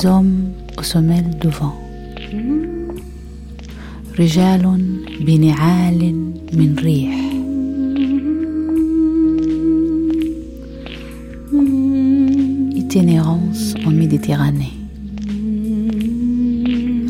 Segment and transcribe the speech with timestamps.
[0.00, 1.76] des hommes aux semelles de vent.
[4.18, 4.62] رجال
[5.20, 6.14] بنعال
[6.52, 7.14] من ريح
[12.76, 14.72] itinérance en Méditerranée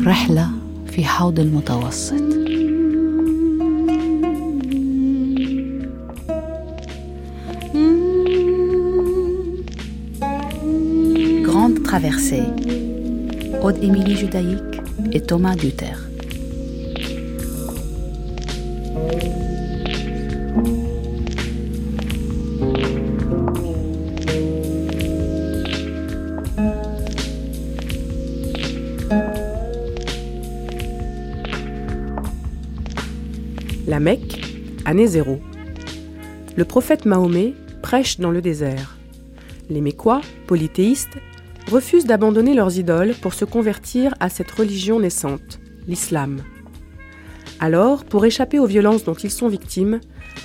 [0.05, 0.49] رحلة
[0.87, 2.23] في حوض المتوسط
[11.47, 12.60] Grande traversée
[13.64, 14.80] Aude Émilie Judaïque
[15.12, 15.92] et Thomas Duter
[33.86, 34.40] La Mecque,
[34.84, 35.38] année zéro.
[36.56, 38.96] Le prophète Mahomet prêche dans le désert.
[39.70, 41.18] Les Mécois, polythéistes,
[41.72, 46.42] refusent d'abandonner leurs idoles pour se convertir à cette religion naissante, l'islam.
[47.60, 50.00] Alors, pour échapper aux violences dont ils sont victimes,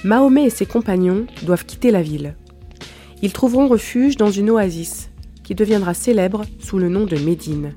[0.06, 2.36] Mahomet et ses compagnons doivent quitter la ville.
[3.22, 5.10] Ils trouveront refuge dans une oasis
[5.44, 7.74] qui deviendra célèbre sous le nom de Médine.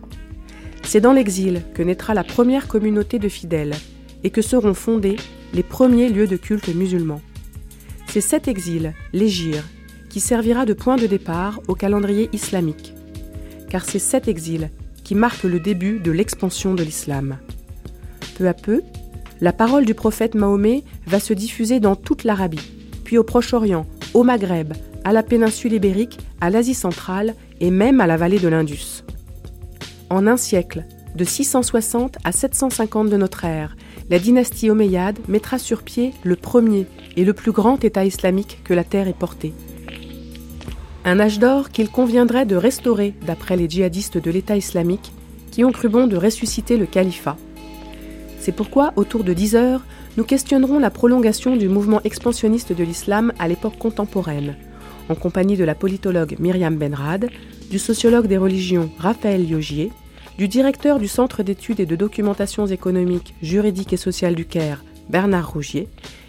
[0.84, 3.74] C'est dans l'exil que naîtra la première communauté de fidèles
[4.22, 5.16] et que seront fondés
[5.54, 7.22] les premiers lieux de culte musulmans.
[8.06, 9.64] C'est cet exil, l'Égir,
[10.08, 12.94] qui servira de point de départ au calendrier islamique,
[13.70, 14.70] car c'est cet exil
[15.04, 17.38] qui marque le début de l'expansion de l'islam.
[18.36, 18.82] Peu à peu,
[19.40, 22.70] la parole du prophète Mahomet va se diffuser dans toute l'Arabie,
[23.04, 28.06] puis au Proche-Orient, au Maghreb, à la péninsule ibérique, à l'Asie centrale et même à
[28.06, 29.04] la vallée de l'Indus.
[30.10, 33.76] En un siècle, de 660 à 750 de notre ère,
[34.10, 38.74] la dynastie omeyyade mettra sur pied le premier et le plus grand État islamique que
[38.74, 39.52] la terre ait porté.
[41.04, 45.12] Un âge d'or qu'il conviendrait de restaurer d'après les djihadistes de l'État islamique
[45.50, 47.36] qui ont cru bon de ressusciter le califat.
[48.38, 49.84] C'est pourquoi, autour de 10 heures,
[50.16, 54.56] nous questionnerons la prolongation du mouvement expansionniste de l'islam à l'époque contemporaine,
[55.08, 57.30] en compagnie de la politologue Myriam Benrad,
[57.70, 59.90] du sociologue des religions Raphaël Liogier
[60.40, 65.52] du directeur du Centre d'études et de documentation économiques, juridiques et sociales du Caire, Bernard
[65.52, 65.86] Rougier,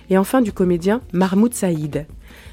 [0.10, 2.06] et enfin du comédien Mahmoud Saïd.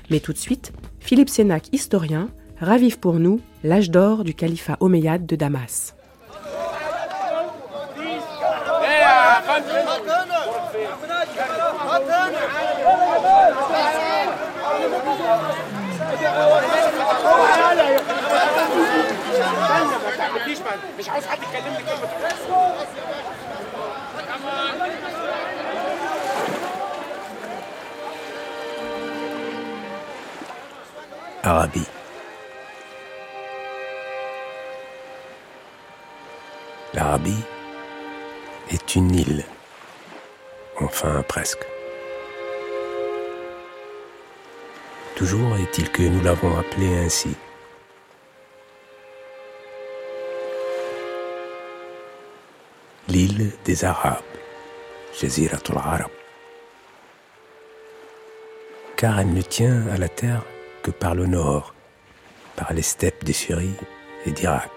[0.08, 0.72] Mais tout de suite,
[1.08, 2.28] Philippe Sénac, historien,
[2.60, 5.94] ravive pour nous l'âge d'or du califat omeyyade de Damas.
[31.48, 31.88] Arabie.
[36.92, 37.42] L'Arabie
[38.70, 39.44] est une île,
[40.78, 41.64] enfin presque.
[45.16, 47.34] Toujours est-il que nous l'avons appelée ainsi.
[53.08, 54.34] L'île des Arabes,
[55.18, 56.10] Jaziratul Arab.
[58.98, 60.42] Car elle ne tient à la terre
[60.82, 61.74] que par le nord,
[62.56, 63.74] par les steppes de Syrie
[64.26, 64.70] et d'Irak.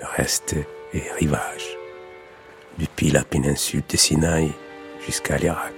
[0.00, 0.56] Le reste
[0.92, 1.76] est rivage,
[2.78, 4.50] depuis la péninsule de Sinaï
[5.04, 5.74] jusqu'à l'Irak.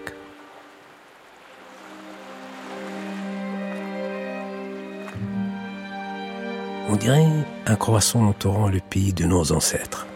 [6.90, 7.26] On dirait
[7.66, 10.06] un croissant entourant le pays de nos ancêtres.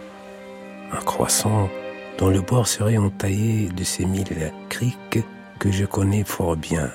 [0.90, 1.68] Un croissant
[2.18, 5.20] dont le bord serait entaillé de ces mille criques
[5.58, 6.90] que je connais fort bien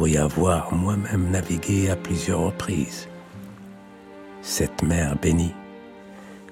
[0.00, 3.06] pour y avoir moi-même navigué à plusieurs reprises.
[4.40, 5.54] Cette mer bénie,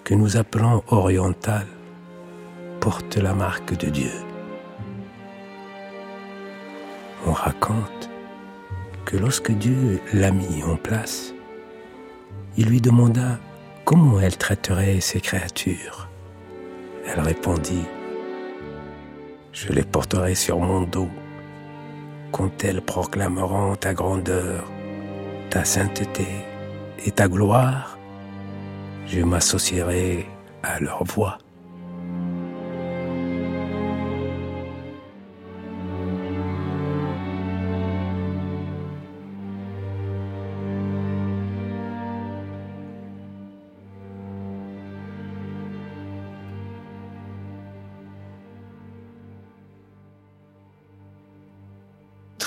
[0.04, 1.66] que nous appelons orientale,
[2.78, 4.12] porte la marque de Dieu.
[7.26, 8.10] On raconte
[9.06, 11.32] que lorsque Dieu l'a mis en place,
[12.58, 13.38] il lui demanda
[13.86, 16.10] comment elle traiterait ses créatures.
[17.06, 17.86] Elle répondit,
[19.54, 21.08] Je les porterai sur mon dos
[22.32, 24.64] quand elles proclameront ta grandeur,
[25.50, 26.26] ta sainteté
[27.04, 27.98] et ta gloire,
[29.06, 30.26] je m'associerai
[30.62, 31.38] à leur voix.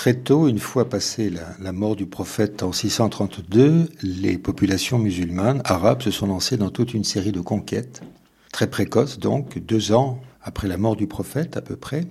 [0.02, 6.02] Très tôt, une fois passée la, mort du prophète en 632, les populations musulmanes arabes
[6.02, 8.00] se sont lancées dans toute une série de conquêtes,
[8.50, 12.04] très précoces donc, deux ans après la mort du prophète à peu près.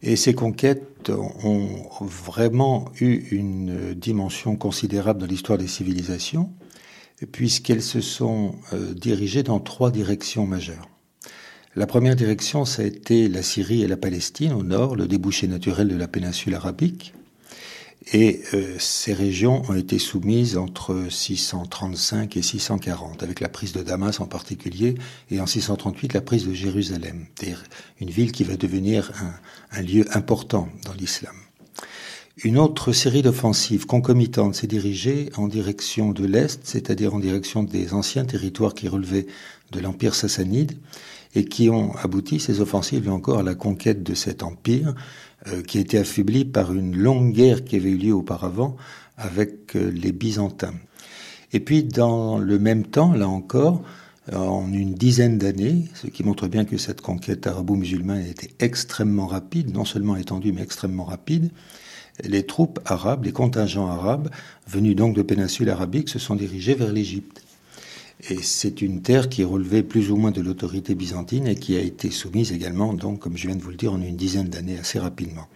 [0.00, 6.52] Et ces conquêtes ont vraiment eu une dimension considérable dans l'histoire des civilisations,
[7.32, 10.88] puisqu'elles se sont euh, dirigées dans trois directions majeures.
[11.74, 15.48] La première direction, ça a été la Syrie et la Palestine au nord, le débouché
[15.48, 17.12] naturel de la péninsule arabique.
[18.12, 23.82] Et euh, ces régions ont été soumises entre 635 et 640, avec la prise de
[23.82, 24.94] Damas en particulier,
[25.30, 27.26] et en 638 la prise de Jérusalem,
[28.00, 31.34] une ville qui va devenir un, un lieu important dans l'islam.
[32.42, 37.94] Une autre série d'offensives concomitantes s'est dirigée en direction de l'Est, c'est-à-dire en direction des
[37.94, 39.26] anciens territoires qui relevaient
[39.70, 40.72] de l'Empire sassanide,
[41.36, 44.94] et qui ont abouti, ces offensives, encore à la conquête de cet empire,
[45.66, 48.76] qui a été affaibli par une longue guerre qui avait eu lieu auparavant
[49.16, 50.74] avec euh, les Byzantins.
[51.52, 53.82] Et puis, dans le même temps, là encore,
[54.32, 59.72] en une dizaine d'années, ce qui montre bien que cette conquête arabo-musulmane été extrêmement rapide,
[59.72, 61.50] non seulement étendue, mais extrêmement rapide,
[62.22, 64.30] les troupes arabes, les contingents arabes,
[64.66, 67.42] venus donc de péninsule arabique, se sont dirigés vers l'Égypte.
[68.30, 71.80] Et c'est une terre qui relevée plus ou moins de l'autorité byzantine et qui a
[71.80, 74.78] été soumise également, donc, comme je viens de vous le dire, en une dizaine d'années
[74.78, 75.46] assez rapidement.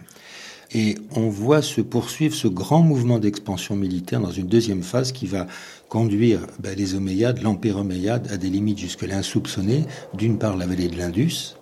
[0.75, 5.27] Et on voit se poursuivre ce grand mouvement d'expansion militaire dans une deuxième phase qui
[5.27, 5.47] va
[5.89, 9.85] conduire ben, les Omeyyades, l'empire Omeyyade, à des limites jusque-là insoupçonnées.
[10.13, 11.55] D'une part, la vallée de l'Indus,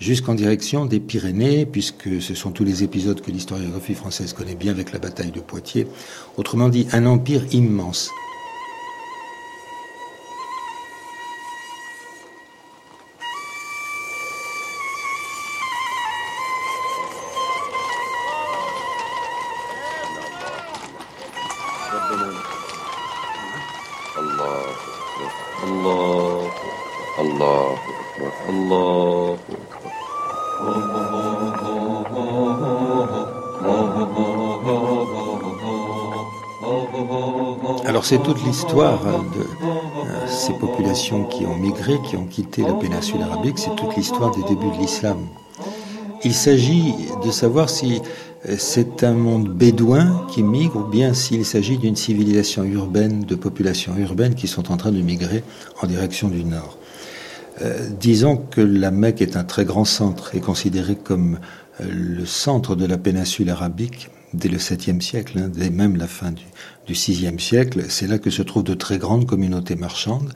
[0.00, 4.72] jusqu'en direction des Pyrénées, puisque ce sont tous les épisodes que l'historiographie française connaît bien
[4.72, 5.86] avec la bataille de Poitiers.
[6.36, 8.10] Autrement dit, un empire immense.
[38.08, 43.20] C'est toute l'histoire de euh, ces populations qui ont migré, qui ont quitté la péninsule
[43.20, 45.18] arabique, c'est toute l'histoire des débuts de l'islam.
[46.22, 46.94] Il s'agit
[47.24, 48.00] de savoir si
[48.48, 53.34] euh, c'est un monde bédouin qui migre ou bien s'il s'agit d'une civilisation urbaine, de
[53.34, 55.42] populations urbaines qui sont en train de migrer
[55.82, 56.78] en direction du nord.
[57.62, 61.40] Euh, disons que la Mecque est un très grand centre et considéré comme
[61.80, 66.32] le centre de la péninsule arabique dès le 7e siècle, hein, dès même la fin
[66.32, 66.44] du,
[66.86, 67.84] du 6e siècle.
[67.88, 70.32] C'est là que se trouvent de très grandes communautés marchandes.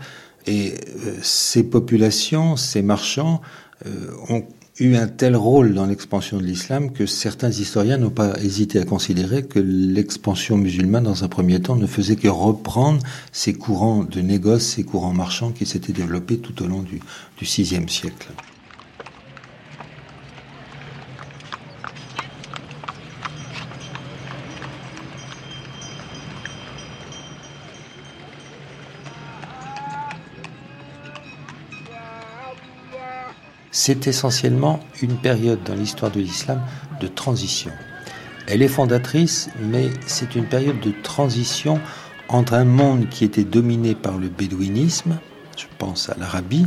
[0.47, 0.75] Et
[1.07, 3.41] euh, ces populations, ces marchands,
[3.87, 4.45] euh, ont
[4.79, 8.85] eu un tel rôle dans l'expansion de l'islam que certains historiens n'ont pas hésité à
[8.85, 14.21] considérer que l'expansion musulmane, dans un premier temps, ne faisait que reprendre ces courants de
[14.21, 17.01] négoce, ces courants marchands qui s'étaient développés tout au long du,
[17.37, 18.29] du VIe siècle.
[33.81, 36.61] C'est essentiellement une période dans l'histoire de l'islam
[37.01, 37.71] de transition.
[38.47, 41.81] Elle est fondatrice, mais c'est une période de transition
[42.29, 45.19] entre un monde qui était dominé par le bédouinisme,
[45.57, 46.67] je pense à l'Arabie,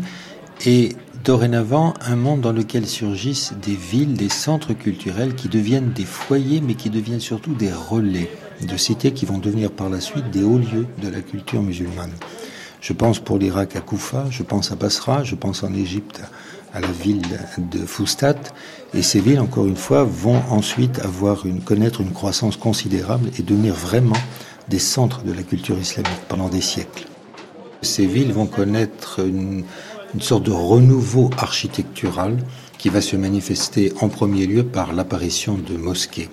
[0.65, 6.05] et dorénavant un monde dans lequel surgissent des villes, des centres culturels qui deviennent des
[6.05, 10.31] foyers, mais qui deviennent surtout des relais de cités qui vont devenir par la suite
[10.31, 12.13] des hauts lieux de la culture musulmane.
[12.81, 16.21] Je pense pour l'Irak à Koufa, je pense à Basra, je pense en Égypte
[16.73, 17.21] à la ville
[17.57, 18.35] de Fustat.
[18.93, 23.43] Et ces villes, encore une fois, vont ensuite avoir une, connaître une croissance considérable et
[23.43, 24.17] devenir vraiment
[24.67, 27.05] des centres de la culture islamique pendant des siècles.
[27.81, 29.63] Ces villes vont connaître une,
[30.19, 32.37] sorte de renouveau architectural
[32.77, 36.29] qui va se manifester en premier lieu par l'apparition de mosquées.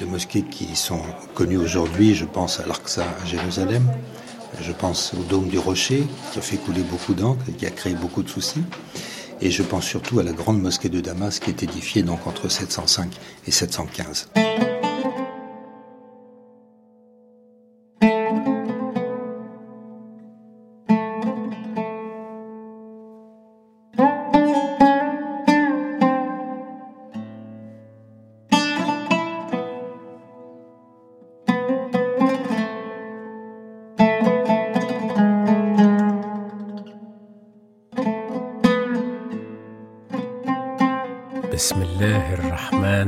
[0.00, 1.00] De mosquées qui sont
[1.34, 3.82] connues aujourd'hui, je pense à l'Aqsa à Jérusalem,
[4.62, 7.70] je pense au dôme du Rocher, qui a fait couler beaucoup d'encre et qui a
[7.70, 8.62] créé beaucoup de soucis.
[9.40, 12.48] Et je pense surtout à la grande mosquée de Damas qui est édifiée donc entre
[12.48, 13.10] 705
[13.46, 14.28] et 715.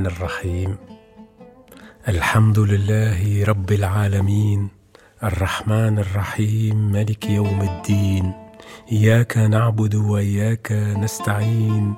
[0.09, 0.77] الرحيم.
[2.09, 4.69] الحمد لله رب العالمين.
[5.25, 8.33] الرحمن الرحيم ملك يوم الدين.
[8.93, 11.95] إياك نعبد وإياك نستعين.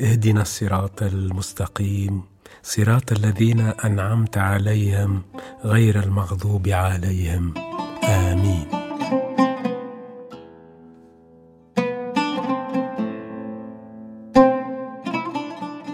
[0.00, 2.22] اهدنا الصراط المستقيم.
[2.62, 5.22] صراط الذين أنعمت عليهم
[5.64, 7.54] غير المغضوب عليهم.
[8.04, 8.81] آمين.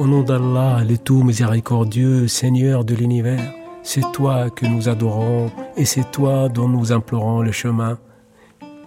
[0.08, 6.10] Nom d'Allah, le tout miséricordieux, Seigneur de l'univers, c'est toi que nous adorons et c'est
[6.10, 7.98] toi dont nous implorons le chemin.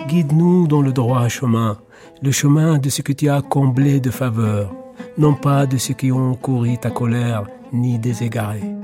[0.08, 1.78] Guide-nous dans le droit chemin,
[2.24, 4.74] le chemin de ce que tu as comblé de faveurs,
[5.18, 8.81] non pas de ceux qui ont couru ta colère, ni des égarés.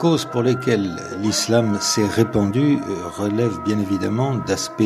[0.00, 4.82] Causes pour lesquelles l'islam s'est répandu euh, relèvent bien évidemment d'aspects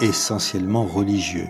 [0.00, 1.48] essentiellement religieux.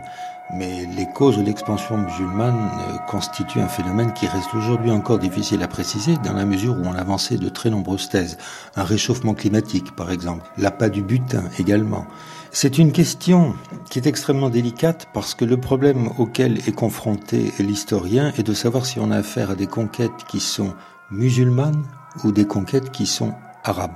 [0.55, 5.65] Mais les causes de l'expansion musulmane euh, constituent un phénomène qui reste aujourd'hui encore difficile
[5.65, 8.39] à préciser dans la mesure où on a avancé de très nombreuses thèses.
[8.77, 10.49] Un réchauffement climatique, par exemple.
[10.57, 12.07] L'appât du butin également.
[12.53, 13.55] C'est une question
[13.91, 18.87] qui est extrêmement délicate parce que le problème auquel est confronté l'historien est de savoir
[18.87, 20.75] si on a affaire à des conquêtes qui sont
[21.11, 21.83] musulmanes
[22.25, 23.33] ou des conquêtes qui sont
[23.65, 23.93] arabes.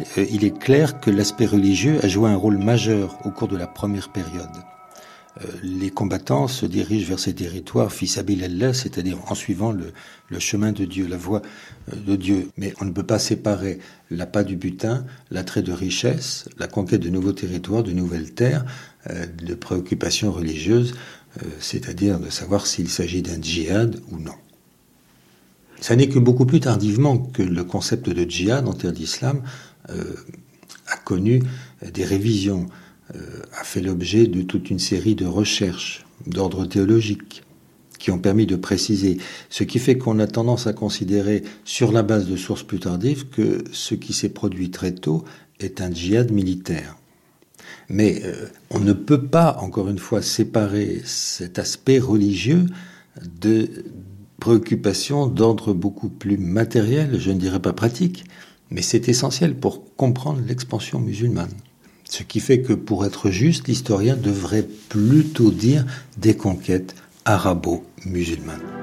[0.00, 3.56] Euh, il est clair que l'aspect religieux a joué un rôle majeur au cours de
[3.56, 4.48] la première période.
[5.40, 9.92] Euh, les combattants se dirigent vers ces territoires fils Allah, c'est-à-dire en suivant le,
[10.38, 11.42] chemin de Dieu, la voie
[11.92, 12.50] euh, de Dieu.
[12.56, 13.78] Mais on ne peut pas séparer
[14.10, 18.64] l'appât du butin, l'attrait de richesse, la conquête de nouveaux territoires, de nouvelles terres,
[19.42, 20.94] de préoccupations religieuses,
[21.60, 24.34] c'est-à-dire de savoir s'il s'agit d'un djihad ou non.
[25.80, 29.42] Ça n'est que beaucoup plus tardivement que le concept de djihad en terre d'islam
[29.90, 30.14] euh,
[30.88, 31.42] a connu
[31.92, 32.66] des révisions,
[33.14, 37.42] euh, a fait l'objet de toute une série de recherches d'ordre théologique
[37.98, 39.18] qui ont permis de préciser,
[39.50, 43.28] ce qui fait qu'on a tendance à considérer, sur la base de sources plus tardives,
[43.28, 45.24] que ce qui s'est produit très tôt
[45.58, 46.96] est un djihad militaire.
[47.88, 52.66] Mais euh, on ne peut pas, encore une fois, séparer cet aspect religieux
[53.40, 53.68] de,
[54.40, 58.24] préoccupation d'ordre beaucoup plus matériel, je ne dirais pas pratique,
[58.70, 61.52] mais c'est essentiel pour comprendre l'expansion musulmane.
[62.08, 65.84] Ce qui fait que pour être juste, l'historien devrait plutôt dire
[66.16, 68.77] des conquêtes arabo-musulmanes.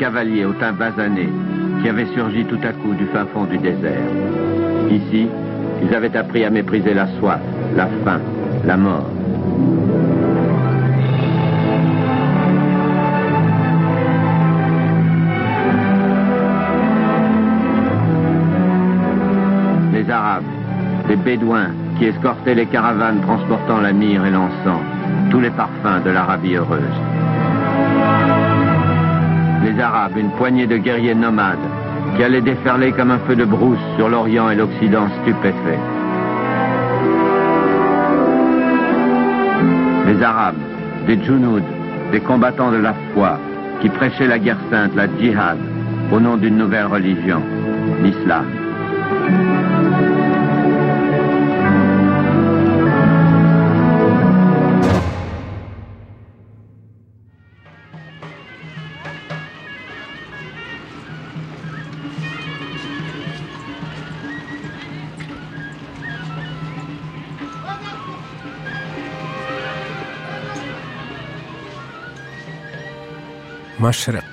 [0.00, 1.28] Des cavaliers au teint basané,
[1.82, 4.00] qui avaient surgi tout à coup du fin fond du désert.
[4.90, 5.28] Ici,
[5.82, 7.40] ils avaient appris à mépriser la soif,
[7.76, 8.20] la faim,
[8.64, 9.10] la mort.
[19.92, 20.44] Les Arabes,
[21.10, 24.80] les Bédouins qui escortaient les caravanes transportant la myrrhe et l'encens,
[25.30, 27.19] tous les parfums de l'Arabie heureuse
[29.62, 31.58] les Arabes, une poignée de guerriers nomades,
[32.16, 35.78] qui allaient déferler comme un feu de brousse sur l'Orient et l'Occident stupéfait.
[40.06, 40.56] Les Arabes,
[41.06, 41.62] des Junud,
[42.12, 43.38] des combattants de la foi,
[43.80, 45.58] qui prêchaient la guerre sainte, la djihad,
[46.12, 47.42] au nom d'une nouvelle religion,
[48.02, 48.46] l'islam.
[73.89, 74.23] مشرق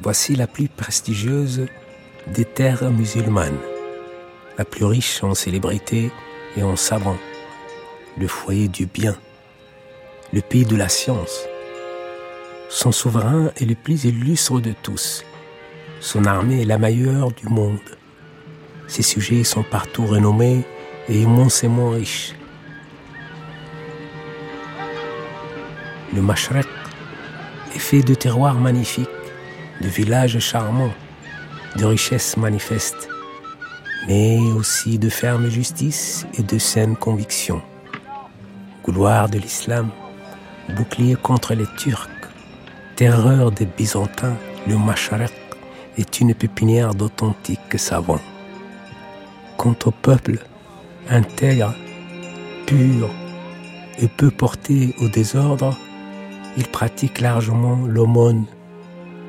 [0.00, 1.66] Voici la plus prestigieuse
[2.28, 3.58] des terres musulmanes,
[4.56, 6.10] la plus riche en célébrités
[6.56, 7.18] et en savants,
[8.16, 9.16] le foyer du bien,
[10.32, 11.46] le pays de la science.
[12.70, 15.24] Son souverain est le plus illustre de tous.
[16.00, 17.80] Son armée est la meilleure du monde.
[18.87, 20.63] Ses sujets sont partout renommés
[21.09, 22.33] et immensément riches.
[26.13, 26.67] Le Mashrek
[27.75, 29.09] est fait de terroirs magnifiques,
[29.81, 30.93] de villages charmants,
[31.75, 33.09] de richesses manifestes,
[34.07, 37.61] mais aussi de ferme justice et de saine conviction.
[38.83, 39.89] Couloir de l'islam,
[40.75, 42.09] bouclier contre les Turcs,
[42.95, 44.37] terreur des Byzantins,
[44.67, 45.33] le Masharek
[45.97, 48.21] est une pépinière d'authentiques savants.
[49.57, 50.39] Quant au peuple,
[51.09, 51.73] intègre,
[52.65, 53.09] pur
[53.99, 55.77] et peu porté au désordre,
[56.57, 58.45] il pratique largement l'aumône,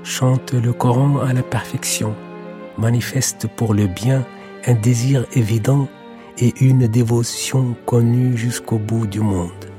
[0.02, 2.14] chante le Coran à la perfection,
[2.78, 4.24] manifeste pour le bien
[4.66, 5.88] un désir évident
[6.38, 9.73] et une dévotion connue jusqu'au bout du monde.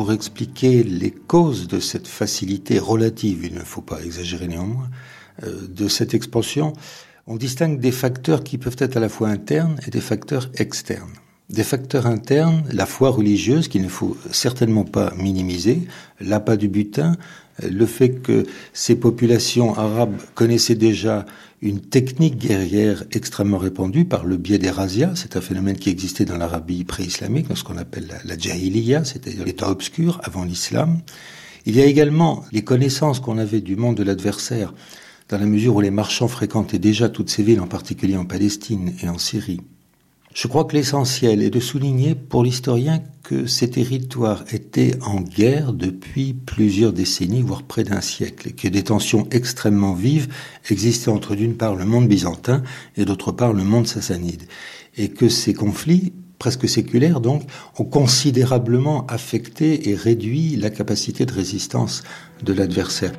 [0.00, 4.88] Pour expliquer les causes de cette facilité relative, il ne faut pas exagérer néanmoins,
[5.42, 6.72] euh, de cette expansion,
[7.26, 11.12] on distingue des facteurs qui peuvent être à la fois internes et des facteurs externes.
[11.50, 15.82] Des facteurs internes, la foi religieuse qu'il ne faut certainement pas minimiser,
[16.18, 17.18] l'appât du butin,
[17.62, 21.26] le fait que ces populations arabes connaissaient déjà
[21.62, 26.24] une technique guerrière extrêmement répandue par le biais des razzias, c'est un phénomène qui existait
[26.24, 31.00] dans l'Arabie pré-islamique, dans ce qu'on appelle la, la c'est-à-dire l'état obscur avant l'islam.
[31.66, 34.72] Il y a également les connaissances qu'on avait du monde de l'adversaire,
[35.28, 38.94] dans la mesure où les marchands fréquentaient déjà toutes ces villes, en particulier en Palestine
[39.02, 39.60] et en Syrie.
[40.32, 45.72] Je crois que l'essentiel est de souligner pour l'historien que ces territoires étaient en guerre
[45.72, 50.28] depuis plusieurs décennies, voire près d'un siècle, et que des tensions extrêmement vives
[50.70, 52.62] existaient entre d'une part le monde byzantin
[52.96, 54.44] et d'autre part le monde sassanide,
[54.96, 57.42] et que ces conflits presque séculaires donc,
[57.78, 62.02] ont considérablement affecté et réduit la capacité de résistance
[62.42, 63.12] de l'adversaire.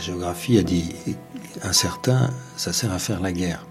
[0.00, 0.94] Géographie a dit
[1.62, 3.66] un certain, ça sert à faire la guerre.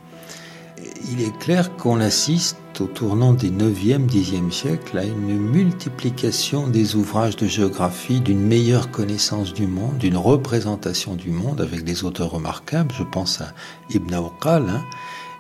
[1.12, 6.96] Il est clair qu'on assiste au tournant des 9e, 10e siècles à une multiplication des
[6.96, 12.32] ouvrages de géographie, d'une meilleure connaissance du monde, d'une représentation du monde avec des auteurs
[12.32, 12.94] remarquables.
[12.98, 13.54] Je pense à
[13.90, 14.70] Ibn Awqal.
[14.70, 14.84] Hein.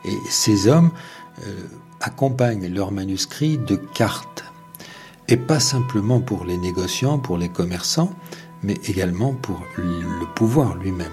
[0.06, 0.91] et ces hommes
[1.45, 1.67] euh,
[2.02, 4.43] accompagnent leurs manuscrits de cartes.
[5.28, 8.12] Et pas simplement pour les négociants, pour les commerçants,
[8.63, 11.12] mais également pour le pouvoir lui-même.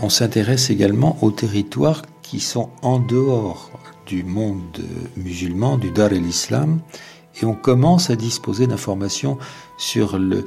[0.00, 3.70] On s'intéresse également aux territoires qui sont en dehors
[4.06, 4.82] du monde
[5.16, 6.80] musulman, du Dar el-Islam,
[7.40, 9.38] et on commence à disposer d'informations
[9.78, 10.46] sur le,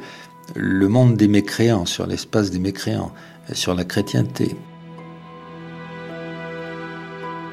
[0.55, 3.11] le monde des mécréants, sur l'espace des mécréants,
[3.53, 4.55] sur la chrétienté.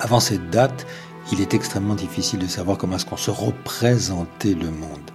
[0.00, 0.86] Avant cette date,
[1.30, 5.11] il est extrêmement difficile de savoir comment est-ce qu'on se représentait le monde.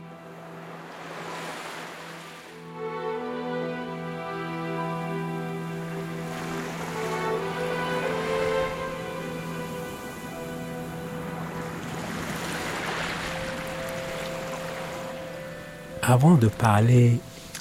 [16.09, 17.19] Avant de parler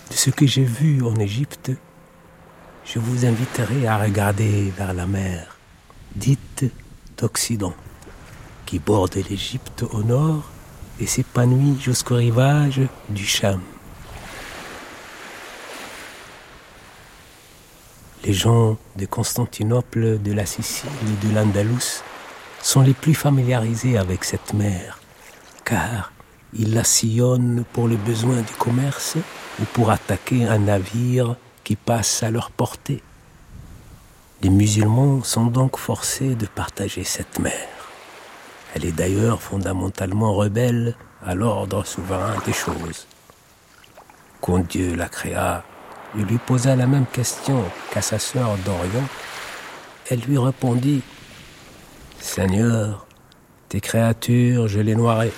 [0.08, 1.72] de ce que j'ai vu en Égypte,
[2.84, 5.58] je vous inviterai à regarder vers la mer,
[6.14, 6.64] dite
[7.18, 7.74] d'Occident,
[8.64, 10.44] qui borde l'Égypte au nord
[11.00, 13.60] et s'épanouit jusqu'au rivage du Cham.
[18.22, 22.04] Les gens de Constantinople, de la Sicile et de l'Andalous
[22.62, 25.00] sont les plus familiarisés avec cette mer,
[25.64, 26.12] car
[26.58, 29.16] ils la sillonnent pour les besoins du commerce
[29.60, 33.02] ou pour attaquer un navire qui passe à leur portée.
[34.42, 37.68] Les musulmans sont donc forcés de partager cette mer.
[38.74, 43.06] Elle est d'ailleurs fondamentalement rebelle à l'ordre souverain des choses.
[44.40, 45.64] Quand Dieu la créa,
[46.16, 49.08] il lui posa la même question qu'à sa sœur d'Orient.
[50.10, 51.02] Elle lui répondit
[52.20, 53.06] Seigneur,
[53.68, 55.32] tes créatures, je les noierai.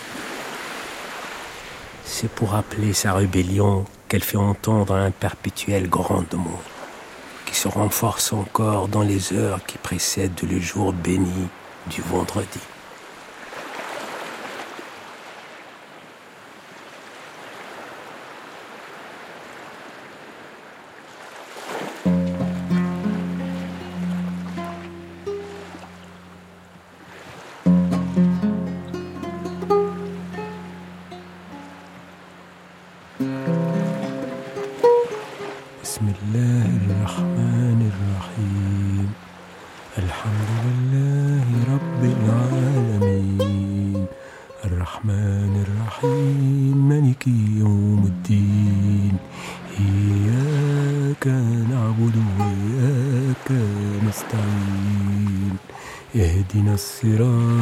[2.10, 6.58] C'est pour appeler sa rébellion qu'elle fait entendre un perpétuel grandement,
[7.44, 11.48] qui se renforce encore dans les heures qui précèdent le jour béni
[11.90, 12.60] du vendredi.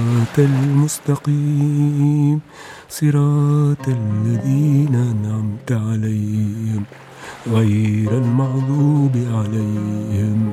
[0.05, 2.39] صراط المستقيم
[2.89, 6.83] صراط الذين أنعمت عليهم
[7.47, 10.51] غير المغضوب عليهم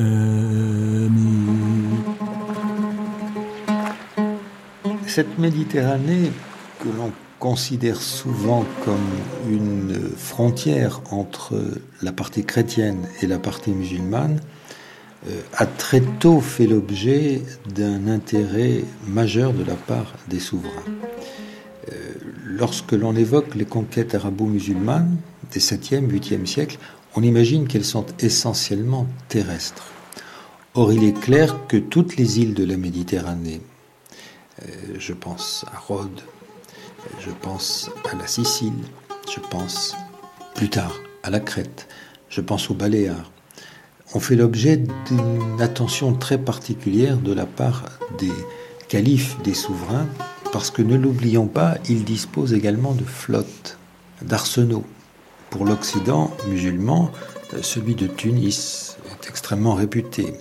[0.00, 1.98] آمين
[5.06, 6.30] Cette Méditerranée
[6.80, 9.10] que l'on considère souvent comme
[9.50, 11.54] une frontière entre
[12.02, 14.61] la partie chrétienne et la partie musulmane euh,
[15.53, 17.41] a très tôt fait l'objet
[17.73, 20.83] d'un intérêt majeur de la part des souverains.
[21.91, 22.13] Euh,
[22.45, 25.17] lorsque l'on évoque les conquêtes arabo-musulmanes
[25.51, 26.77] des 7e, 8e siècles,
[27.15, 29.91] on imagine qu'elles sont essentiellement terrestres.
[30.75, 33.61] Or, il est clair que toutes les îles de la Méditerranée,
[34.61, 34.65] euh,
[34.97, 36.21] je pense à Rhodes,
[37.19, 38.73] je pense à la Sicile,
[39.29, 39.95] je pense
[40.55, 41.87] plus tard à la Crète,
[42.29, 43.31] je pense aux Baléares,
[44.13, 47.83] ont fait l'objet d'une attention très particulière de la part
[48.17, 48.31] des
[48.87, 50.07] califes, des souverains,
[50.51, 53.77] parce que ne l'oublions pas, ils disposent également de flottes,
[54.21, 54.85] d'arsenaux.
[55.49, 57.11] Pour l'Occident musulman,
[57.61, 60.33] celui de Tunis est extrêmement réputé.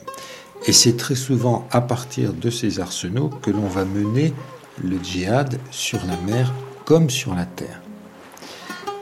[0.66, 4.32] Et c'est très souvent à partir de ces arsenaux que l'on va mener
[4.82, 6.52] le djihad sur la mer
[6.84, 7.80] comme sur la terre.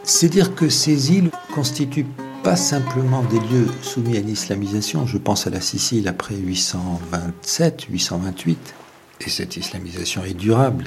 [0.04, 2.06] C'est dire que ces îles constituent
[2.42, 8.74] pas simplement des lieux soumis à l'islamisation, je pense à la Sicile après 827, 828,
[9.20, 10.85] et cette islamisation est durable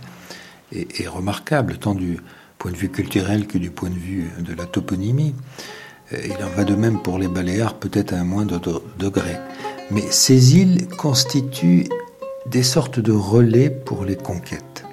[0.71, 2.17] et, remarquable, tant du
[2.57, 5.35] point de vue culturel que du point de vue de la toponymie.
[6.11, 9.37] Il en va de même pour les Baléares, peut-être à un moindre degré.
[9.91, 11.87] Mais ces îles constituent
[12.47, 14.85] des sortes de relais pour les conquêtes.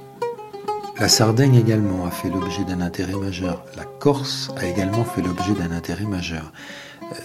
[1.00, 3.64] La Sardaigne également a fait l'objet d'un intérêt majeur.
[3.74, 6.52] La Corse a également fait l'objet d'un intérêt majeur.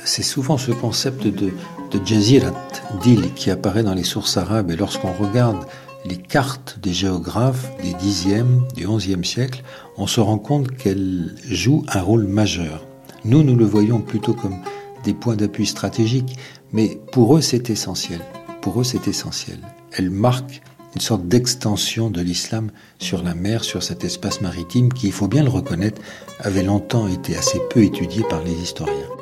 [0.06, 1.52] C'est souvent ce concept de,
[1.92, 4.72] de d'île, qui apparaît dans les sources arabes.
[4.72, 5.66] Et lorsqu'on regarde
[6.06, 9.62] les cartes des géographes des 10e, du 11e siècle,
[9.98, 12.86] on se rend compte qu'elles jouent un rôle majeur.
[13.26, 14.60] Nous, nous le voyons plutôt comme
[15.04, 16.40] des points d'appui stratégiques,
[16.72, 18.22] mais pour eux, c'est essentiel.
[18.62, 19.60] Pour eux, c'est essentiel.
[19.92, 20.62] Elles marquent
[20.96, 25.28] une sorte d'extension de l'islam sur la mer, sur cet espace maritime qui, il faut
[25.28, 26.02] bien le reconnaître,
[26.40, 29.15] avait longtemps été assez peu étudié par les historiens.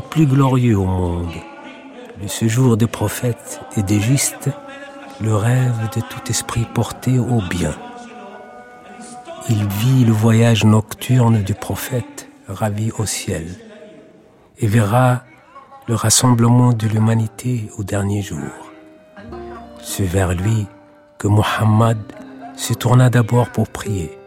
[0.00, 1.32] Plus glorieux au monde.
[2.20, 4.50] Le séjour des prophètes et des justes,
[5.20, 7.74] le rêve de tout esprit porté au bien.
[9.48, 13.46] Il vit le voyage nocturne du prophète ravi au ciel
[14.58, 15.22] et verra
[15.88, 18.50] le rassemblement de l'humanité au dernier jour.
[19.82, 20.66] C'est vers lui
[21.18, 21.98] que Muhammad
[22.56, 24.18] se tourna d'abord pour prier.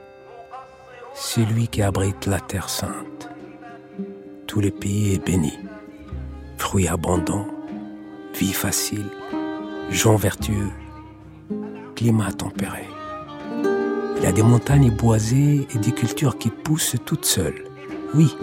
[1.13, 3.29] C'est lui qui abrite la terre sainte.
[4.49, 5.53] Tout le pays est béni.
[6.57, 7.45] Fruits abondants,
[8.33, 9.05] vie facile,
[9.91, 10.71] gens vertueux,
[11.95, 12.87] climat tempéré.
[14.17, 17.63] Il y a des montagnes boisées et des cultures qui poussent toutes seules.
[18.15, 18.35] Oui,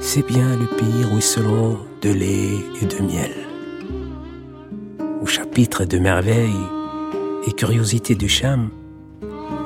[0.00, 3.34] c'est bien le pays ruisselant de lait et de miel.
[5.20, 6.66] Au chapitre de merveilles
[7.46, 8.70] et curiosités du Cham,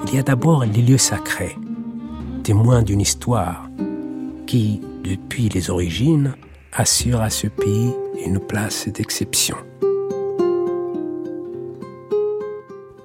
[0.09, 1.57] il y a d'abord les lieux sacrés,
[2.43, 3.71] témoins d'une histoire
[4.49, 6.35] qui, depuis les origines,
[6.73, 7.93] assure à ce pays
[8.25, 9.57] une place d'exception.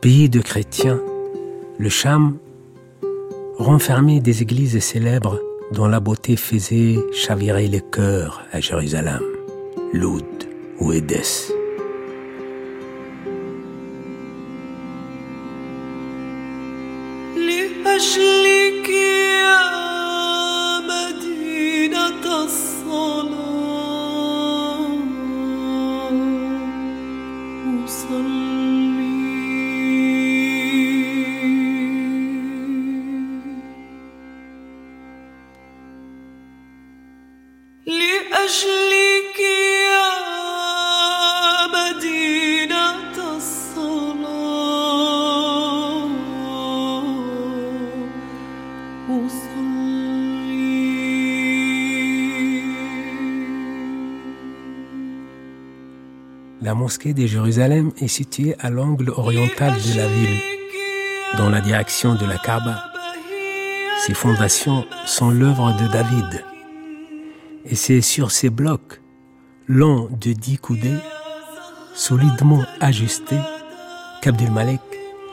[0.02, 1.02] Pays de chrétiens,
[1.78, 2.38] le Cham
[3.58, 5.40] renfermait des églises célèbres
[5.74, 9.22] dont la beauté faisait chavirer les cœurs à Jérusalem,
[9.94, 10.24] Loud
[10.80, 11.52] ou Édesse.
[56.90, 60.40] Mosquée de Jérusalem est située à l'angle oriental de la ville,
[61.38, 62.84] dans la direction de la Kaaba.
[64.00, 66.44] Ses fondations sont l'œuvre de David.
[67.66, 69.02] Et c'est sur ces blocs,
[69.68, 70.98] longs de dix coudées,
[71.94, 73.44] solidement ajustés,
[74.24, 74.50] qu'Abdul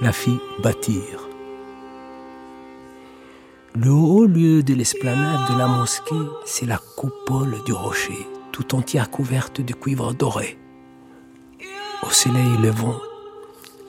[0.03, 1.27] la fit bâtir.
[3.75, 9.11] Le haut lieu de l'esplanade de la mosquée, c'est la coupole du rocher, tout entière
[9.11, 10.59] couverte de cuivre doré.
[12.03, 12.97] Au soleil levant,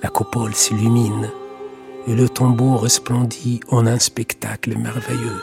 [0.01, 1.29] la coupole s'illumine
[2.07, 5.41] et le tombeau resplendit en un spectacle merveilleux.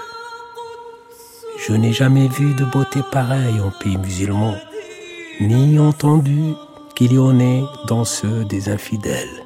[1.67, 4.55] Je n'ai jamais vu de beauté pareille en pays musulman,
[5.41, 6.55] ni entendu
[6.95, 9.44] qu'il y en ait dans ceux des infidèles.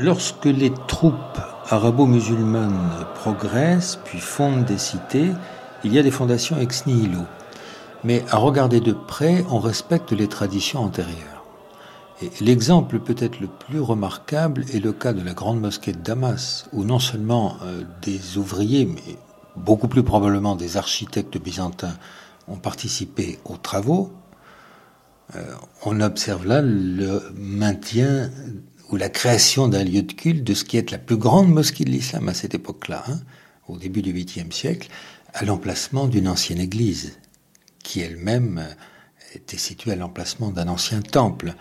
[0.00, 5.32] Lorsque les troupes arabo-musulmanes progressent puis fondent des cités,
[5.82, 7.22] il y a des fondations ex nihilo.
[8.04, 11.44] Mais à regarder de près, on respecte les traditions antérieures.
[12.22, 16.68] Et l'exemple peut-être le plus remarquable est le cas de la grande mosquée de Damas,
[16.72, 19.16] où non seulement euh, des ouvriers, mais
[19.56, 21.96] beaucoup plus probablement des architectes byzantins
[22.46, 24.12] ont participé aux travaux,
[25.34, 25.42] euh,
[25.84, 28.30] on observe là le maintien
[28.90, 31.84] ou la création d'un lieu de culte de ce qui est la plus grande mosquée
[31.84, 33.20] de l'islam à cette époque-là, hein,
[33.68, 34.88] au début du 8e siècle,
[35.34, 37.18] à l'emplacement d'une ancienne église,
[37.82, 41.54] qui elle-même euh, était située à l'emplacement d'un ancien temple.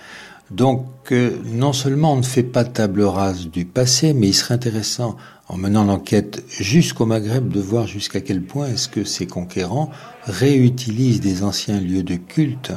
[0.52, 4.54] Donc, euh, non seulement on ne fait pas table rase du passé, mais il serait
[4.54, 5.18] intéressant,
[5.50, 9.92] en menant l'enquête jusqu'au Maghreb, de voir jusqu'à quel point est-ce que ces conquérants
[10.24, 12.72] réutilisent des anciens lieux de culte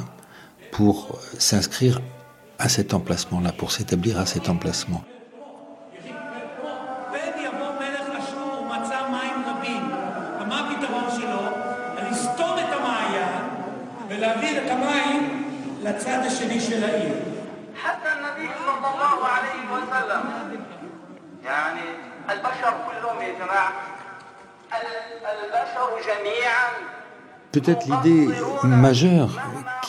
[0.72, 2.00] pour s'inscrire
[2.61, 5.03] à cet emplacement-là, pour s'établir à cet emplacement.
[27.53, 28.29] Peut-être l'idée
[28.62, 29.31] majeure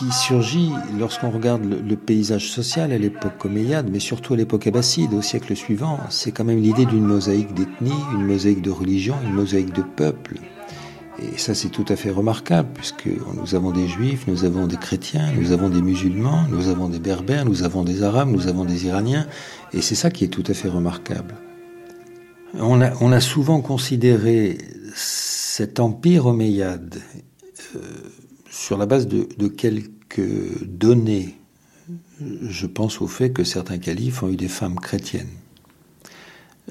[0.02, 5.14] qui surgit lorsqu'on regarde le, paysage social à l'époque omeyyade, mais surtout à l'époque abbasside,
[5.14, 9.34] au siècle suivant, c'est quand même l'idée d'une mosaïque d'ethnie, une mosaïque de religion, une
[9.34, 10.40] mosaïque de peuple.
[11.22, 14.78] Et ça, c'est tout à fait remarquable, puisque nous avons des juifs, nous avons des
[14.78, 18.66] chrétiens, nous avons des musulmans, nous avons des berbères, nous avons des arabes, nous avons
[18.66, 19.28] des iraniens,
[19.72, 21.36] et c'est ça qui est tout à fait remarquable.
[22.60, 24.58] On a, souvent considéré
[24.96, 26.98] cet empire omeyyade
[27.76, 27.80] euh,
[28.52, 31.38] sur la base de, quelques données,
[32.20, 35.32] je pense au fait que certains califes ont eu des femmes chrétiennes.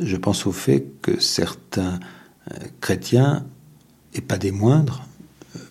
[0.01, 1.99] Je pense au fait que certains
[2.53, 3.47] euh, chrétiens,
[4.15, 5.07] et pas des moindres,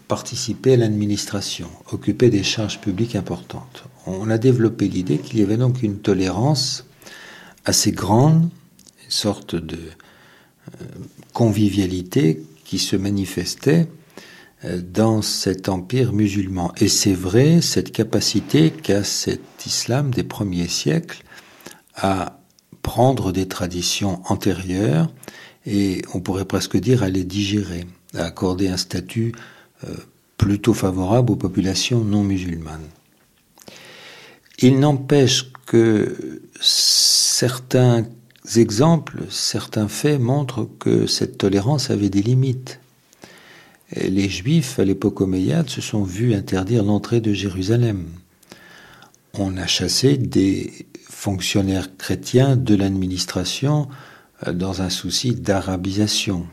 [0.08, 3.86] participaient à l'administration, occupaient des charges publiques importantes.
[4.08, 6.86] On a développé l'idée qu'il y avait donc une tolérance
[7.66, 8.50] assez grande,
[9.06, 10.86] une sorte de euh,
[11.34, 13.99] convivialité qui se manifestait euh,
[14.64, 16.74] dans cet empire musulman.
[16.78, 21.24] Et c'est vrai, cette capacité qu'a cet islam des premiers siècles
[21.96, 22.40] à
[22.82, 25.12] prendre des traditions antérieures
[25.66, 29.34] et on pourrait presque dire à les digérer, à accorder un statut
[29.84, 29.96] euh,
[30.38, 32.88] plutôt favorable aux populations non musulmanes.
[34.60, 38.06] Il n'empêche que certains
[38.56, 42.79] exemples, certains faits montrent que cette tolérance avait des limites
[43.96, 48.06] les Juifs, à l'époque omeyyade, se sont vus interdire l'entrée de Jérusalem.
[49.34, 50.86] On a chassé des
[51.20, 53.90] fonctionnaires chrétiens de l'administration
[54.48, 56.48] euh, dans un souci d'arabisation.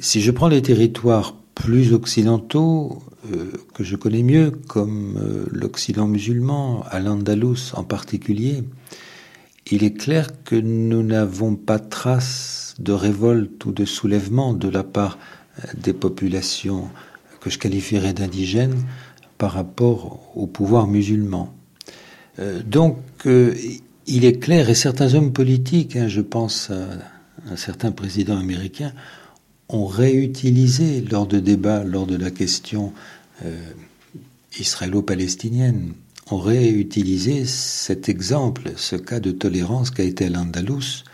[0.00, 6.06] Si je prends les territoires plus occidentaux, euh, que je connais mieux, comme euh, l'Occident
[6.06, 8.64] musulman, à l'Andalous en particulier,
[9.70, 14.82] il est clair que nous n'avons pas trace de révolte ou de soulèvement de la
[14.82, 15.18] part
[15.76, 16.90] des populations
[17.40, 18.82] que je qualifierais d'indigènes
[19.38, 21.54] par rapport au pouvoir musulman.
[22.38, 23.54] Euh, donc, euh,
[24.06, 26.86] il est clair, et certains hommes politiques, hein, je pense à
[27.50, 28.92] un certain président américain,
[29.68, 32.92] ont réutilisé lors de débats, lors de la question
[33.44, 33.58] euh,
[34.58, 35.92] israélo-palestinienne,
[36.30, 41.04] ont réutilisé cet exemple, ce cas de tolérance qu'a été l'Andalous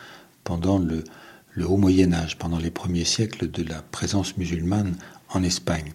[0.45, 1.05] pendant le,
[1.53, 4.97] le haut Moyen Âge, pendant les premiers siècles de la présence musulmane
[5.31, 5.93] en Espagne.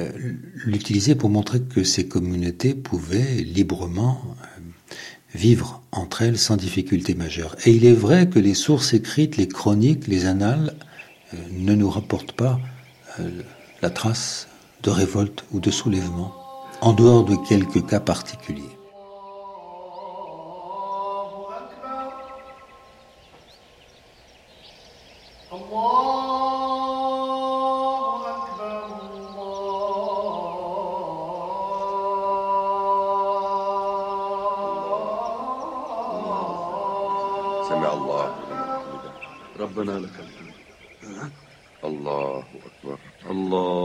[0.00, 0.10] Euh,
[0.54, 4.60] l'utiliser pour montrer que ces communautés pouvaient librement euh,
[5.34, 7.54] vivre entre elles sans difficulté majeure.
[7.64, 10.74] Et il est vrai que les sources écrites, les chroniques, les annales
[11.32, 12.60] euh, ne nous rapportent pas
[13.80, 14.48] la trace
[14.82, 16.34] de révolte ou de soulèvement,
[16.80, 18.73] en dehors de quelques cas particuliers.
[25.74, 25.82] سمع
[37.92, 38.34] الله
[39.60, 40.54] ربنا لك الحمد.
[41.84, 42.98] الله أكبر.
[43.30, 43.83] الله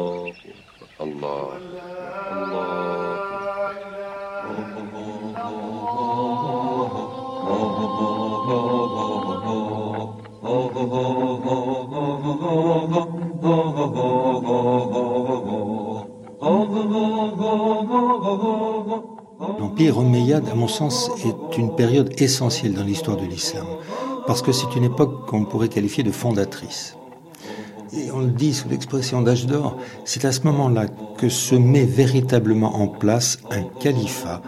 [20.48, 23.66] À mon sens, est une période essentielle dans l'histoire de l'islam,
[24.26, 26.96] parce que c'est une époque qu'on pourrait qualifier de fondatrice.
[27.92, 30.86] Et on le dit sous l'expression d'âge d'or, c'est à ce moment-là
[31.18, 34.42] que se met véritablement en place un califat,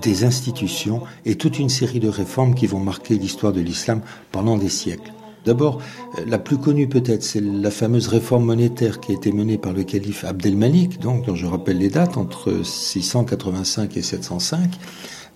[0.00, 4.00] des institutions et toute une série de réformes qui vont marquer l'histoire de l'islam
[4.32, 5.12] pendant des siècles.
[5.44, 5.80] D'abord,
[6.18, 9.72] euh, la plus connue peut-être, c'est la fameuse réforme monétaire qui a été menée par
[9.72, 14.70] le calife Abdelmalik, donc, dont je rappelle les dates, entre 685 et 705,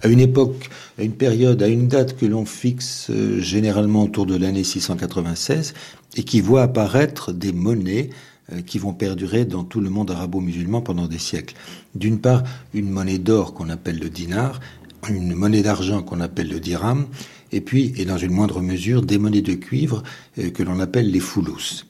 [0.03, 4.27] à une époque, à une période, à une date que l'on fixe euh, généralement autour
[4.27, 5.75] de l'année 696,
[6.17, 8.11] et qui voit apparaître des monnaies
[8.53, 11.55] euh, qui vont perdurer dans tout le monde arabo-musulman pendant des siècles.
[11.95, 14.61] D'une part, une monnaie d'or qu'on appelle le dinar,
[15.09, 17.07] une monnaie d'argent qu'on appelle le dirham,
[17.51, 20.03] et puis, et dans une moindre mesure, des monnaies de cuivre
[20.39, 21.85] euh, que l'on appelle les foulous.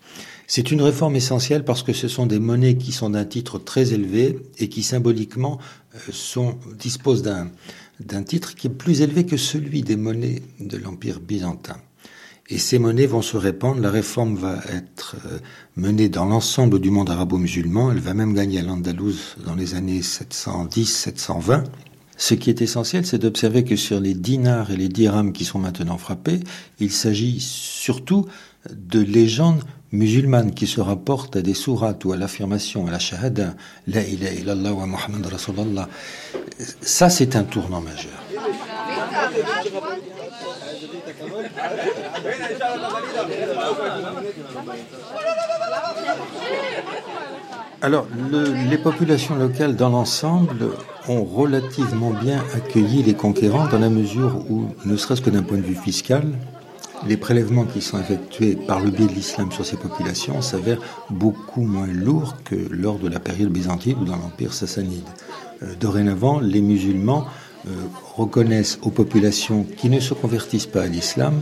[0.50, 3.92] C'est une réforme essentielle parce que ce sont des monnaies qui sont d'un titre très
[3.92, 5.58] élevé et qui symboliquement
[6.78, 7.50] disposent d'un,
[8.00, 11.76] d'un titre qui est plus élevé que celui des monnaies de l'Empire byzantin.
[12.50, 13.80] Et ces monnaies vont se répandre.
[13.80, 15.38] La réforme va être euh,
[15.76, 17.92] menée dans l'ensemble du monde arabo-musulman.
[17.92, 21.64] Elle va même gagner à l'Andalouse dans les années 710-720.
[22.16, 25.58] Ce qui est essentiel, c'est d'observer que sur les dinars et les dirhams qui sont
[25.58, 26.40] maintenant frappés,
[26.80, 28.26] il s'agit surtout
[28.70, 33.54] de légendes musulmanes qui se rapportent à des sourates ou à l'affirmation, à la shahada,
[33.86, 35.88] la ilaha illallah wa Muhammad Rasulallah.
[36.82, 38.18] Ça, c'est un tournant majeur.
[47.80, 50.70] Alors, le- les populations locales dans l'ensemble
[51.08, 55.58] ont relativement bien accueilli les conquérants dans la mesure où, ne serait-ce que d'un point
[55.58, 56.24] de vue fiscal,
[57.06, 60.80] les prélèvements qui sont effectués par le biais de l'islam sur ces populations s'avèrent
[61.10, 65.04] beaucoup moins lourds que lors de la période byzantine ou dans l'empire sassanide.
[65.62, 67.24] Euh, dorénavant, les musulmans
[67.66, 67.70] euh,
[68.16, 71.40] reconnaissent aux populations qui ne se convertissent pas à l'islam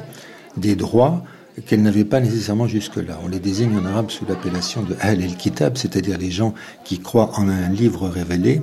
[0.56, 1.22] des droits
[1.66, 3.18] qu'elles n'avaient pas nécessairement jusque-là.
[3.24, 6.52] On les désigne en arabe sous l'appellation de Ahl el-Kitab, c'est-à-dire les gens
[6.84, 8.60] qui croient en un livre révélé.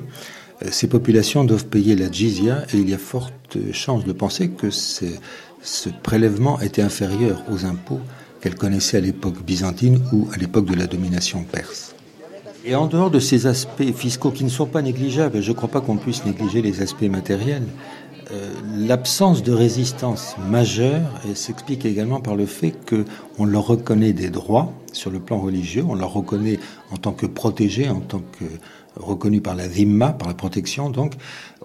[0.64, 4.50] Euh, Ces populations doivent payer la jizya et il y a forte chance de penser
[4.50, 5.20] que c'est-
[5.64, 8.02] ce prélèvement était inférieur aux impôts
[8.42, 11.96] qu'elles connaissaient à l'époque byzantine ou à l'époque de la domination perse.
[12.66, 15.70] Et en dehors de ces aspects fiscaux qui ne sont pas négligeables, je ne crois
[15.70, 17.68] pas qu'on puisse négliger les aspects matériels,
[18.32, 21.02] euh, l'absence de résistance majeure
[21.36, 25.96] s'explique également par le fait qu'on leur reconnaît des droits sur le plan religieux, on
[25.96, 26.60] leur reconnaît
[26.92, 28.46] en tant que protégés, en tant que
[28.96, 31.14] reconnus par la dhimma, par la protection, donc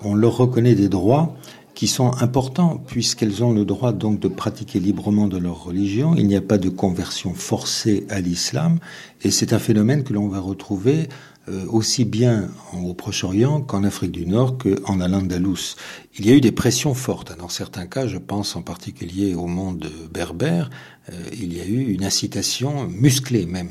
[0.02, 1.37] on leur reconnaît des droits
[1.79, 6.16] qui sont importants puisqu'elles ont le droit donc de pratiquer librement de leur religion.
[6.16, 8.81] Il n'y a pas de conversion forcée à l'islam
[9.22, 11.09] et c'est un phénomène que l'on va retrouver
[11.49, 15.76] euh, aussi bien en- au Proche-Orient qu'en Afrique du Nord qu'en Al-Andalus.
[16.18, 17.39] Il y a eu des pressions fortes.
[17.39, 20.70] Dans certains cas, je pense en particulier au monde berbère,
[21.11, 23.70] euh, il y a eu une incitation musclée même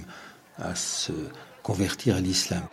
[0.57, 1.11] à se
[1.61, 2.63] convertir à l'islam.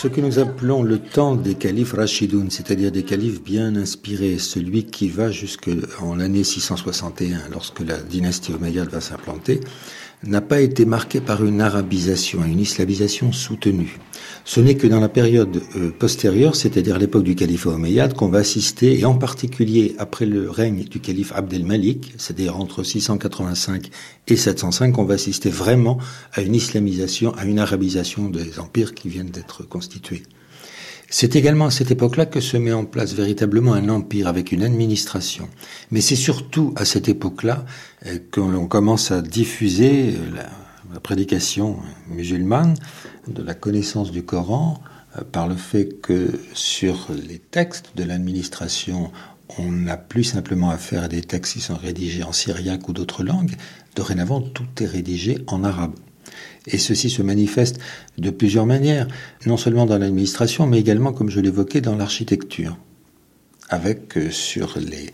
[0.00, 4.84] Ce que nous appelons le temps des califes Rashidoun, c'est-à-dire des califes bien inspirés, celui
[4.84, 9.58] qui va jusqu'en l'année 661, lorsque la dynastie omeyyade va s'implanter,
[10.22, 13.98] n'a pas été marqué par une arabisation, une islamisation soutenue.
[14.50, 18.38] Ce n'est que dans la période euh, postérieure, c'est-à-dire l'époque du calife omeyyade, qu'on va
[18.38, 23.90] assister, et en particulier après le règne du calife Abdel Malik, c'est-à-dire entre 685
[24.26, 25.98] et 705, qu'on va assister vraiment
[26.32, 30.22] à une islamisation, à une arabisation des empires qui viennent d'être constitués.
[31.10, 34.62] C'est également à cette époque-là que se met en place véritablement un empire avec une
[34.62, 35.46] administration.
[35.90, 37.66] Mais c'est surtout à cette époque-là
[38.06, 40.42] euh, que l'on commence à diffuser euh,
[40.92, 41.78] la, prédication
[42.08, 42.74] musulmane
[43.26, 44.82] de la connaissance du Coran
[45.16, 49.10] euh, par le fait que sur les textes de l'administration,
[49.58, 53.24] on n'a plus simplement affaire à des textes qui sont rédigés en syriaque ou d'autres
[53.24, 53.54] langues.
[53.96, 55.94] Dorénavant, tout est rédigé en arabe.
[56.66, 57.78] Et ceci se manifeste
[58.18, 59.08] de plusieurs manières,
[59.46, 62.76] non seulement dans l'administration, mais également, comme je l'évoquais, dans l'architecture.
[63.70, 65.12] Avec euh, sur les,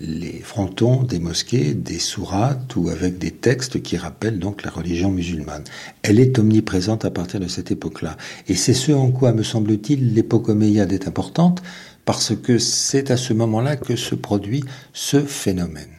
[0.00, 5.10] les frontons des mosquées des sourates ou avec des textes qui rappellent donc la religion
[5.10, 5.64] musulmane.
[6.02, 8.16] Elle est omniprésente à partir de cette époque-là.
[8.48, 11.62] Et c'est ce en quoi, me semble-t-il, l'époque omeyyade est importante,
[12.04, 15.96] parce que c'est à ce moment-là que se produit ce phénomène.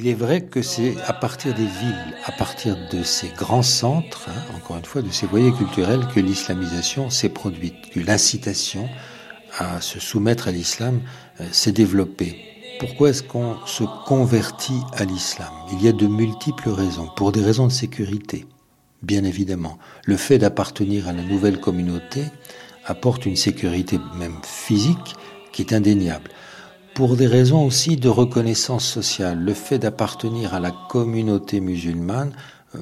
[0.00, 4.28] Il est vrai que c'est à partir des villes, à partir de ces grands centres,
[4.28, 8.88] hein, encore une fois, de ces voyers culturels, que l'islamisation s'est produite, que l'incitation
[9.58, 11.00] à se soumettre à l'islam
[11.40, 12.38] euh, s'est développée.
[12.78, 15.52] Pourquoi est-ce qu'on se convertit à l'islam?
[15.72, 17.08] Il y a de multiples raisons.
[17.16, 18.46] Pour des raisons de sécurité,
[19.02, 19.80] bien évidemment.
[20.04, 22.22] Le fait d'appartenir à la nouvelle communauté
[22.86, 25.16] apporte une sécurité même physique
[25.50, 26.30] qui est indéniable
[26.98, 29.38] pour des raisons aussi de reconnaissance sociale.
[29.38, 32.32] Le fait d'appartenir à la communauté musulmane
[32.74, 32.80] euh,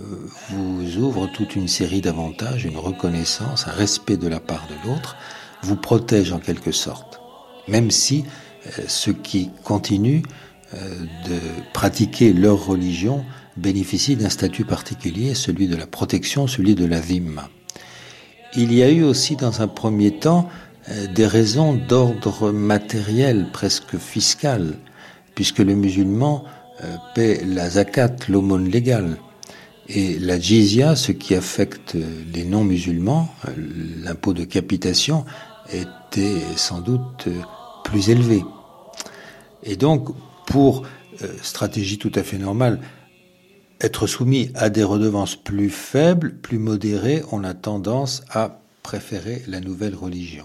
[0.49, 5.17] vous ouvre toute une série d'avantages, une reconnaissance, un respect de la part de l'autre,
[5.61, 7.21] vous protège en quelque sorte.
[7.69, 8.25] Même si
[8.67, 10.23] euh, ceux qui continuent
[10.73, 10.79] euh,
[11.29, 11.39] de
[11.75, 13.23] pratiquer leur religion
[13.59, 17.51] bénéficient d'un statut particulier, celui de la protection, celui de la vimma.
[18.57, 20.49] Il y a eu aussi dans un premier temps
[20.89, 24.75] des raisons d'ordre matériel, presque fiscal,
[25.35, 26.45] puisque le musulman
[26.85, 29.17] euh, paie la zakat, l'aumône légale,
[29.89, 31.97] et la jizya, ce qui affecte
[32.33, 33.53] les non-musulmans, euh,
[34.03, 35.25] l'impôt de capitation,
[35.73, 37.29] était sans doute
[37.85, 38.45] plus élevé.
[39.65, 40.09] Et donc,
[40.47, 40.83] pour
[41.43, 42.79] stratégie tout à fait normale,
[43.81, 49.61] être soumis à des redevances plus faibles, plus modérées, on a tendance à préférer la
[49.61, 50.45] nouvelle religion.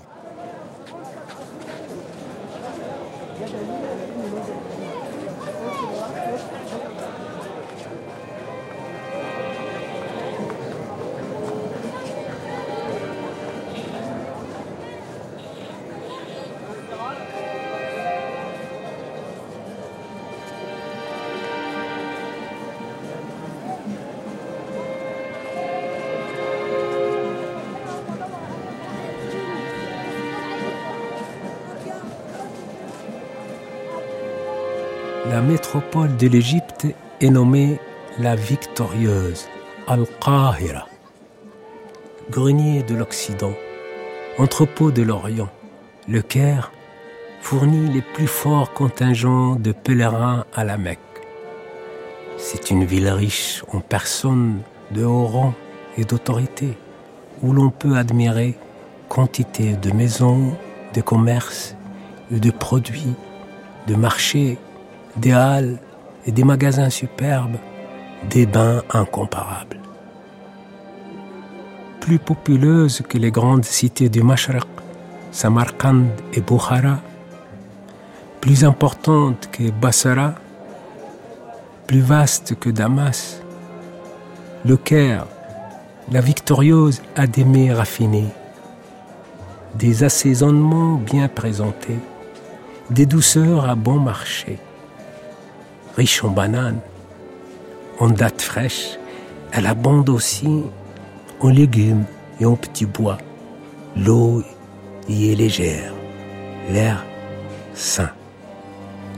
[35.73, 36.85] Métropole de l'Égypte
[37.21, 37.79] est nommée
[38.19, 39.47] la victorieuse,
[39.87, 40.85] Al-Qahira.
[42.29, 43.53] Grenier de l'Occident,
[44.37, 45.47] entrepôt de l'Orient,
[46.09, 46.73] le Caire
[47.39, 50.99] fournit les plus forts contingents de pèlerins à la Mecque.
[52.35, 54.59] C'est une ville riche en personnes
[54.91, 55.53] de haut rang
[55.97, 56.77] et d'autorité,
[57.43, 58.57] où l'on peut admirer
[59.07, 60.51] quantité de maisons,
[60.93, 61.77] de commerces,
[62.29, 63.15] de produits,
[63.87, 64.57] de marchés
[65.15, 65.79] des halles
[66.25, 67.57] et des magasins superbes,
[68.29, 69.79] des bains incomparables.
[71.99, 74.67] Plus populeuses que les grandes cités du Mashraq,
[75.31, 76.99] Samarkand et Bukhara,
[78.39, 80.33] plus importante que Bassara,
[81.87, 83.41] plus vaste que Damas,
[84.65, 85.25] le Caire,
[86.11, 87.45] la victorieuse a des
[89.75, 91.99] des assaisonnements bien présentés,
[92.89, 94.59] des douceurs à bon marché
[95.95, 96.79] riche en bananes,
[97.99, 98.97] en dattes fraîches.
[99.51, 100.63] Elle abonde aussi
[101.39, 102.05] en légumes
[102.39, 103.17] et en petits bois.
[103.95, 104.43] L'eau
[105.09, 105.93] y est légère,
[106.69, 107.03] l'air
[107.73, 108.11] sain,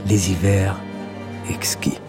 [0.07, 0.79] les hivers
[1.49, 1.99] exquis.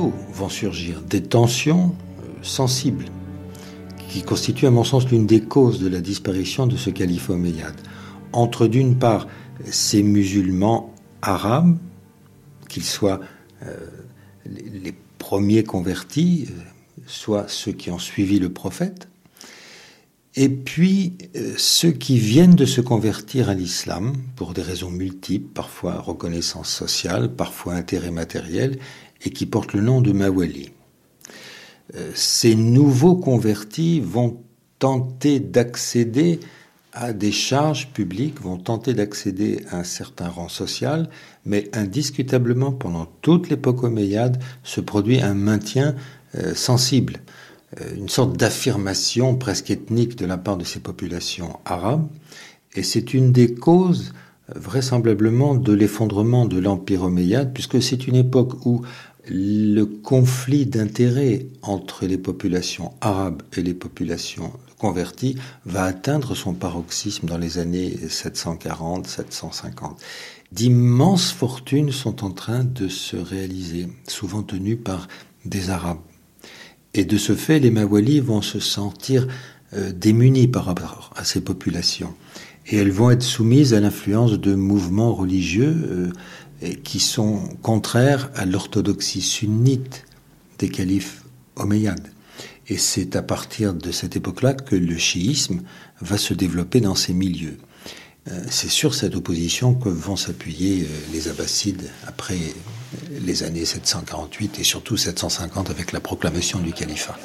[0.00, 3.06] Vont surgir des tensions euh, sensibles
[4.08, 7.76] qui constituent à mon sens l'une des causes de la disparition de ce califat omeyyade.
[8.32, 9.26] Entre d'une part
[9.70, 11.78] ces musulmans arabes,
[12.68, 13.20] qu'ils soient
[13.62, 13.76] euh,
[14.46, 19.08] les premiers convertis, euh, soit ceux qui ont suivi le prophète,
[20.34, 21.18] et puis
[21.58, 27.34] ceux qui viennent de se convertir à l'islam pour des raisons multiples, parfois reconnaissance sociale,
[27.34, 28.78] parfois intérêt matériel,
[29.24, 30.70] et qui portent le nom de Mawali.
[31.94, 34.42] Euh, ces nouveaux convertis vont
[34.78, 36.40] tenter d'accéder
[36.92, 41.08] à des charges publiques, vont tenter d'accéder à un certain rang social,
[41.46, 45.94] mais indiscutablement, pendant toute l'époque omeyyade, se produit un maintien
[46.34, 47.18] euh, sensible,
[47.80, 52.06] euh, une sorte d'affirmation presque ethnique de la part de ces populations arabes,
[52.74, 54.12] et c'est une des causes
[54.54, 58.82] vraisemblablement de l'effondrement de l'Empire omeyyade, puisque c'est une époque où
[59.28, 67.26] le conflit d'intérêts entre les populations arabes et les populations converties va atteindre son paroxysme
[67.26, 69.96] dans les années 740-750.
[70.50, 75.06] D'immenses fortunes sont en train de se réaliser, souvent tenues par
[75.44, 76.00] des Arabes.
[76.94, 79.26] Et de ce fait, les Mawali vont se sentir
[79.72, 82.12] euh, démunis par rapport à ces populations.
[82.66, 86.12] Et elles vont être soumises à l'influence de mouvements religieux
[86.84, 90.04] qui sont contraires à l'orthodoxie sunnite
[90.58, 91.22] des califes
[91.56, 92.12] omeyyades.
[92.68, 95.62] Et c'est à partir de cette époque-là que le chiisme
[96.00, 97.58] va se développer dans ces milieux.
[98.30, 102.38] Euh, c'est sur cette opposition que vont s'appuyer euh, les Abbassides après
[103.10, 107.18] les années 748 et surtout 750 avec la proclamation du califat.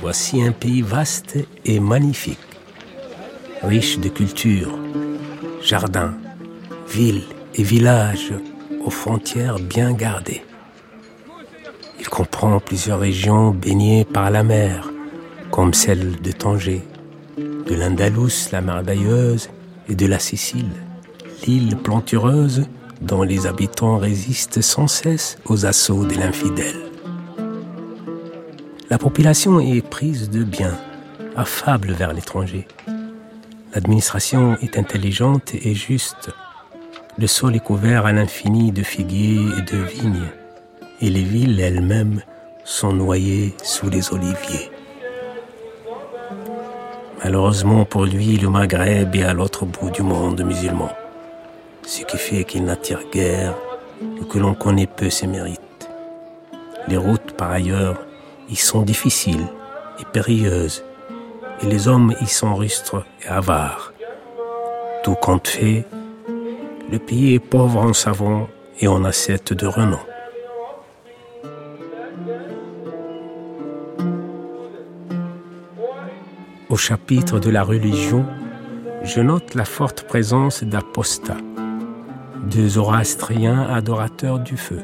[0.00, 2.38] Voici un pays vaste et magnifique,
[3.62, 4.76] riche de culture,
[5.62, 6.14] jardins,
[6.88, 7.22] villes
[7.54, 8.32] et villages
[8.84, 10.42] aux frontières bien gardées.
[12.00, 14.90] Il comprend plusieurs régions baignées par la mer,
[15.50, 16.82] comme celle de Tanger,
[17.36, 19.50] de l'Andalous, la Mardailleuse
[19.86, 20.70] et de la Sicile,
[21.46, 22.64] l'île plantureuse
[23.02, 26.80] dont les habitants résistent sans cesse aux assauts de l'infidèle.
[28.88, 30.72] La population est prise de bien,
[31.36, 32.66] affable vers l'étranger.
[33.74, 36.30] L'administration est intelligente et juste.
[37.18, 40.30] Le sol est couvert à l'infini de figuiers et de vignes,
[41.00, 42.22] et les villes elles-mêmes
[42.64, 44.70] sont noyées sous les oliviers.
[47.22, 50.90] Malheureusement pour lui, le Maghreb est à l'autre bout du monde musulman,
[51.82, 53.54] ce qui fait qu'il n'attire guère
[54.20, 55.60] et que l'on connaît peu ses mérites.
[56.88, 57.98] Les routes, par ailleurs,
[58.48, 59.46] y sont difficiles
[60.00, 60.82] et périlleuses,
[61.62, 63.92] et les hommes y sont rustres et avares.
[65.04, 65.84] Tout compte fait,
[66.90, 68.48] le pays est pauvre en savon
[68.80, 69.98] et en assiette de renom.
[76.70, 78.24] Au chapitre de la religion,
[79.02, 81.36] je note la forte présence d'apostats,
[82.48, 84.80] de zoroastriens adorateurs du feu,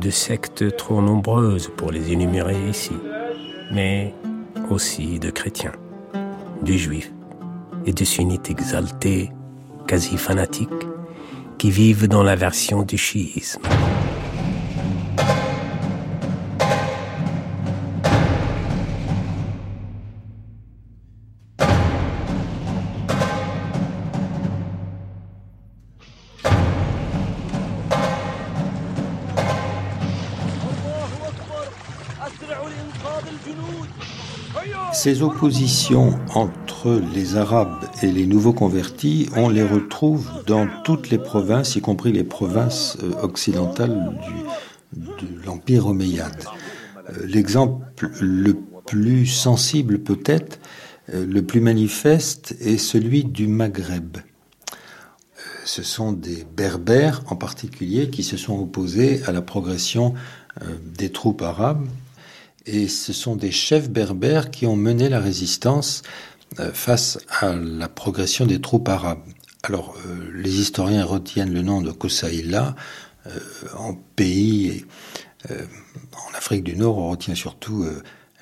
[0.00, 2.94] de sectes trop nombreuses pour les énumérer ici,
[3.72, 4.14] mais
[4.70, 5.72] aussi de chrétiens,
[6.62, 7.12] de juifs
[7.84, 9.32] et de sunnites exaltés,
[9.88, 10.70] quasi fanatiques,
[11.58, 13.62] qui vivent dans la version du chiisme.
[35.02, 41.18] Ces oppositions entre les Arabes et les nouveaux convertis, on les retrouve dans toutes les
[41.18, 44.16] provinces, y compris les provinces euh, occidentales
[44.92, 46.44] de l'Empire omeyyade.
[47.10, 48.54] Euh, l'exemple le
[48.86, 50.60] plus sensible peut-être,
[51.12, 54.18] euh, le plus manifeste, est celui du Maghreb.
[55.64, 60.14] Ce sont des Berbères en particulier qui se sont opposés à la progression
[60.96, 61.88] des troupes arabes
[62.66, 66.02] et ce sont des chefs berbères qui ont mené la résistance
[66.60, 69.22] euh, face à la progression des troupes arabes.
[69.62, 72.74] Alors, euh, les historiens retiennent le nom de Kosaïla,
[73.26, 73.38] euh,
[73.76, 74.84] en pays
[75.50, 75.66] Euh,
[76.12, 77.84] en Afrique du Nord, on retient surtout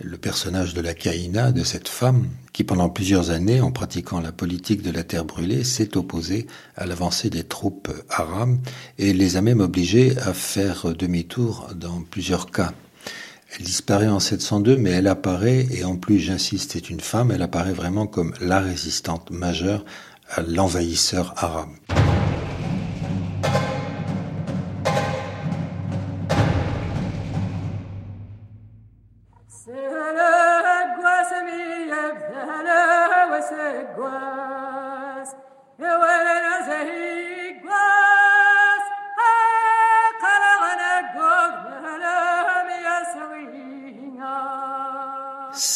[0.03, 4.33] le personnage de la Kaïna, de cette femme qui, pendant plusieurs années, en pratiquant la
[4.33, 6.47] politique de la terre brûlée, s'est opposée
[6.77, 8.59] à l'avancée des troupes arabes
[8.99, 12.73] et les a même obligées à faire demi-tour dans plusieurs cas.
[13.53, 17.43] Elle disparaît en 702, mais elle apparaît, et en plus j'insiste, c'est une femme, elle
[17.43, 19.85] apparaît vraiment comme la résistante majeure
[20.29, 21.71] à l'envahisseur arabe.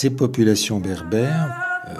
[0.04, 1.56] Ces populations berbères,
[1.88, 1.94] euh,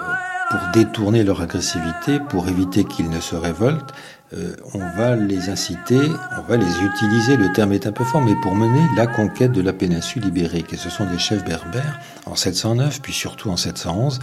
[0.51, 3.95] pour détourner leur agressivité, pour éviter qu'ils ne se révoltent,
[4.35, 5.97] euh, on va les inciter,
[6.37, 9.53] on va les utiliser, le terme est un peu fort, mais pour mener la conquête
[9.53, 10.71] de la péninsule ibérique.
[10.71, 14.19] Et ce sont des chefs berbères en 709, puis surtout en 711,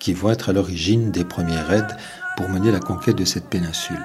[0.00, 1.94] qui vont être à l'origine des premiers raids
[2.38, 4.00] pour mener la conquête de cette péninsule.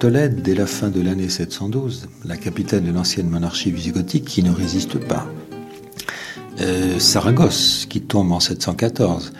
[0.00, 4.50] Tolède dès la fin de l'année 712, la capitale de l'ancienne monarchie visigothique qui ne
[4.50, 5.30] résiste pas.
[6.62, 9.34] Euh, Saragosse qui tombe en 714.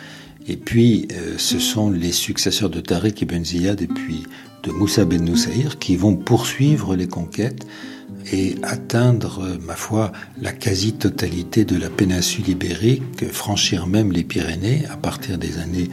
[0.48, 4.24] Et puis, euh, ce sont les successeurs de Tariq ibn Ziyad et puis
[4.62, 7.66] de Moussa ben Nusaïr qui vont poursuivre les conquêtes
[8.30, 14.84] et atteindre, euh, ma foi, la quasi-totalité de la péninsule ibérique, franchir même les Pyrénées
[14.90, 15.88] à partir des années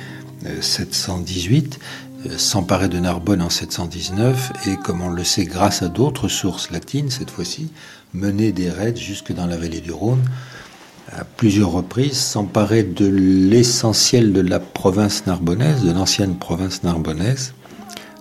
[0.61, 1.79] 718
[2.25, 6.71] euh, s'emparer de Narbonne en 719 et, comme on le sait grâce à d'autres sources
[6.71, 7.71] latines cette fois-ci,
[8.13, 10.23] mener des raids jusque dans la vallée du Rhône
[11.11, 17.53] à plusieurs reprises, s'emparer de l'essentiel de la province narbonnaise, de l'ancienne province narbonnaise,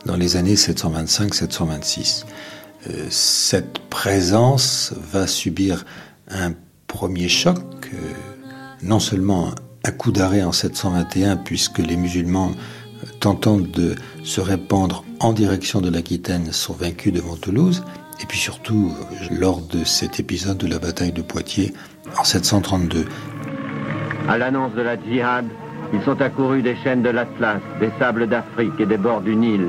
[0.05, 2.25] dans les années 725-726.
[2.89, 5.85] Euh, cette présence va subir
[6.29, 6.53] un
[6.87, 7.59] premier choc,
[7.93, 8.13] euh,
[8.83, 9.51] non seulement
[9.85, 12.53] un coup d'arrêt en 721 puisque les musulmans
[13.21, 17.85] tentant de se répandre en direction de l'Aquitaine sont vaincus devant Toulouse,
[18.23, 18.93] et puis surtout
[19.31, 21.73] lors de cet épisode de la bataille de Poitiers
[22.19, 23.05] en 732.
[24.29, 25.47] À l'annonce de la djihad,
[25.93, 29.67] ils sont accourus des chaînes de l'Atlas, des sables d'Afrique et des bords du Nil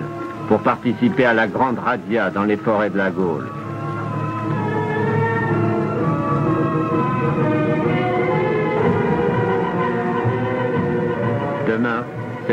[0.48, 3.50] pour participer à la grande radia dans les forêts de la Gaule.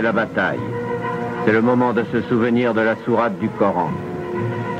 [0.04, 0.60] la bataille.
[1.46, 3.92] C'est le moment de se souvenir de la sourate du Coran.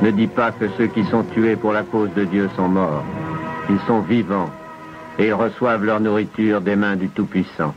[0.02, 3.04] Ne dis pas que ceux qui sont tués pour la cause de Dieu sont morts.
[3.68, 4.50] Ils sont vivants
[5.18, 7.74] et ils reçoivent leur nourriture des mains du Tout-Puissant.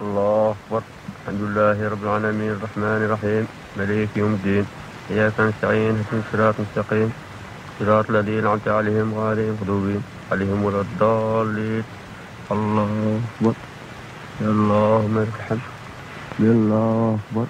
[0.00, 0.82] الله أكبر
[1.22, 4.66] الحمد لله رب العالمين الرحمن الرحيم مليك يوم الدين
[5.10, 7.12] إياك نستعين اهدنا الصراط المستقيم
[7.80, 11.84] صراط الذين أنعمت عليهم غير المغضوب عليهم ولا الضالين
[12.50, 13.54] الله أكبر
[14.40, 15.77] يا اللهم لك الحمد يا الله أكبر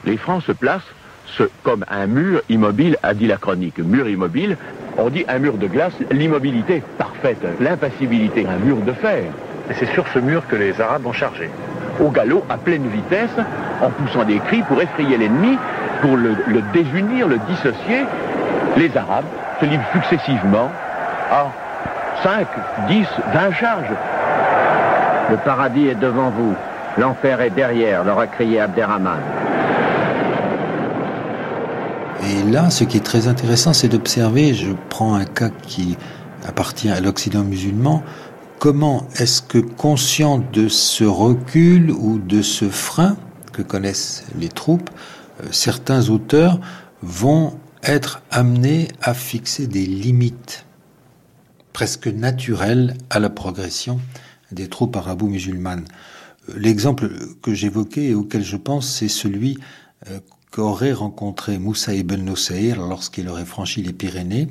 [0.06, 0.82] Les Francs se placent
[1.26, 3.78] ce- comme un mur immobile, a dit la chronique.
[3.80, 4.58] Mur immobile,
[4.98, 9.24] on dit un mur de glace, l'immobilité parfaite, l'impassibilité, un mur de fer.
[9.70, 11.50] Et c'est sur ce mur que les Arabes ont chargé.
[12.02, 13.30] Au galop, à pleine vitesse,
[13.82, 15.58] en poussant des cris pour effrayer l'ennemi,
[16.02, 18.06] pour le, le désunir, le dissocier.
[18.78, 19.26] Les Arabes
[19.60, 20.72] se livrent successivement
[21.32, 21.48] à
[22.24, 22.48] 5,
[22.88, 23.92] 10, 20 charges.
[25.30, 26.56] Le paradis est devant vous,
[26.98, 29.20] l'enfer est derrière, leur a crié Abderrahman.
[32.28, 35.98] Et là, ce qui est très intéressant, c'est d'observer, je prends un cas qui
[36.46, 38.04] appartient à l'Occident musulman,
[38.60, 43.18] comment est-ce que conscient de ce recul ou de ce frein
[43.54, 44.90] que connaissent les troupes,
[45.42, 46.60] euh, certains auteurs
[47.02, 50.66] vont être amenés à fixer des limites
[51.74, 54.02] presque naturelles à la progression
[54.52, 55.86] des troupes arabo-musulmanes.
[56.56, 57.10] L'exemple
[57.42, 59.58] que j'évoquais et auquel je pense, c'est celui
[60.10, 60.20] euh,
[60.52, 64.48] qu'aurait rencontré Moussa ibn Nusayr lorsqu'il aurait franchi les Pyrénées.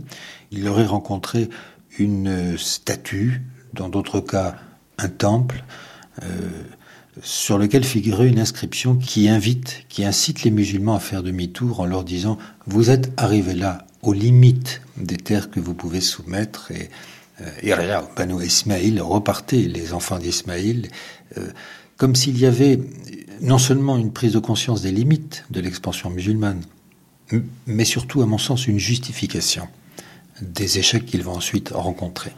[0.51, 1.49] Il aurait rencontré
[1.99, 3.43] une euh, statue,
[3.75, 4.57] dans d'autres cas
[4.99, 5.65] un temple,
[6.23, 6.27] euh,
[7.23, 11.87] sur lequel figurait une inscription qui invite, qui incite les musulmans à faire demi-tour en
[11.87, 16.91] leur disant Vous êtes arrivés là, aux limites des terres que vous pouvez soumettre et
[17.41, 20.89] euh, Banu Ismaïl, repartez les enfants d'Ismaïl,
[21.99, 22.81] comme s'il y avait
[23.43, 26.63] non seulement une prise de conscience des limites de l'expansion musulmane,
[27.67, 29.69] mais surtout, à mon sens, une justification
[30.41, 32.33] des échecs qu'ils vont ensuite rencontrer.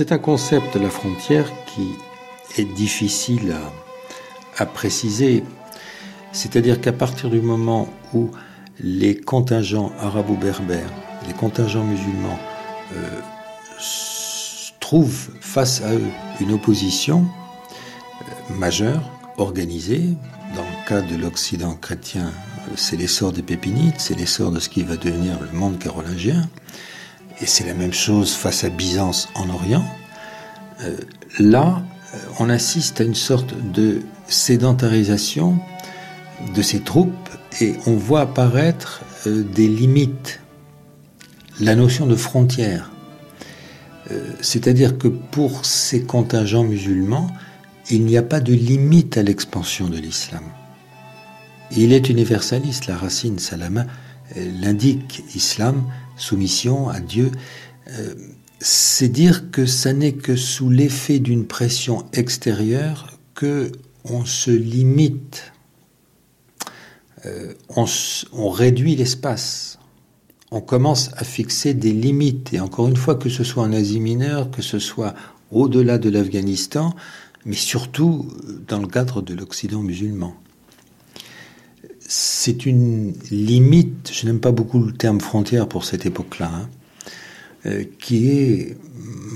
[0.00, 1.90] C'est un concept de la frontière qui
[2.56, 3.54] est difficile
[4.56, 5.44] à, préciser.
[6.32, 8.30] C'est-à-dire qu'à partir du moment où
[8.78, 10.90] les contingents arabo-berbères,
[11.28, 12.38] les contingents musulmans
[12.96, 13.20] euh,
[14.80, 17.26] trouvent face à eux une opposition
[18.22, 19.02] euh, majeure,
[19.36, 20.16] organisée,
[20.56, 22.32] dans le cas de l'Occident chrétien,
[22.74, 26.48] c'est l'essor des Pépinites, c'est l'essor de ce qui va devenir le monde carolingien,
[27.40, 29.84] et c'est la même chose face à Byzance en Orient,
[30.82, 30.96] euh,
[31.38, 31.82] là,
[32.14, 35.58] euh, on assiste à une sorte de sédentarisation
[36.54, 37.28] de ces troupes
[37.60, 40.40] et on voit apparaître euh, des limites,
[41.60, 42.90] la notion de frontière.
[44.40, 47.28] C'est-à-dire que pour ces contingents musulmans,
[47.90, 50.42] il n'y a pas de limite à l'expansion de l'islam.
[51.76, 53.84] Il est universaliste, la racine Salama
[54.36, 55.84] l'indique, islam,
[56.20, 57.30] soumission à Dieu,
[57.88, 58.14] euh,
[58.60, 63.72] c'est dire que ça n'est que sous l'effet d'une pression extérieure que
[64.04, 65.52] on se limite,
[67.26, 67.84] euh, on,
[68.32, 69.78] on réduit l'espace,
[70.50, 72.52] on commence à fixer des limites.
[72.52, 75.14] Et encore une fois, que ce soit en Asie mineure, que ce soit
[75.50, 76.94] au-delà de l'Afghanistan,
[77.44, 78.28] mais surtout
[78.68, 80.34] dans le cadre de l'Occident musulman
[82.12, 86.68] c'est une limite, je n'aime pas beaucoup le terme frontière pour cette époque-là, hein,
[87.66, 88.76] euh, qui est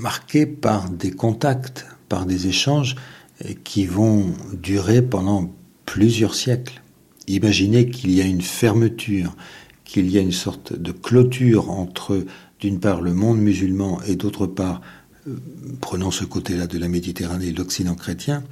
[0.01, 2.97] marquée par des contacts, par des échanges
[3.45, 4.25] euh, qui vont
[4.61, 5.53] durer pendant
[5.85, 6.81] plusieurs siècles.
[7.27, 9.37] Imaginez qu'il y a une fermeture,
[9.85, 12.25] qu'il y a une sorte de clôture entre,
[12.59, 14.81] d'une part, le monde musulman et d'autre part,
[15.29, 15.37] euh,
[15.79, 18.43] prenons ce côté-là de la Méditerranée, l'Occident chrétien,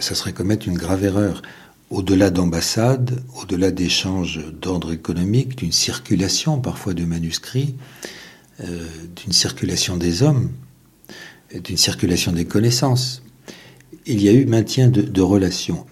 [0.00, 1.42] ça serait commettre une grave erreur
[1.94, 7.76] au-delà d'ambassades, au-delà d'échanges d'ordre économique, d'une circulation parfois de manuscrits,
[8.60, 8.84] euh,
[9.14, 10.50] d'une circulation des hommes,
[11.54, 13.22] d'une circulation des connaissances,
[14.06, 15.86] il y a eu maintien de, de relations.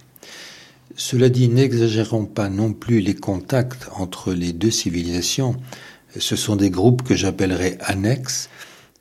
[0.97, 5.55] Cela dit, n'exagérons pas non plus les contacts entre les deux civilisations.
[6.19, 8.49] Ce sont des groupes que j'appellerais annexes,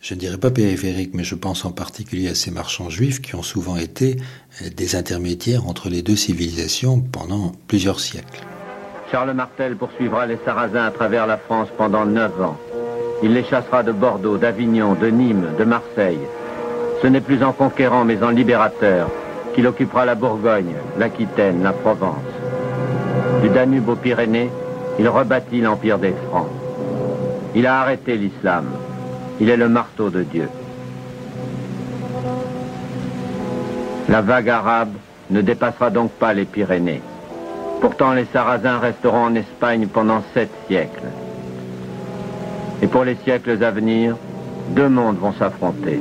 [0.02, 3.36] je ne dirais pas périphériques, mais je pense en particulier à ces marchands juifs qui
[3.36, 4.16] ont souvent été
[4.60, 8.40] euh, des intermédiaires entre les deux civilisations pendant plusieurs siècles.
[9.12, 12.58] Charles Martel poursuivra les Sarrasins à travers la France pendant neuf ans.
[13.22, 16.18] Il les chassera de Bordeaux, d'Avignon, de Nîmes, de Marseille.
[17.00, 19.08] Ce n'est plus en conquérant mais en libérateur
[19.54, 22.16] qu'il occupera la Bourgogne, l'Aquitaine, la Provence.
[23.42, 24.50] Du Danube aux Pyrénées,
[24.98, 26.48] il rebâtit l'empire des Francs.
[27.54, 28.64] Il a arrêté l'islam,
[29.42, 30.48] il est le marteau de Dieu.
[34.08, 34.92] La vague arabe
[35.30, 37.02] ne dépassera donc pas les Pyrénées.
[37.80, 41.10] Pourtant, les Sarrasins resteront en Espagne pendant sept siècles.
[42.82, 44.16] Et pour les siècles à venir,
[44.76, 46.00] deux mondes vont s'affronter.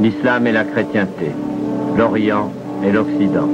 [0.00, 1.30] L'islam et la chrétienté,
[1.96, 2.52] l'Orient
[2.82, 3.48] et l'Occident.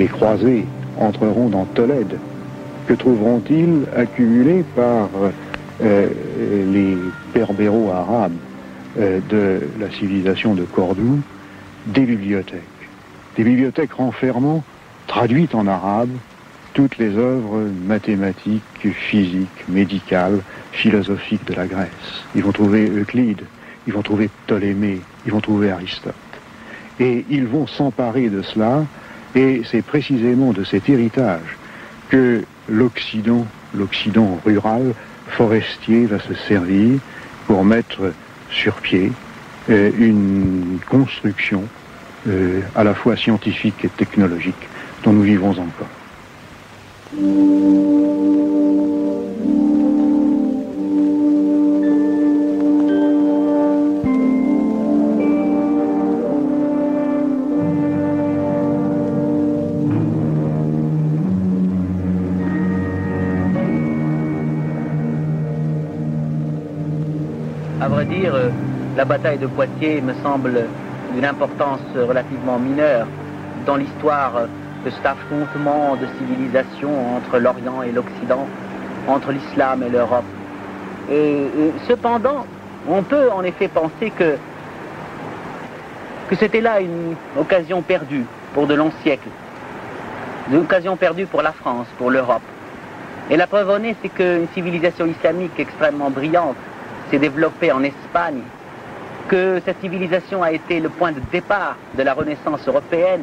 [0.00, 0.64] Les croisés
[0.98, 2.16] entreront dans Tolède,
[2.86, 5.10] que trouveront-ils accumulé par
[5.82, 6.08] euh,
[6.72, 6.96] les
[7.34, 8.32] berbéros arabes
[8.98, 11.20] euh, de la civilisation de Cordoue
[11.86, 12.62] Des bibliothèques?
[13.36, 14.64] Des bibliothèques renfermant,
[15.06, 16.10] traduites en arabe,
[16.72, 20.40] toutes les œuvres mathématiques, physiques, médicales,
[20.72, 22.24] philosophiques de la Grèce.
[22.34, 23.42] Ils vont trouver Euclide,
[23.86, 26.14] ils vont trouver Ptolémée, ils vont trouver Aristote.
[26.98, 28.84] Et ils vont s'emparer de cela
[29.34, 31.56] et c'est précisément de cet héritage
[32.08, 34.94] que l'Occident, l'Occident rural,
[35.28, 36.98] forestier, va se servir
[37.46, 38.12] pour mettre
[38.50, 39.12] sur pied
[39.70, 41.64] euh, une construction
[42.28, 44.68] euh, à la fois scientifique et technologique
[45.04, 45.88] dont nous vivons encore.
[69.00, 70.66] La bataille de Poitiers me semble
[71.14, 73.06] d'une importance relativement mineure
[73.64, 74.42] dans l'histoire
[74.84, 78.46] de cet affrontement de civilisation entre l'Orient et l'Occident,
[79.08, 80.26] entre l'islam et l'Europe.
[81.88, 82.44] Cependant,
[82.90, 84.36] on peut en effet penser que,
[86.28, 89.30] que c'était là une occasion perdue pour de longs siècles,
[90.50, 92.42] une occasion perdue pour la France, pour l'Europe.
[93.30, 96.56] Et la preuve en est, c'est qu'une civilisation islamique extrêmement brillante
[97.10, 98.42] s'est développée en Espagne,
[99.28, 103.22] que cette civilisation a été le point de départ de la renaissance européenne,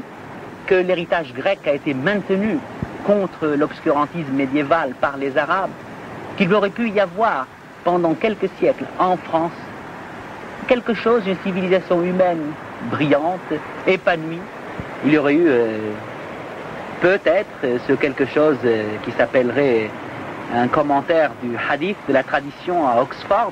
[0.65, 2.59] que l'héritage grec a été maintenu
[3.05, 5.71] contre l'obscurantisme médiéval par les Arabes,
[6.37, 7.47] qu'il aurait pu y avoir
[7.83, 9.51] pendant quelques siècles en France
[10.67, 12.51] quelque chose, une civilisation humaine
[12.91, 13.39] brillante,
[13.87, 14.41] épanouie.
[15.05, 15.91] Il y aurait eu euh,
[17.01, 19.89] peut-être ce quelque chose euh, qui s'appellerait
[20.53, 23.51] un commentaire du hadith de la tradition à Oxford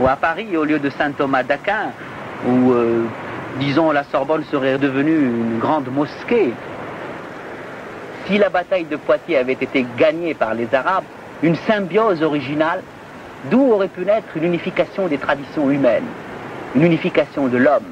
[0.00, 1.92] ou à Paris au lieu de Saint Thomas d'Aquin
[2.46, 3.04] où, euh,
[3.58, 6.52] disons, la Sorbonne serait devenue une grande mosquée.
[8.26, 11.04] Si la bataille de Poitiers avait été gagnée par les Arabes,
[11.42, 12.82] une symbiose originale,
[13.50, 16.06] d'où aurait pu naître une unification des traditions humaines,
[16.74, 17.84] une unification de l'homme,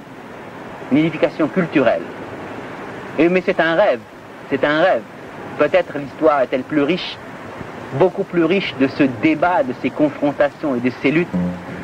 [0.90, 2.02] une unification culturelle.
[3.18, 4.00] Mais c'est un rêve,
[4.50, 5.02] c'est un rêve.
[5.58, 7.18] Peut-être l'histoire est-elle plus riche,
[7.98, 11.28] beaucoup plus riche de ce débat, de ces confrontations et de ces luttes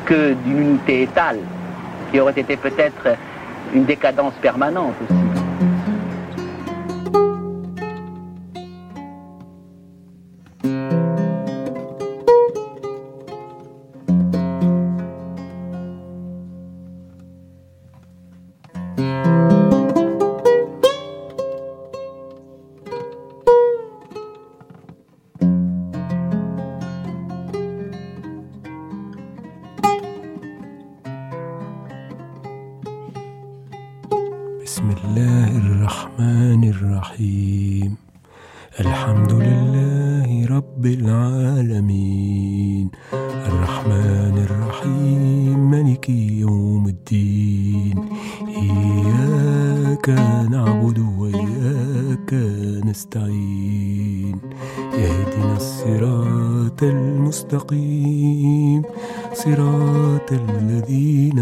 [0.09, 1.39] que d'une unité étale,
[2.11, 3.15] qui aurait été peut-être
[3.75, 5.28] une décadence permanente aussi.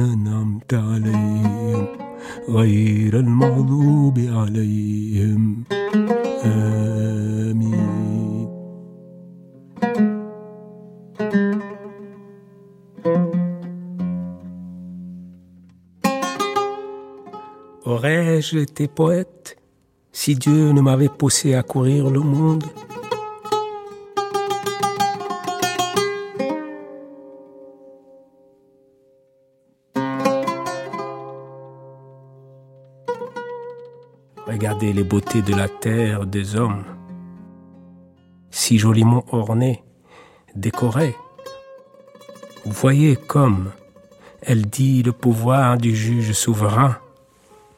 [0.05, 1.87] أنعمت عليهم
[2.49, 5.63] غير المغضوب عليهم
[6.45, 7.91] آمين
[17.85, 19.57] Aurais-je été poète
[20.11, 22.63] si Dieu ne m'avait poussé à courir le monde
[34.56, 36.84] Regardez les beautés de la terre des hommes,
[38.50, 39.84] si joliment ornées,
[40.54, 41.14] décorées.
[42.64, 43.70] Voyez comme
[44.40, 46.96] elle dit le pouvoir du juge souverain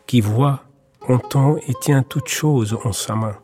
[0.07, 0.63] qui voit,
[1.09, 3.35] entend et tient toutes choses en sa main.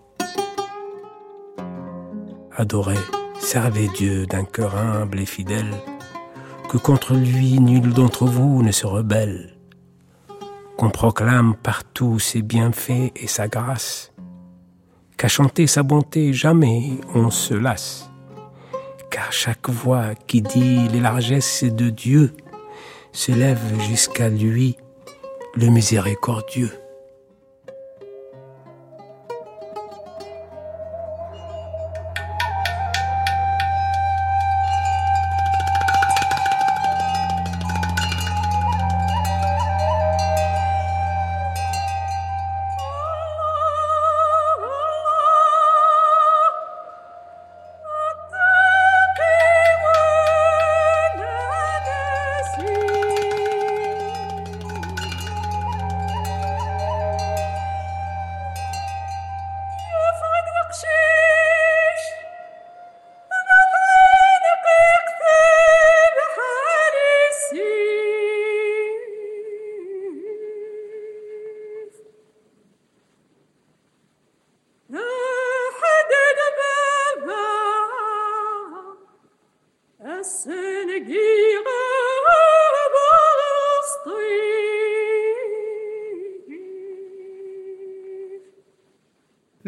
[2.57, 3.05] Adorez,
[3.41, 5.75] servez Dieu d'un cœur humble et fidèle,
[6.69, 9.54] que contre lui nul d'entre vous ne se rebelle
[10.77, 14.13] qu'on proclame partout ses bienfaits et sa grâce,
[15.17, 18.11] qu'à chanter sa bonté jamais on se lasse,
[19.11, 22.35] car chaque voix qui dit les largesses de Dieu
[23.13, 24.77] se lève jusqu'à lui,
[25.55, 26.73] le miséricordieux.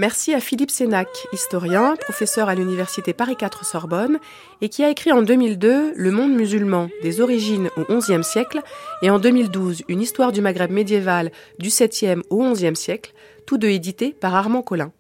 [0.07, 4.21] Merci à Philippe Sénac, historien, professeur à l'université Paris 4 Sorbonne,
[4.61, 8.63] et qui a écrit en 2002 Le monde musulman des origines au XIe siècle
[9.03, 13.15] et en 2012 Une histoire du Maghreb médiéval du 7e au XIe siècle,
[13.47, 14.93] tous deux édités par Armand Collin.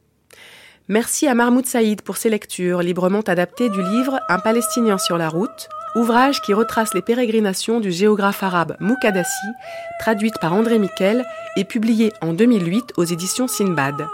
[0.88, 5.28] Merci à Mahmoud Saïd pour ses lectures librement adaptées du livre Un Palestinien sur la
[5.28, 9.46] route, ouvrage qui retrace les pérégrinations du géographe arabe Moukadassi,
[10.00, 11.24] traduite par André Miquel
[11.56, 14.08] et publié en 2008 aux éditions Sinbad.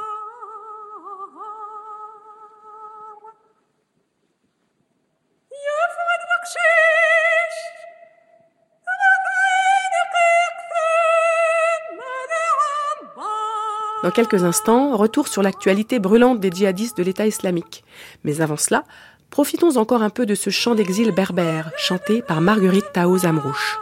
[14.02, 17.84] Dans quelques instants, retour sur l'actualité brûlante des djihadistes de l'État islamique.
[18.24, 18.84] Mais avant cela,
[19.30, 23.78] profitons encore un peu de ce chant d'exil berbère, chanté par Marguerite Tao Zamrouche.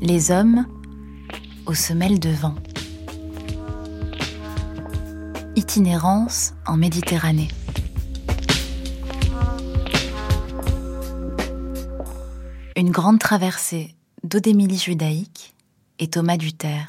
[0.00, 0.66] Les hommes
[1.66, 2.56] aux semelles de vent.
[5.54, 7.48] Itinérance en Méditerranée.
[12.76, 15.54] Une grande traversée d'Odémilie judaïque
[16.00, 16.88] et Thomas Duterre.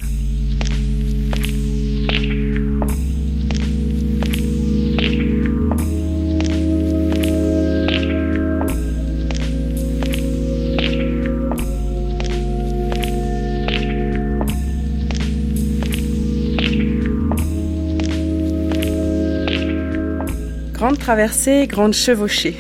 [21.10, 22.56] Traversée, grande chevauchée.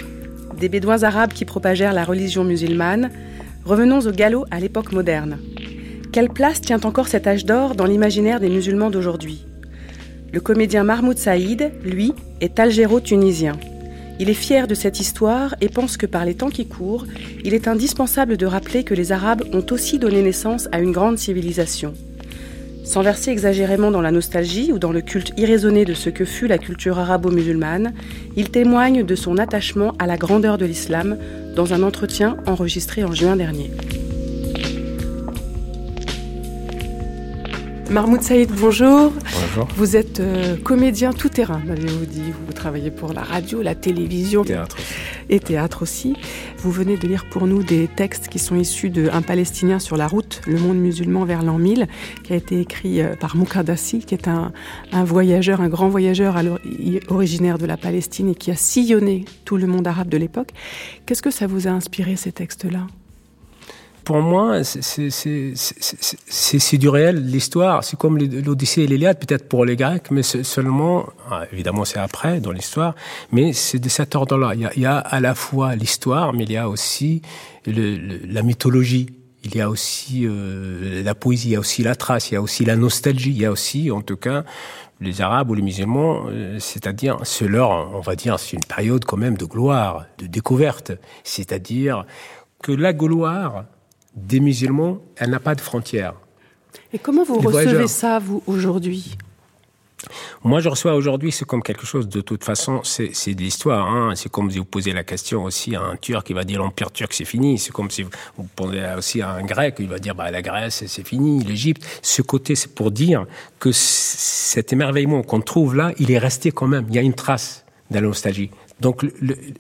[0.60, 3.12] Des bédouins arabes qui propagèrent la religion musulmane.
[3.64, 5.38] Revenons au galop à l'époque moderne.
[6.12, 9.46] Quelle place tient encore cet âge d'or dans l'imaginaire des musulmans d'aujourd'hui?
[10.34, 13.56] Le comédien Mahmoud Saïd, lui, est algéro-tunisien.
[14.20, 17.06] Il est fier de cette histoire et pense que par les temps qui courent,
[17.44, 21.20] il est indispensable de rappeler que les Arabes ont aussi donné naissance à une grande
[21.20, 21.94] civilisation.
[22.84, 26.48] Sans verser exagérément dans la nostalgie ou dans le culte irraisonné de ce que fut
[26.48, 27.94] la culture arabo-musulmane,
[28.36, 31.18] il témoigne de son attachement à la grandeur de l'islam
[31.56, 33.70] dans un entretien enregistré en juin dernier.
[37.90, 39.12] Mahmoud Saïd, bonjour.
[39.12, 39.68] Bonjour.
[39.76, 42.32] Vous êtes euh, comédien tout terrain, m'avez-vous dit.
[42.46, 44.44] Vous travaillez pour la radio, la télévision.
[44.44, 44.78] Théâtre.
[45.30, 46.16] Et théâtre aussi.
[46.60, 49.98] Vous venez de lire pour nous des textes qui sont issus de Un Palestinien sur
[49.98, 51.88] la route, le monde musulman vers l'an 1000,
[52.24, 54.52] qui a été écrit euh, par Moukadassi, qui est un,
[54.92, 56.36] un voyageur, un grand voyageur
[57.08, 60.52] originaire de la Palestine et qui a sillonné tout le monde arabe de l'époque.
[61.08, 62.86] Qu'est-ce que ça vous a inspiré, ces textes-là?
[64.10, 65.04] Pour moi, c'est
[66.80, 67.24] du réel.
[67.24, 72.00] L'histoire, c'est comme l'Odyssée et l'Iliade, peut-être pour les Grecs, mais seulement, ah, évidemment, c'est
[72.00, 72.96] après dans l'histoire,
[73.32, 74.56] mais c'est de cet ordre-là.
[74.56, 77.22] Il, il, y a à la fois l'histoire, mais il y a aussi
[77.68, 79.14] le, la mythologie.
[79.44, 82.38] Il y a aussi euh, la poésie, il y a aussi la trace, il y
[82.38, 84.44] a aussi la nostalgie, il y a aussi, en tout cas,
[85.02, 89.06] les Arabes ou les musulmans, euh, c'est-à-dire, c'est leur, on va dire, c'est une période
[89.06, 90.94] quand même de gloire, de découverte.
[91.24, 92.08] C'est-à-dire
[92.64, 93.66] que la gloire
[94.16, 96.16] des musulmans, elle n'a pas de frontières.
[96.94, 99.18] Et comment vous recevez ça, vous, aujourd'hui?
[100.44, 103.90] Moi, je reçois aujourd'hui, c'est comme quelque chose, de toute façon, c'est de l'histoire.
[103.90, 104.14] Hein.
[104.16, 106.92] C'est comme si vous posez la question aussi à un Turc, qui va dire l'Empire
[106.92, 107.60] turc, c'est fini.
[107.60, 110.86] C'est comme si vous, posez aussi à un Grec, il va dire bah, la Grèce,
[110.88, 111.86] c'est fini, l'Égypte.
[112.02, 113.26] Ce côté, c'est pour dire
[113.60, 116.86] que cet émerveillement qu'on trouve là, il est resté quand même.
[116.90, 118.52] Il y a une trace de la nostalgie.
[118.80, 119.06] Donc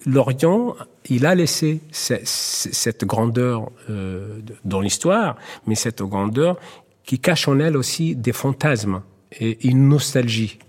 [0.05, 0.75] l'Orient,
[1.09, 5.35] il a laissé cette grandeur euh, dans l'histoire,
[5.65, 6.57] mais cette grandeur
[7.03, 9.01] qui cache en elle aussi des fantasmes
[9.39, 10.59] et une nostalgie.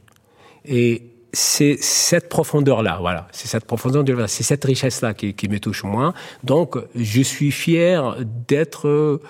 [0.64, 6.12] Et c'est cette profondeur-là, voilà, c'est cette profondeur, c'est cette richesse-là qui, me touche moins.
[6.43, 8.16] Donc, je suis fier
[8.49, 9.20] d'être,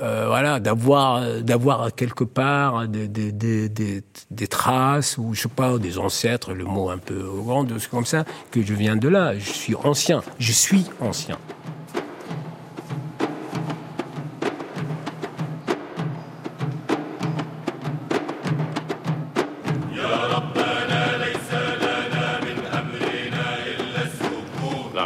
[0.00, 6.64] euh, voilà, d'avoir, d'avoir quelque part des, traces ou je sais pas, des ancêtres, le
[6.64, 9.38] mot un peu grand, comme ça, que je viens de là.
[9.38, 11.38] Je suis ancien, je suis ancien.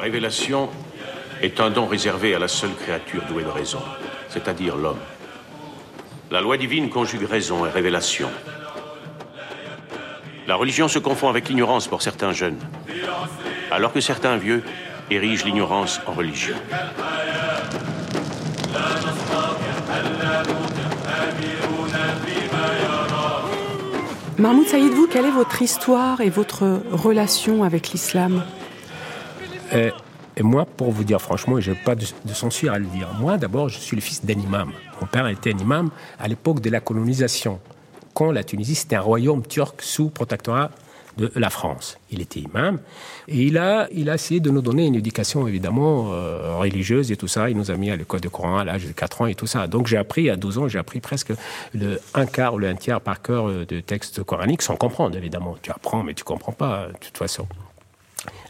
[0.06, 0.70] révélation
[1.42, 3.80] est un don réservé à la seule créature douée de raison,
[4.36, 4.98] c'est-à-dire l'homme.
[6.30, 8.28] La loi divine conjugue raison et révélation.
[10.46, 12.58] La religion se confond avec l'ignorance pour certains jeunes,
[13.70, 14.62] alors que certains vieux
[15.10, 16.56] érigent l'ignorance en religion.
[24.38, 28.44] Mahmoud Saïd, vous, quelle est votre histoire et votre relation avec l'islam?
[30.36, 33.08] Et, moi, pour vous dire franchement, je n'ai pas de, censure à le dire.
[33.18, 34.70] Moi, d'abord, je suis le fils d'un imam.
[35.00, 37.60] Mon père était un imam à l'époque de la colonisation,
[38.14, 40.70] quand la Tunisie, c'était un royaume turc sous protectorat
[41.16, 41.98] de la France.
[42.10, 42.78] Il était imam
[43.28, 47.16] et il a, il a essayé de nous donner une éducation évidemment euh, religieuse et
[47.16, 47.48] tout ça.
[47.50, 49.46] Il nous a mis à l'école de Coran à l'âge de 4 ans et tout
[49.46, 49.66] ça.
[49.66, 51.32] Donc j'ai appris à 12 ans, j'ai appris presque
[51.74, 55.16] le un quart ou le un tiers par cœur euh, de textes coraniques sans comprendre
[55.16, 55.56] évidemment.
[55.62, 57.46] Tu apprends mais tu comprends pas de toute façon.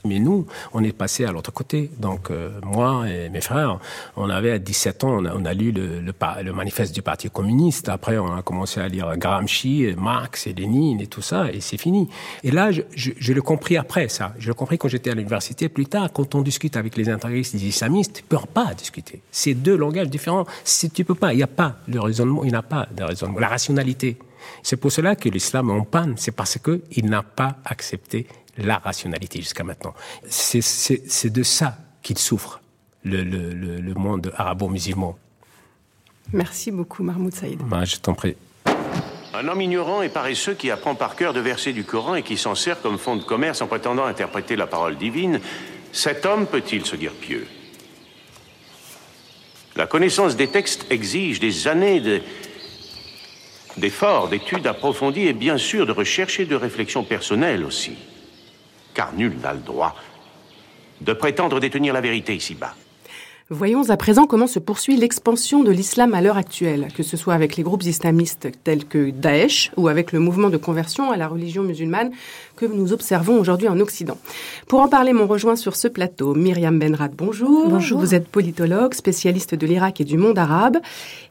[0.07, 1.90] Mais nous, on est passé à l'autre côté.
[1.98, 3.78] Donc, euh, moi et mes frères,
[4.16, 7.88] on avait à 17 ans, on a, lu le, manifeste du Parti communiste.
[7.88, 11.78] Après, on a commencé à lire Gramsci, Marx et Lénine et tout ça, et c'est
[11.78, 12.09] fini.
[12.44, 14.34] Et là, je, je, l'ai compris après ça.
[14.38, 15.68] Je l'ai compris quand j'étais à l'université.
[15.68, 19.22] Plus tard, quand on discute avec les intégristes, les islamistes, tu peux pas discuter.
[19.30, 20.46] C'est deux langages différents.
[20.64, 23.04] Si tu peux pas, il n'y a pas le raisonnement, il n'y a pas de
[23.04, 23.38] raisonnement.
[23.38, 24.16] La rationalité.
[24.62, 26.14] C'est pour cela que l'islam est en panne.
[26.16, 28.26] C'est parce qu'il n'a pas accepté
[28.59, 29.95] la rationalité jusqu'à maintenant.
[30.28, 32.61] C'est de ça qu'il souffre,
[33.05, 35.19] le, le, le, monde arabo-musulman.
[36.33, 37.61] Merci beaucoup, Mahmoud Saïd.
[37.62, 38.37] Ben, je t'en prie.
[39.35, 42.37] Un homme ignorant et paresseux qui apprend par cœur de versets du Coran et qui
[42.37, 45.41] s'en sert comme fond de commerce en prétendant interpréter la parole divine,
[45.93, 47.47] cet homme peut-il se dire pieux?
[49.77, 52.23] La connaissance des textes exige des années
[53.77, 57.97] d'efforts, d'études approfondies et bien sûr de recherche et de réflexion personnelle aussi
[58.97, 59.94] car nul n'a le droit
[61.02, 62.74] de prétendre détenir la vérité ici-bas.
[63.48, 67.35] Voyons à présent comment se poursuit l'expansion de l'islam à l'heure actuelle, que ce soit
[67.35, 71.28] avec les groupes islamistes tels que Daesh ou avec le mouvement de conversion à la
[71.28, 72.10] religion musulmane
[72.57, 74.19] que nous observons aujourd'hui en Occident.
[74.66, 77.69] Pour en parler, mon rejoint sur ce plateau Myriam Benrad, bonjour.
[77.69, 78.01] Bonjour.
[78.01, 80.78] Vous êtes politologue, spécialiste de l'Irak et du monde arabe,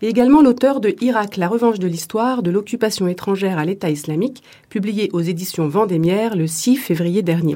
[0.02, 4.44] et également l'auteur de Irak, la revanche de l'histoire de l'occupation étrangère à l'État islamique,
[4.70, 7.56] publié aux éditions Vendémiaire le 6 février dernier.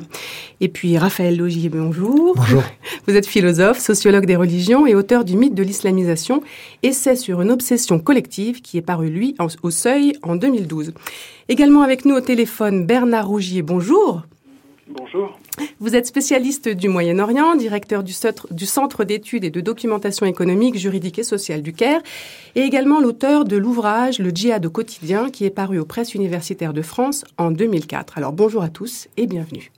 [0.62, 2.34] Et puis Raphaël Logier, bonjour.
[2.36, 2.64] Bonjour.
[3.08, 6.41] Vous êtes philosophe, sociologue des religions et auteur du mythe de l'islamisation,
[6.84, 10.94] essai sur une obsession collective qui est paru, lui, au seuil en 2012.
[11.51, 14.21] Également avec nous au téléphone, Bernard Rougier, bonjour.
[14.88, 15.39] Bonjour.
[15.80, 21.23] Vous êtes spécialiste du Moyen-Orient, directeur du, Centre d'études et de documentation économique, juridique et
[21.23, 22.01] sociale du Caire,
[22.53, 26.73] et également l'auteur de l'ouvrage Le djihad au quotidien qui est paru aux presses universitaires
[26.73, 28.19] de France en 2004.
[28.19, 29.71] Alors bonjour à tous et bienvenue.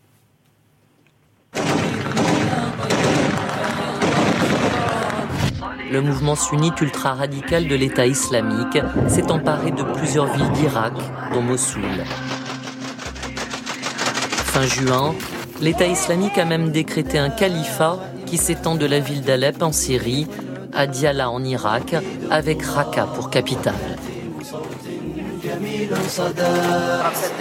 [5.92, 10.94] Le mouvement sunnite ultra-radical de l'État islamique s'est emparé de plusieurs villes d'Irak,
[11.34, 11.84] dont Mossoul.
[14.46, 15.14] Fin juin,
[15.62, 20.28] l'État islamique a même décrété un califat qui s'étend de la ville d'Alep en Syrie
[20.74, 21.96] à Diyala en Irak,
[22.30, 23.74] avec Raqqa pour capitale.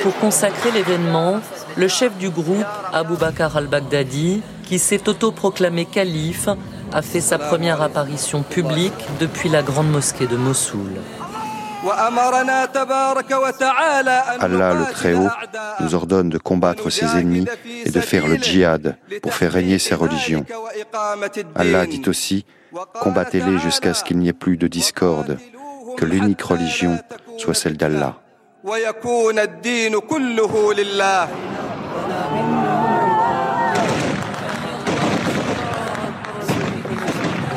[0.03, 1.39] Pour consacrer l'événement,
[1.77, 6.49] le chef du groupe, Abu Bakr al-Baghdadi, qui s'est autoproclamé calife,
[6.93, 10.91] a fait sa première apparition publique depuis la grande mosquée de Mossoul.
[14.41, 15.29] Allah le Très-Haut
[15.81, 17.47] nous ordonne de combattre ses ennemis
[17.85, 20.45] et de faire le djihad pour faire régner sa religion.
[21.55, 22.45] Allah dit aussi,
[23.01, 25.39] combattez-les jusqu'à ce qu'il n'y ait plus de discorde,
[25.97, 26.99] que l'unique religion
[27.39, 28.21] soit celle d'Allah.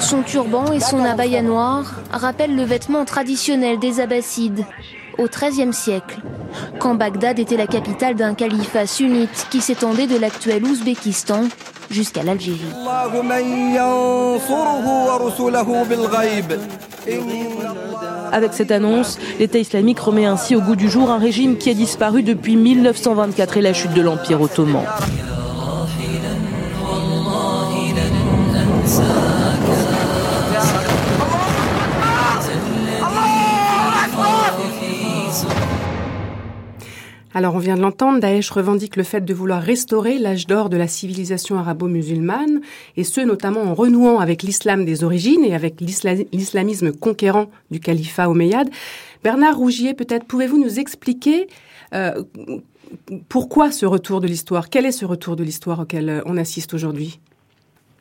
[0.03, 4.65] Son turban et son abaya noir rappellent le vêtement traditionnel des Abbassides
[5.17, 6.19] au XIIIe siècle,
[6.80, 11.43] quand Bagdad était la capitale d'un califat sunnite qui s'étendait de l'actuel Ouzbékistan
[11.89, 12.59] jusqu'à l'Algérie.
[18.31, 21.73] Avec cette annonce, l'État islamique remet ainsi au goût du jour un régime qui a
[21.73, 24.84] disparu depuis 1924 et la chute de l'Empire ottoman.
[37.35, 40.77] Alors on vient de l'entendre, Daesh revendique le fait de vouloir restaurer l'âge d'or de
[40.77, 42.61] la civilisation arabo-musulmane,
[42.95, 48.30] et ce notamment en renouant avec l'islam des origines et avec l'islamisme conquérant du califat
[48.30, 48.69] omeyyade.
[49.23, 51.47] Bernard Rougier, peut-être pouvez-vous nous expliquer
[51.95, 52.11] euh,
[53.30, 54.69] pourquoi ce retour de l'histoire?
[54.69, 57.19] Quel est ce retour de l'histoire auquel euh, on assiste aujourd'hui?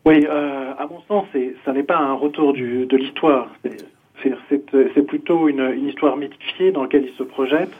[0.04, 1.26] Oui, euh, à mon sens,
[1.64, 3.48] ça n'est pas un retour de l'histoire.
[3.62, 7.72] C'est plutôt une histoire mythifiée dans laquelle il se projette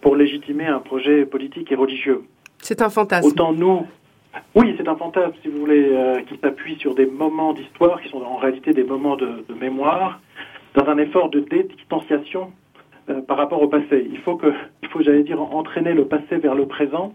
[0.00, 2.22] pour légitimer un projet politique et religieux.
[2.60, 3.28] C'est un fantasme.
[3.28, 3.86] Autant nous,
[4.54, 8.08] oui, c'est un fantasme, si vous voulez, euh, qui s'appuie sur des moments d'histoire qui
[8.08, 10.20] sont en réalité des moments de, de mémoire,
[10.74, 12.52] dans un effort de dédistanciation
[13.10, 14.06] euh, par rapport au passé.
[14.10, 14.52] Il faut que,
[14.82, 17.14] il faut, j'allais dire, entraîner le passé vers le présent,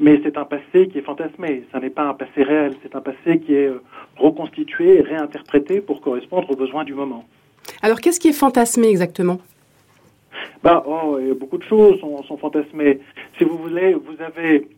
[0.00, 1.64] mais c'est un passé qui est fantasmé.
[1.72, 3.82] Ce n'est pas un passé réel, c'est un passé qui est euh,
[4.16, 7.24] reconstitué et réinterprété pour correspondre aux besoins du moment.
[7.80, 9.38] Alors, qu'est-ce qui est fantasmé exactement?
[10.62, 13.00] Bah, oh, beaucoup de choses sont, fantasmées.
[13.38, 14.68] Si vous voulez, vous avez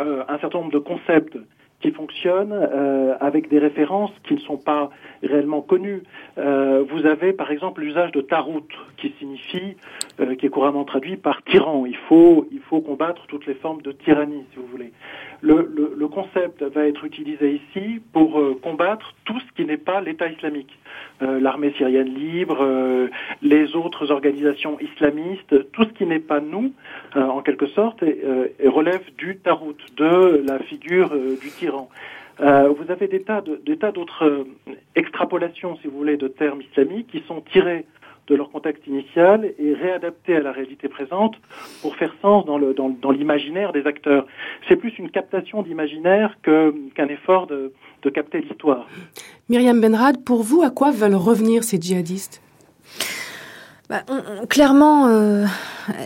[0.00, 1.36] euh, un certain nombre de concepts
[1.80, 4.90] qui fonctionnent euh, avec des références qui ne sont pas
[5.22, 6.02] réellement connues.
[6.36, 8.66] Euh, vous avez par exemple l'usage de tarout
[8.96, 9.76] qui signifie,
[10.38, 11.86] qui est couramment traduit par tyran.
[11.86, 14.92] Il faut, il faut combattre toutes les formes de tyrannie, si vous voulez.
[15.40, 19.76] Le, le, le concept va être utilisé ici pour euh, combattre tout ce qui n'est
[19.76, 20.76] pas l'État islamique.
[21.20, 23.08] Euh, l'armée syrienne libre, euh,
[23.42, 26.72] les autres organisations islamistes, tout ce qui n'est pas nous,
[27.16, 31.88] euh, en quelque sorte, et relève du tarout, de la figure du tyran.
[32.38, 33.42] vous avez des tas
[33.92, 34.46] d'autres
[34.94, 37.84] extrapolations, si vous voulez, de termes islamiques qui sont tirés
[38.28, 41.34] de leur contexte initial et réadaptés à la réalité présente
[41.82, 44.26] pour faire sens dans l'imaginaire dans, dans des acteurs.
[44.68, 47.72] C'est plus une captation d'imaginaire qu'un effort de,
[48.02, 48.86] de capter l'histoire.
[49.48, 52.42] Myriam Benrad, pour vous, à quoi veulent revenir ces djihadistes?
[53.88, 55.46] Bah, on, on, Clairement, euh,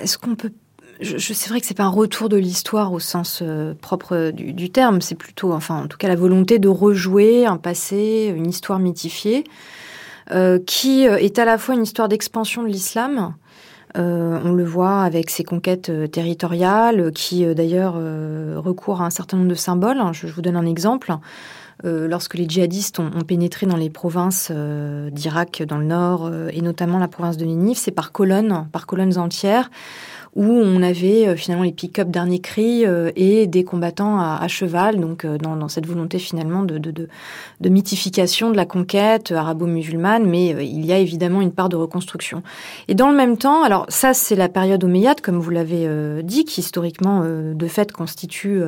[0.02, 0.52] est-ce qu'on peut
[1.00, 4.30] je, je c'est vrai que c'est pas un retour de l'histoire au sens euh, propre
[4.30, 8.32] du, du terme, c'est plutôt, enfin, en tout cas, la volonté de rejouer un passé,
[8.36, 9.81] une histoire mythifiée, euh,
[10.66, 13.34] qui est à la fois une histoire d'expansion de l'islam,
[13.98, 17.94] euh, on le voit avec ses conquêtes euh, territoriales, qui euh, d'ailleurs
[18.62, 20.00] recourent à un certain nombre de symboles.
[20.12, 21.14] Je, je vous donne un exemple.
[21.84, 26.98] lorsque les djihadistes ont, ont, pénétré dans les provinces d'Irak dans le nord, et notamment
[26.98, 29.68] la province de Ninive, c'est par colonnes, par colonnes entières
[30.34, 34.48] où on avait euh, finalement les pick-up dernier cri euh, et des combattants à, à
[34.48, 37.08] cheval, donc euh, dans, dans, cette volonté finalement de, de, de,
[37.60, 42.42] de mythification de la conquête arabo-musulmane, mais il y a évidemment une part de reconstruction.
[42.88, 45.88] Et dans le même temps, alors ça c'est la période omeyyade, comme vous l'avez
[46.22, 48.60] dit, qui historiquement de fait constitue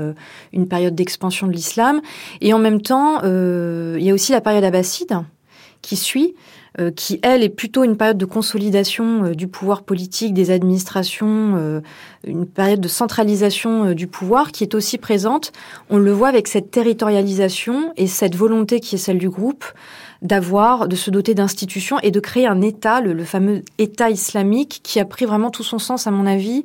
[0.52, 2.00] une période d'expansion de l'islam,
[2.40, 5.18] et en même temps il y a aussi la période abbasside
[5.82, 6.34] qui suit,
[6.80, 11.54] euh, qui, elle, est plutôt une période de consolidation euh, du pouvoir politique, des administrations,
[11.56, 11.80] euh,
[12.26, 15.52] une période de centralisation du pouvoir qui est aussi présente.
[15.88, 19.64] On le voit avec cette territorialisation et cette volonté qui est celle du groupe
[20.24, 24.98] d'avoir, de se doter d'institutions et de créer un État, le, fameux État islamique, qui
[24.98, 26.64] a pris vraiment tout son sens, à mon avis,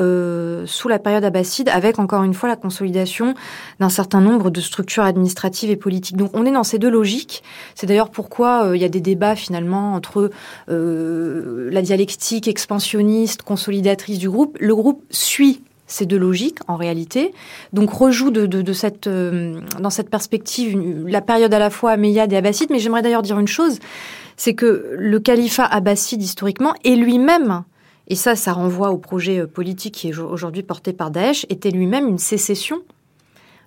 [0.00, 3.34] euh, sous la période abbasside, avec encore une fois la consolidation
[3.78, 6.16] d'un certain nombre de structures administratives et politiques.
[6.16, 7.44] Donc on est dans ces deux logiques.
[7.74, 10.30] C'est d'ailleurs pourquoi euh, il y a des débats finalement entre
[10.70, 14.56] euh, la dialectique expansionniste, consolidatrice du groupe.
[14.60, 17.32] Le groupe suit ces deux logiques en réalité.
[17.72, 22.32] Donc rejoue de, de, cette, euh, dans cette perspective la période à la fois améyade
[22.32, 22.70] et abbasside.
[22.70, 23.78] Mais j'aimerais d'ailleurs dire une chose,
[24.36, 27.64] c'est que le califat abbasside historiquement est lui-même,
[28.08, 31.70] et ça, ça renvoie au projet euh, politique qui est aujourd'hui porté par Daesh, était
[31.70, 32.82] lui-même une sécession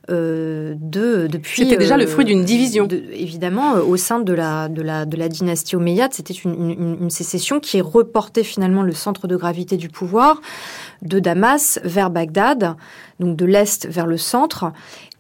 [0.10, 1.64] euh, de depuis.
[1.64, 2.88] C'était déjà le fruit d'une division.
[2.88, 7.10] évidemment, au sein de la de la de la dynastie omeyyade, c'était une, une, une,
[7.10, 10.40] sécession qui reportait finalement le centre de gravité du pouvoir
[11.02, 12.76] de Damas vers Bagdad,
[13.20, 14.72] donc de l'est vers le centre,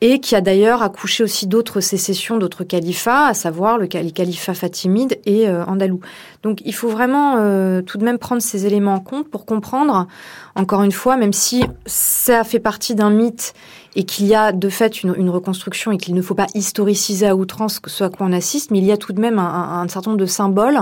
[0.01, 5.19] et qui a d'ailleurs accouché aussi d'autres sécessions, d'autres califats, à savoir le califat fatimide
[5.25, 5.99] et euh, andalou.
[6.43, 10.07] Donc il faut vraiment euh, tout de même prendre ces éléments en compte pour comprendre,
[10.55, 13.53] encore une fois, même si ça fait partie d'un mythe
[13.95, 17.25] et qu'il y a de fait une, une reconstruction et qu'il ne faut pas historiciser
[17.25, 19.81] à outrance ce à quoi on assiste, mais il y a tout de même un,
[19.81, 20.79] un certain nombre de symboles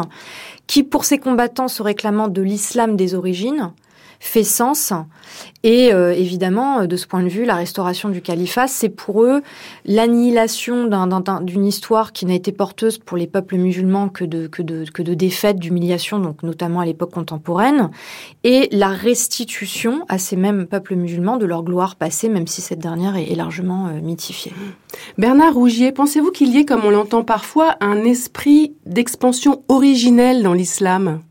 [0.68, 3.72] qui, pour ces combattants se réclamant de l'islam des origines,
[4.26, 4.92] fait sens.
[5.64, 9.24] Et euh, évidemment, euh, de ce point de vue, la restauration du califat, c'est pour
[9.24, 9.42] eux
[9.86, 10.90] l'annihilation
[11.42, 15.04] d'une histoire qui n'a été porteuse pour les peuples musulmans que de, que de, que
[15.04, 17.92] de défaites, d'humiliation, donc notamment à l'époque contemporaine,
[18.44, 22.80] et la restitution à ces mêmes peuples musulmans de leur gloire passée, même si cette
[22.80, 24.54] dernière est, largement euh, mythifiée.
[25.18, 30.54] Bernard Rougier, pensez-vous qu'il y ait, comme on l'entend parfois, un esprit d'expansion originelle dans
[30.54, 31.22] l'islam?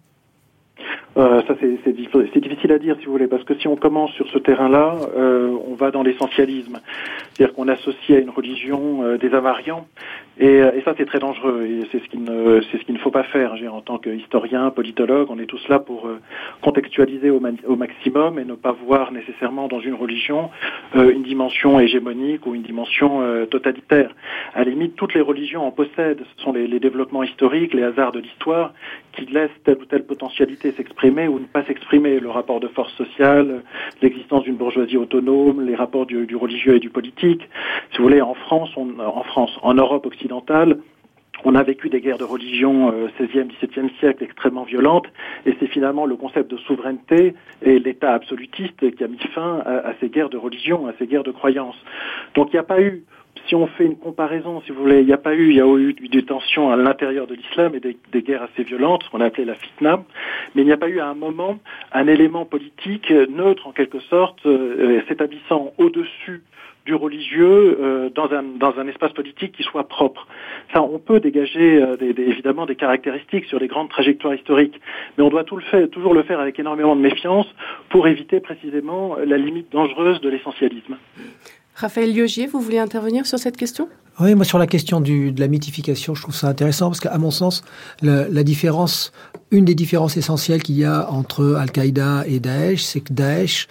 [1.16, 4.28] Euh, ça, c'est difficile à dire, si vous voulez, parce que si on commence sur
[4.28, 6.80] ce terrain-là, euh, on va dans l'essentialisme.
[7.36, 9.86] C'est-à-dire qu'on associe à une religion euh, des invariants,
[10.38, 13.54] et, et ça, c'est très dangereux, et c'est ce qu'il ne, faut pas faire.
[13.70, 16.08] En tant qu'historien, politologue, on est tous là pour
[16.60, 17.40] contextualiser au,
[17.76, 20.50] maximum et ne pas voir nécessairement dans une religion
[20.94, 24.10] une dimension hégémonique ou une dimension totalitaire.
[24.54, 26.22] À la limite, toutes les religions en possèdent.
[26.36, 28.72] Ce sont les, développements historiques, les hasards de l'histoire
[29.12, 32.92] qui laissent telle ou telle potentialité s'exprimer ou ne pas s'exprimer, le rapport de force
[32.94, 33.62] sociale,
[34.02, 37.42] l'existence d'une bourgeoisie autonome, les rapports du, religieux et du politique.
[37.92, 40.23] Si vous voulez, en France, en Europe occidentale,
[41.44, 45.06] on a vécu des guerres de religion euh, 16e, 17e siècle extrêmement violentes,
[45.46, 49.92] et c'est finalement le concept de souveraineté et l'État absolutiste qui a mis fin à,
[50.00, 51.76] ces guerres de religion, à ces guerres de croyance.
[52.34, 53.04] Donc il n'y a pas eu
[53.48, 55.60] si on fait une comparaison, si vous voulez, il n'y a pas eu, il y
[55.60, 59.20] a eu des tensions à l'intérieur de l'islam et des, guerres assez violentes, ce qu'on
[59.20, 60.02] a appelé la fitna,
[60.54, 61.58] mais il n'y a pas eu à un moment
[61.92, 66.42] un élément politique neutre en quelque sorte, euh, s'établissant au-dessus
[66.84, 70.26] du religieux euh, dans, un, dans un espace politique qui soit propre.
[70.72, 74.80] Ça, on peut dégager euh, des, évidemment des caractéristiques sur les grandes trajectoires historiques,
[75.16, 77.46] mais on doit tout le faire, toujours le faire avec énormément de méfiance
[77.88, 80.96] pour éviter précisément la limite dangereuse de l'essentialisme.
[81.74, 83.88] Raphaël Liogier, vous voulez intervenir sur cette question?
[84.20, 87.18] Oui, moi sur la question du, de la mythification, je trouve ça intéressant parce qu'à
[87.18, 87.64] mon sens,
[88.00, 89.12] la, la, différence,
[89.54, 93.68] une des différences essentielles qu'il y a entre Al-Qaïda et Daesh, c'est que Daesh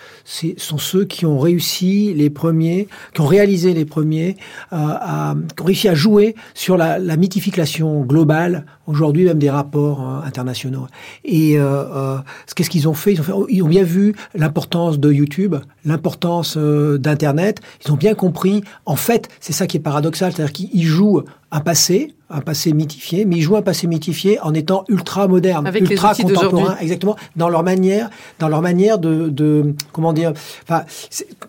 [0.57, 4.37] sont ceux qui ont réussi les premiers, qui ont réalisé les premiers,
[4.71, 9.49] euh, à, qui ont réussi à jouer sur la, la mythification globale aujourd'hui même des
[9.49, 10.87] rapports euh, internationaux.
[11.23, 12.17] Et euh, euh,
[12.55, 13.13] qu'est-ce qu'ils ont fait?
[13.13, 15.55] Ils ont, fait ils ont bien vu l'importance de YouTube,
[15.85, 17.61] l'importance euh, d'Internet.
[17.85, 18.63] Ils ont bien compris.
[18.85, 21.23] En fait, c'est ça qui est paradoxal, c'est-à-dire qu'ils jouent
[21.53, 25.67] un passé, un passé mythifié, mais ils jouent un passé mythifié en étant ultra moderne,
[25.67, 28.09] Avec ultra contemporain, exactement, dans leur manière,
[28.39, 30.83] dans leur manière de, de comment dire, enfin,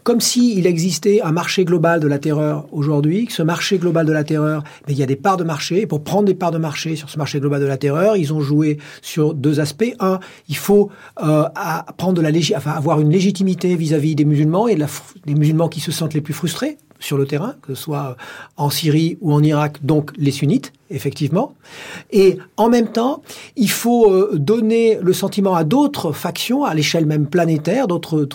[0.02, 4.04] comme si il existait un marché global de la terreur aujourd'hui, que ce marché global
[4.04, 6.34] de la terreur, mais il y a des parts de marché, et pour prendre des
[6.34, 9.58] parts de marché sur ce marché global de la terreur, ils ont joué sur deux
[9.58, 9.94] aspects.
[10.00, 10.20] Un,
[10.50, 10.90] il faut
[11.22, 11.44] euh,
[11.96, 14.86] prendre de la enfin, avoir une légitimité vis-à-vis des musulmans et de la,
[15.24, 18.16] des musulmans qui se sentent les plus frustrés sur le terrain, que ce soit
[18.56, 21.54] en Syrie ou en Irak, donc les sunnites, effectivement.
[22.12, 23.22] Et en même temps,
[23.56, 28.26] il faut euh, donner le sentiment à d'autres factions, à l'échelle même planétaire, d'autres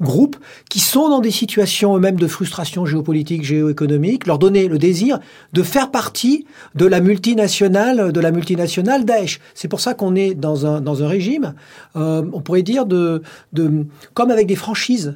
[0.00, 0.36] groupes,
[0.68, 5.20] qui sont dans des situations eux-mêmes de frustration géopolitique, géoéconomique, leur donner le désir
[5.52, 9.38] de faire partie de la multinationale, de la multinationale Daesh.
[9.54, 11.54] C'est pour ça qu'on est dans un, régime,
[11.94, 12.84] euh, on pourrait dire,
[14.14, 15.14] comme avec des franchises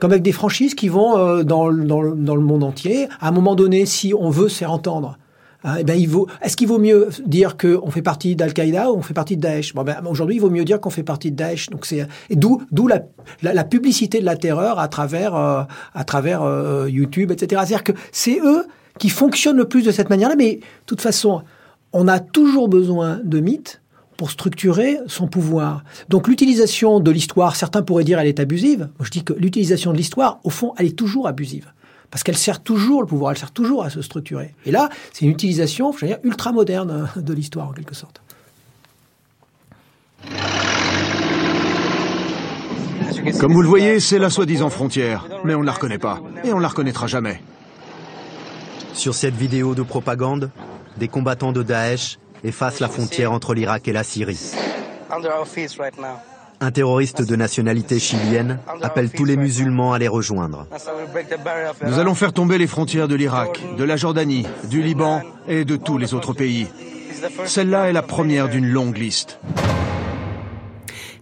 [0.00, 3.08] comme avec des franchises qui vont euh, dans, dans, dans, le monde entier.
[3.20, 5.18] À un moment donné, si on veut se faire entendre,
[5.64, 6.26] hein, eh ben, il vaut.
[6.42, 9.74] Est-ce qu'il vaut mieux dire qu'on fait partie d'Al-Qaïda ou on fait partie de Daesh?
[9.74, 11.70] Bon, ben, Aujourd'hui, il vaut mieux dire qu'on fait partie de Daesh.
[11.70, 13.02] Donc c'est d'où d'où la,
[13.42, 15.62] la, publicité de la terreur à travers euh,
[15.94, 17.62] à travers euh, YouTube, etc.
[17.66, 18.66] C'est-à-dire que c'est eux
[18.98, 20.36] qui fonctionnent le plus de cette manière-là.
[20.36, 21.42] Mais de toute façon,
[21.92, 23.80] on a toujours besoin de mythes
[24.16, 25.84] pour structurer son pouvoir.
[26.08, 28.88] Donc l'utilisation de l'histoire, certains pourraient dire elle est abusive.
[28.98, 31.72] Moi je dis que l'utilisation de l'histoire, au fond, elle est toujours abusive.
[32.10, 34.54] Parce qu'elle sert toujours le pouvoir, elle sert toujours à se structurer.
[34.66, 38.20] Et là, c'est une utilisation, je veux dire, ultra moderne de l'histoire en quelque sorte.
[43.40, 46.52] Comme vous le voyez, c'est la soi-disant frontière, mais on ne la reconnaît pas, et
[46.52, 47.42] on ne la reconnaîtra jamais.
[48.92, 50.50] Sur cette vidéo de propagande,
[50.98, 54.52] des combattants de Daesh effacent la frontière entre l'Irak et la Syrie.
[56.60, 60.66] Un terroriste de nationalité chilienne appelle tous les musulmans à les rejoindre.
[61.84, 65.76] Nous allons faire tomber les frontières de l'Irak, de la Jordanie, du Liban et de
[65.76, 66.68] tous les autres pays.
[67.44, 69.40] Celle-là est la première d'une longue liste.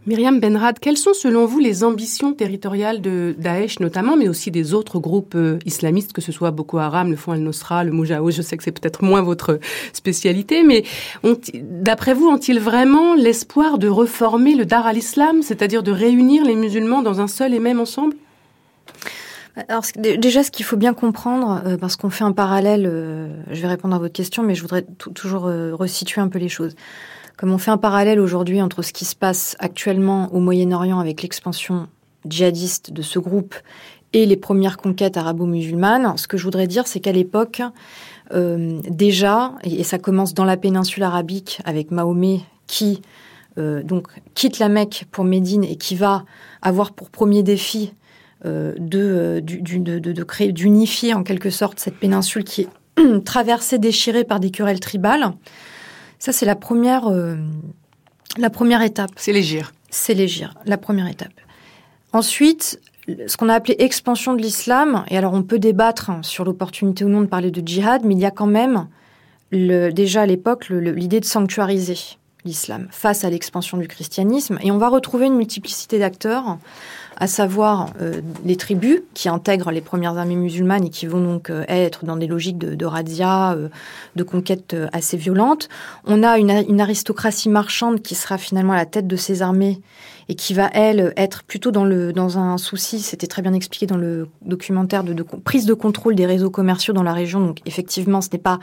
[0.04, 4.74] Myriam Benrad, quelles sont selon vous les ambitions territoriales de Daesh notamment, mais aussi des
[4.74, 8.42] autres groupes euh, islamistes, que ce soit Boko Haram, le Front al-Nosra, le Moujahou Je
[8.42, 9.60] sais que c'est peut-être moins votre
[9.92, 10.82] spécialité, mais
[11.54, 17.02] d'après vous, ont-ils vraiment l'espoir de reformer le Dar al-Islam, c'est-à-dire de réunir les musulmans
[17.02, 18.16] dans un seul et même ensemble?
[19.68, 23.62] Alors déjà, ce qu'il faut bien comprendre, euh, parce qu'on fait un parallèle, euh, je
[23.62, 24.84] vais répondre à votre question, mais je voudrais
[25.14, 26.74] toujours resituer un peu les choses.
[27.36, 31.22] Comme on fait un parallèle aujourd'hui entre ce qui se passe actuellement au Moyen-Orient avec
[31.22, 31.88] l'expansion
[32.24, 33.54] djihadiste de ce groupe
[34.12, 37.62] et les premières conquêtes arabo-musulmanes, ce que je voudrais dire, c'est qu'à l'époque,
[38.32, 43.00] euh, déjà, et, ça commence dans la péninsule arabique avec Mahomet qui
[43.58, 46.24] euh, donc quitte la Mecque pour Médine et qui va
[46.62, 47.92] avoir pour premier défi
[48.44, 48.74] euh,
[50.50, 52.68] d'unifier en quelque sorte cette péninsule qui est
[53.24, 55.32] traversée, déchirée par des querelles tribales.
[56.22, 57.34] Ça, c'est la première, euh,
[58.38, 59.10] la première étape.
[59.16, 59.72] C'est légir.
[59.90, 61.32] C'est légir, la première étape.
[62.12, 62.80] Ensuite,
[63.26, 67.08] ce qu'on a appelé expansion de l'islam, et alors on peut débattre sur l'opportunité ou
[67.08, 68.86] non de parler de djihad, mais il y a quand même
[69.50, 71.98] le, déjà à l'époque l'idée de sanctuariser
[72.44, 76.56] l'islam face à l'expansion du christianisme, et on va retrouver une multiplicité d'acteurs
[77.16, 81.50] à savoir euh, les tribus qui intègrent les premières armées musulmanes et qui vont donc
[81.50, 83.68] euh, être dans des logiques de, de euh,
[84.16, 85.68] de conquête assez violentes.
[86.06, 89.80] On a une, aristocratie marchande qui sera finalement à la tête de ces armées
[90.28, 93.86] et qui va, elle, être plutôt dans, le, dans un souci, c'était très bien expliqué
[93.86, 97.40] dans le documentaire, de, prise de contrôle des réseaux commerciaux dans la région.
[97.40, 98.58] Donc effectivement, ce n'est pas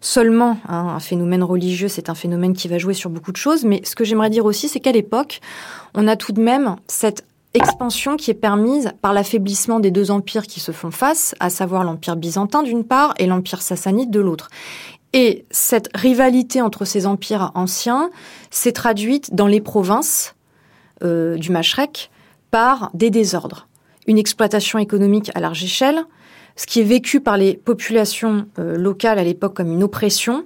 [0.00, 3.64] seulement hein, un phénomène religieux, c'est un phénomène qui va jouer sur beaucoup de choses.
[3.64, 5.40] Mais ce que j'aimerais dire aussi, c'est qu'à l'époque,
[5.94, 7.24] on a tout de même cette
[7.54, 11.84] expansion qui est permise par l'affaiblissement des deux empires qui se font face, à savoir
[11.84, 14.48] l'empire byzantin d'une part et l'empire sassanide de l'autre.
[15.12, 18.10] Et cette rivalité entre ces empires anciens
[18.50, 20.36] s'est traduite dans les provinces
[21.02, 22.10] euh, du Mashrek
[22.52, 23.68] par des désordres,
[24.06, 26.04] une exploitation économique à large échelle,
[26.54, 30.44] ce qui est vécu par les populations euh, locales à l'époque comme une oppression,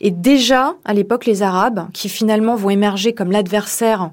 [0.00, 4.10] et déjà à l'époque les Arabes, qui finalement vont émerger comme l'adversaire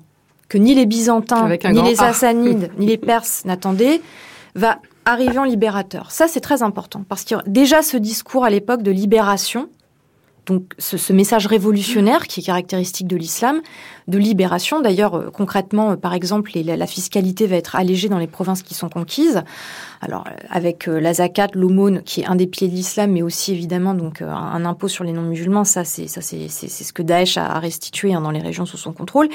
[0.51, 4.01] que ni les Byzantins, ni les Sassanides, ni les Perses n'attendaient,
[4.53, 6.11] va arriver en libérateur.
[6.11, 9.69] Ça, c'est très important, parce qu'il y a déjà ce discours à l'époque de libération,
[10.47, 13.61] donc ce, message révolutionnaire qui est caractéristique de l'islam,
[14.09, 14.81] de libération.
[14.81, 18.73] D'ailleurs, euh, concrètement, euh, par exemple, la, fiscalité va être allégée dans les provinces qui
[18.73, 19.43] sont conquises.
[20.01, 23.51] Alors, euh, avec la zakat, l'aumône, qui est un des piliers de l'islam, mais aussi
[23.51, 25.63] évidemment donc un, impôt sur les non-musulmans.
[25.63, 28.93] Ça, c'est ça, c'est ce que Daesh a restitué hein, dans les régions sous son
[28.93, 29.29] contrôle.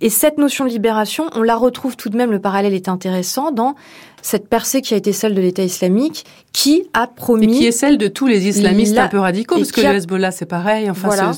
[0.00, 2.30] Et cette notion de libération, on la retrouve tout de même.
[2.30, 3.74] Le parallèle est intéressant dans
[4.22, 7.56] cette percée qui a été celle de l'État islamique, qui a promis...
[7.56, 10.30] Et qui est celle de tous les islamistes un peu radicaux, parce que le Hezbollah,
[10.30, 10.90] c'est pareil.
[10.90, 11.32] Enfin, voilà.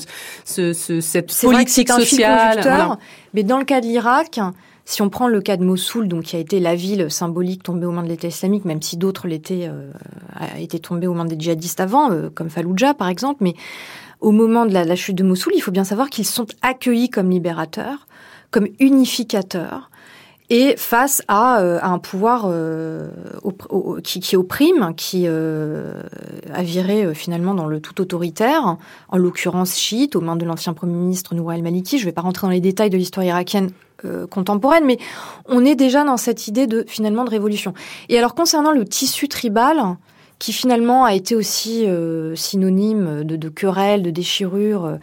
[0.45, 2.97] ce, ce, cette politique sociale...
[3.33, 4.39] Mais dans le cas de l'Irak,
[4.85, 7.85] si on prend le cas de Mossoul, donc qui a été la ville symbolique tombée
[7.85, 9.91] aux mains de l'État islamique, même si d'autres l'étaient, euh,
[10.35, 13.55] a été tombée aux mains des djihadistes avant, euh, comme Fallujah par exemple, mais
[14.19, 17.29] au moment de la, chute de Mossoul, il faut bien savoir qu'ils sont accueillis comme
[17.29, 18.07] libérateurs,
[18.51, 19.89] comme unificateurs,
[20.49, 23.09] et face à, euh, un pouvoir euh,
[24.03, 28.77] qui, opprime, qui a viré finalement dans le tout autoritaire,
[29.09, 31.97] en l'occurrence chiite, aux mains de l'ancien Premier ministre Noura el-Maliki.
[31.97, 33.71] Je ne vais pas rentrer dans les détails de l'histoire irakienne
[34.29, 34.97] contemporaine, mais
[35.47, 37.73] on est déjà dans cette idée de finalement de révolution.
[38.09, 39.97] Et alors concernant le tissu tribal,
[40.39, 41.85] qui finalement a été aussi
[42.35, 44.97] synonyme de, de querelle, de déchirure,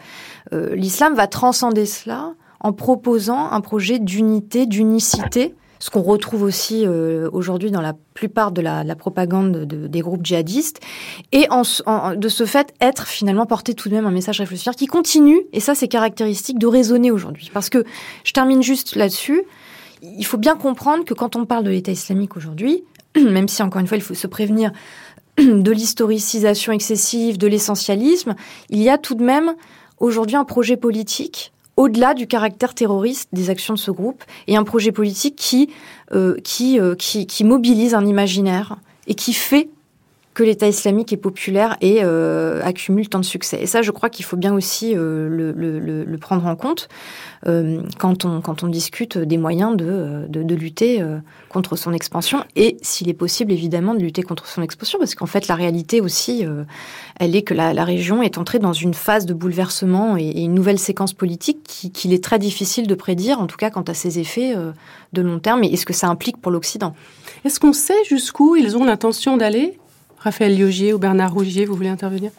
[0.51, 7.27] l'islam va transcender cela en proposant un projet d'unité, d'unicité, ce qu'on retrouve aussi euh,
[7.33, 10.79] aujourd'hui dans la plupart de la, propagande des groupes djihadistes,
[11.31, 15.41] et de ce fait être finalement porté tout de même un message réfléchisseur qui continue,
[15.53, 17.49] et ça c'est caractéristique, de résonner aujourd'hui.
[17.51, 17.83] Parce que,
[18.23, 19.43] je termine juste là-dessus,
[20.03, 22.83] il faut bien comprendre que quand on parle de l'État islamique aujourd'hui,
[23.15, 24.71] même si encore une fois il faut se prévenir
[25.37, 28.35] de l'historicisation excessive, de l'essentialisme,
[28.69, 29.55] il y a tout de même
[29.99, 34.63] aujourd'hui un projet politique au-delà du caractère terroriste des actions de ce groupe, et un
[34.63, 35.69] projet politique qui,
[36.13, 38.77] euh, euh, qui, qui, mobilise un imaginaire
[39.07, 39.69] et qui fait
[40.33, 43.61] que l'État islamique est populaire et euh, accumule tant de succès.
[43.61, 46.87] Et ça, je crois qu'il faut bien aussi euh, le, prendre en compte
[47.47, 51.03] euh, quand, on, discute des moyens de, lutter
[51.49, 55.25] contre son expansion et s'il est possible évidemment de lutter contre son expansion parce qu'en
[55.25, 56.45] fait la réalité aussi,
[57.19, 60.79] elle est que la, région est entrée dans une phase de bouleversement et, une nouvelle
[60.79, 64.19] séquence politique qu'il qui est très difficile de prédire, en tout cas quant à ses
[64.19, 64.55] effets
[65.13, 66.93] de long terme et ce que ça implique pour l'Occident.
[67.43, 69.80] Est-ce qu'on sait jusqu'où ils ont l'intention d'aller?
[70.23, 72.29] Raphaël Liogier ou Bernard Rougier, vous voulez intervenir?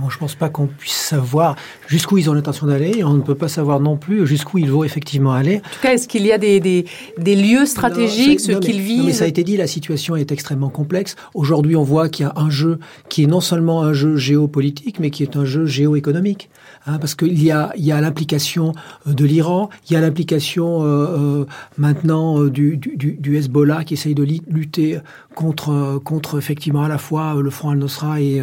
[0.00, 1.56] Moi, je ne pense pas qu'on puisse savoir
[1.86, 3.04] jusqu'où ils ont l'intention d'aller.
[3.04, 5.56] On ne peut pas savoir non plus jusqu'où ils vont effectivement aller.
[5.56, 6.84] En tout cas, est-ce qu'il y a des, des,
[7.18, 10.32] des lieux stratégiques, ce qu'ils visent Non, mais ça a été dit, la situation est
[10.32, 11.16] extrêmement complexe.
[11.34, 14.98] Aujourd'hui, on voit qu'il y a un jeu qui est non seulement un jeu géopolitique,
[15.00, 16.50] mais qui est un jeu géoéconomique.
[16.86, 18.74] Hein, parce qu'il y a, il y a l'implication
[19.06, 21.46] euh, de l'Iran, il y a l'implication euh, euh,
[21.78, 24.98] maintenant euh, du, du, du, Hezbollah qui essaye de lutter
[25.34, 28.42] contre, contre effectivement à la fois le Front al-Nusra et,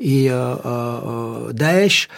[0.00, 0.28] et
[1.52, 2.08] Daesh.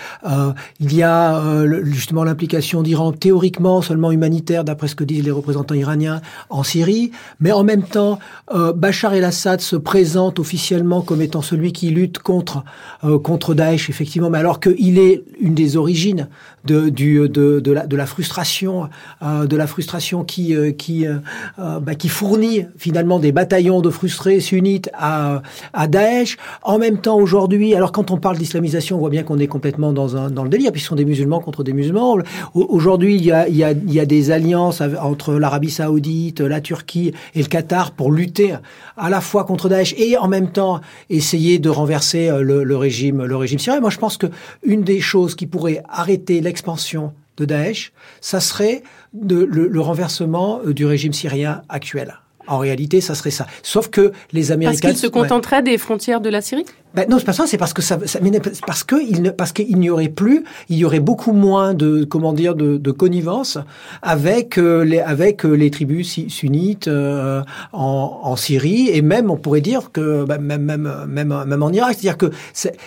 [0.81, 5.75] il y a justement l'implication d'Iran théoriquement seulement humanitaire, d'après ce que disent les représentants
[5.75, 6.21] iraniens,
[6.51, 7.13] en Syrie.
[7.41, 8.19] Mais en même temps,
[8.53, 12.65] Bachar el-Assad se présente officiellement comme étant celui qui lutte contre,
[13.23, 16.29] contre Daesh, effectivement, mais alors qu'il est une des origines
[16.65, 18.89] de, de, la, frustration,
[19.23, 20.73] euh, de la frustration qui, euh,
[21.59, 25.43] euh, bah, qui fournit finalement des bataillons de frustrés sunnites à,
[25.73, 26.37] à Daesh.
[26.63, 29.93] En même temps, aujourd'hui, alors quand on parle d'islamisation, on voit bien qu'on est complètement
[29.93, 32.19] dans, un, dans le délire, puisqu'ils sont des musulmans contre des musulmans.
[32.55, 36.41] Aujourd'hui, il y a, il y, a, il y a des alliances entre l'Arabie saoudite,
[36.41, 38.55] la Turquie et le Qatar pour lutter
[38.97, 40.81] à la fois contre Daesh et en même temps
[41.11, 43.81] essayer de renverser le, le régime, le régime syrien.
[43.81, 44.27] Moi, je pense que
[44.63, 50.61] une des choses qui pourrait arrêter l'expansion de Daesh, ça serait de, le, le renversement
[50.67, 52.19] euh, du régime syrien actuel.
[52.49, 53.47] En réalité, ça serait ça.
[53.63, 54.81] Sauf que les Américains...
[54.81, 55.63] Parce qu'ils se contenteraient ouais.
[55.63, 56.65] des frontières de la Syrie?
[56.99, 57.47] Ben non, c'est pas ça.
[57.47, 57.97] C'est parce que ça,
[58.67, 62.03] parce que il ne, parce qu'il n'y aurait plus, il y aurait beaucoup moins de
[62.03, 63.57] comment dire de, connivence
[64.03, 67.43] avec euh, les avec euh, les tribus sunnites euh,
[67.73, 71.93] en, Syrie et même on pourrait dire que ben, même même même même en Irak.
[71.93, 72.33] C'est-à-dire que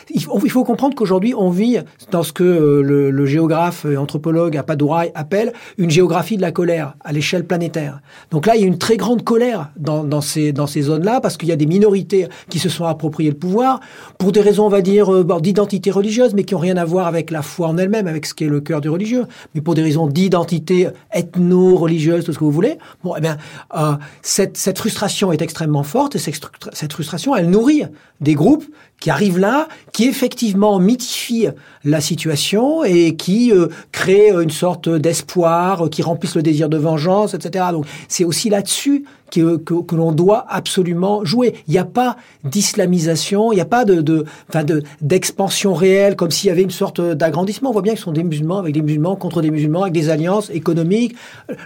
[0.10, 1.78] il, il, faut comprendre qu'aujourd'hui on vit
[2.12, 7.14] dans ce que le, géographe et anthropologue Apadouraï appelle une géographie de la colère à
[7.14, 8.02] l'échelle planétaire.
[8.30, 11.38] Donc là, il y a une très grande colère dans ces dans ces zones-là parce
[11.38, 13.80] qu'il y a des minorités qui se sont appropriées le pouvoir
[14.18, 17.08] pour des raisons, on va dire, euh, d'identité religieuse, mais qui ont rien à voir
[17.08, 19.26] avec la foi en elle-même, avec ce qui est le cœur du religieux,
[19.56, 22.78] mais pour des raisons d'identité ethno-religieuse, tout ce que vous voulez.
[23.04, 23.38] Bon, eh bien,
[23.78, 26.40] euh, cette, cette frustration est extrêmement forte, et cette,
[26.74, 27.84] cette frustration, elle nourrit
[28.20, 28.66] des groupes
[29.02, 31.50] qui arrivent là, qui effectivement mythifient
[31.84, 37.34] la situation et qui euh, créent une sorte d'espoir, qui remplissent le désir de vengeance,
[37.34, 37.66] etc.
[37.72, 41.56] Donc c'est aussi là-dessus que, que, que l'on doit absolument jouer.
[41.68, 46.30] Il n'y a pas d'islamisation, il n'y a pas de, de, de, d'expansion réelle, comme
[46.32, 47.70] s'il y avait une sorte d'agrandissement.
[47.70, 50.10] On voit bien ce sont des musulmans avec des musulmans contre des musulmans, avec des
[50.10, 51.16] alliances économiques.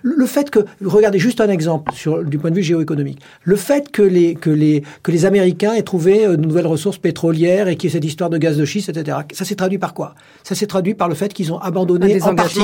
[0.04, 3.20] Le fait que, regardez juste un exemple sur, du point de vue géoéconomique.
[3.44, 7.25] Le fait que les, que les, que les Américains aient trouvé de nouvelles ressources pétrolières
[7.34, 9.20] et qu'il y ait cette histoire de gaz de schiste, etc.
[9.34, 10.16] Ça s'est traduit par quoi?
[10.44, 12.60] Ça s'est traduit par le fait qu'ils ont abandonné en partie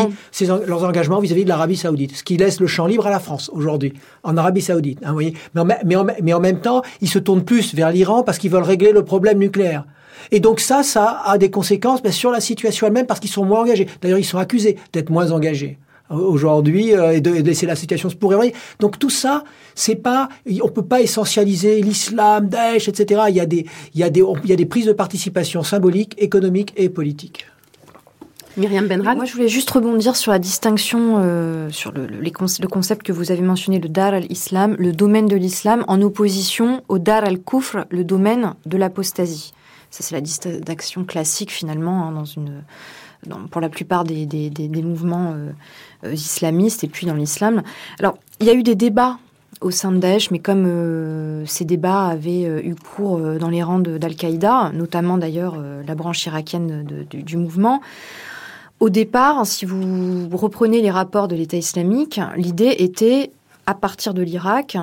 [0.67, 3.19] leurs engagements vis-à-vis -vis de l'Arabie Saoudite, ce qui laisse le champ libre à la
[3.19, 3.93] France aujourd'hui,
[4.23, 4.99] en Arabie Saoudite.
[5.03, 7.91] Hein, voyez mais, en, mais, en, mais en même temps, ils se tournent plus vers
[7.91, 9.85] l'Iran parce qu'ils veulent régler le problème nucléaire.
[10.31, 13.61] Et donc ça, ça a des conséquences sur la situation elle-même parce qu'ils sont moins
[13.61, 13.87] engagés.
[14.01, 15.77] D'ailleurs, ils sont accusés d'être moins engagés
[16.11, 18.39] aujourd'hui euh, et de, de laisser la situation se pourrir.
[18.79, 19.43] Donc tout ça,
[19.75, 20.29] c'est pas,
[20.61, 23.23] on peut pas essentialiser l'islam, Daesh, etc.
[23.29, 25.63] Il y a des, il y a des, il y a des prises de participation
[25.63, 27.45] symboliques, économiques et politiques.
[28.57, 32.67] Myriam Benrad Moi, je voulais juste rebondir sur la distinction, euh, sur le, le, le,
[32.67, 36.99] concept que vous avez mentionné, le dar al-islam, le domaine de l'islam, en opposition au
[36.99, 39.53] dar al-kufr, le domaine de l'apostasie.
[39.89, 42.63] Ça, c'est la distinction classique, finalement, hein, dans une,
[43.51, 45.51] pour la plupart des, mouvements euh,
[46.05, 47.61] euh, islamistes et puis dans l'islam.
[47.99, 49.17] Alors, il y a eu des débats
[49.59, 53.79] au sein de Daesh, mais comme euh, ces débats avaient eu cours dans les rangs
[53.79, 57.81] d'Al-Qaïda, notamment d'ailleurs la branche irakienne du mouvement,
[58.79, 63.31] au départ, si vous reprenez les rapports de l'État islamique, l'idée était,
[63.67, 64.75] à partir de l'Irak,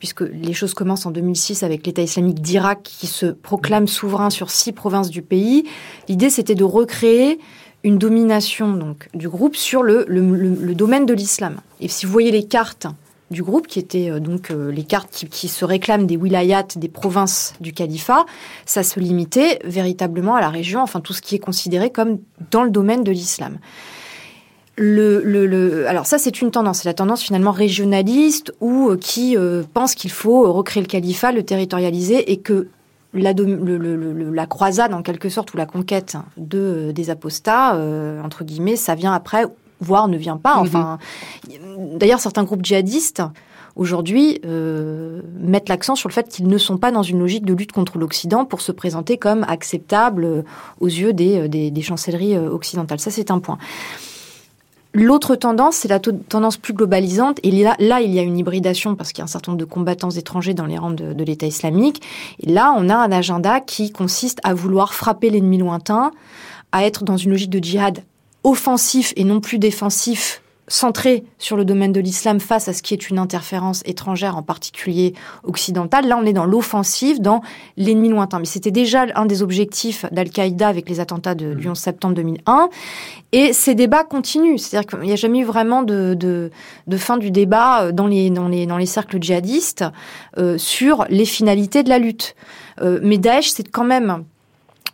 [0.00, 4.50] puisque les choses commencent en 2006 avec l'État islamique d'Irak qui se proclame souverain sur
[4.50, 5.64] six provinces du pays,
[6.08, 7.38] l'idée c'était de recréer
[7.84, 11.60] une domination donc du groupe sur le, le, le, domaine de l'islam.
[11.80, 12.86] Et si vous voyez les cartes
[13.30, 16.66] du groupe, qui étaient euh, donc euh, les cartes qui, qui, se réclament des wilayats,
[16.76, 18.24] des provinces du califat,
[18.64, 22.18] ça se limitait véritablement à la région, enfin tout ce qui est considéré comme
[22.50, 23.58] dans le domaine de l'islam.
[24.76, 28.96] Le, le, le, alors ça c'est une tendance, c'est la tendance finalement régionaliste ou euh,
[28.96, 29.36] qui
[29.72, 32.68] pense qu'il faut recréer le califat, le territorialiser et que
[33.14, 37.78] la, la, croisade en quelque sorte ou la conquête de, des apostats,
[38.22, 39.44] entre guillemets, ça vient après,
[39.80, 40.56] voire ne vient pas.
[40.56, 40.98] Enfin,
[41.96, 43.22] d'ailleurs, certains groupes djihadistes
[43.76, 47.54] aujourd'hui euh, mettent l'accent sur le fait qu'ils ne sont pas dans une logique de
[47.54, 50.44] lutte contre l'Occident pour se présenter comme acceptables
[50.80, 53.00] aux yeux des, euh, des, chancelleries euh, occidentales.
[53.00, 53.58] Ça, c'est un point.
[54.96, 57.40] L'autre tendance, c'est la tendance plus globalisante.
[57.42, 59.68] Et là, il y a une hybridation parce qu'il y a un certain nombre de
[59.68, 62.00] combattants étrangers dans les rangs de, de l'État islamique.
[62.38, 66.12] Et là, on a un agenda qui consiste à vouloir frapper l'ennemi lointain,
[66.70, 68.04] à être dans une logique de djihad
[68.44, 72.94] offensif et non plus défensif centré sur le domaine de l'islam face à ce qui
[72.94, 76.06] est une interférence étrangère, en particulier occidentale.
[76.08, 77.42] Là, on est dans l'offensive, dans
[77.76, 78.38] l'ennemi lointain.
[78.38, 82.68] Mais c'était déjà un des objectifs d'Al-Qaïda avec les attentats de, du 11 septembre 2001.
[83.32, 84.56] Et ces débats continuent.
[84.56, 86.50] C'est-à-dire qu'il n'y a jamais eu vraiment de, de,
[86.86, 89.84] de, fin du débat dans les, dans les, dans les cercles djihadistes
[90.38, 92.34] euh, sur les finalités de la lutte.
[92.80, 94.24] Euh, mais Daesh, c'est quand même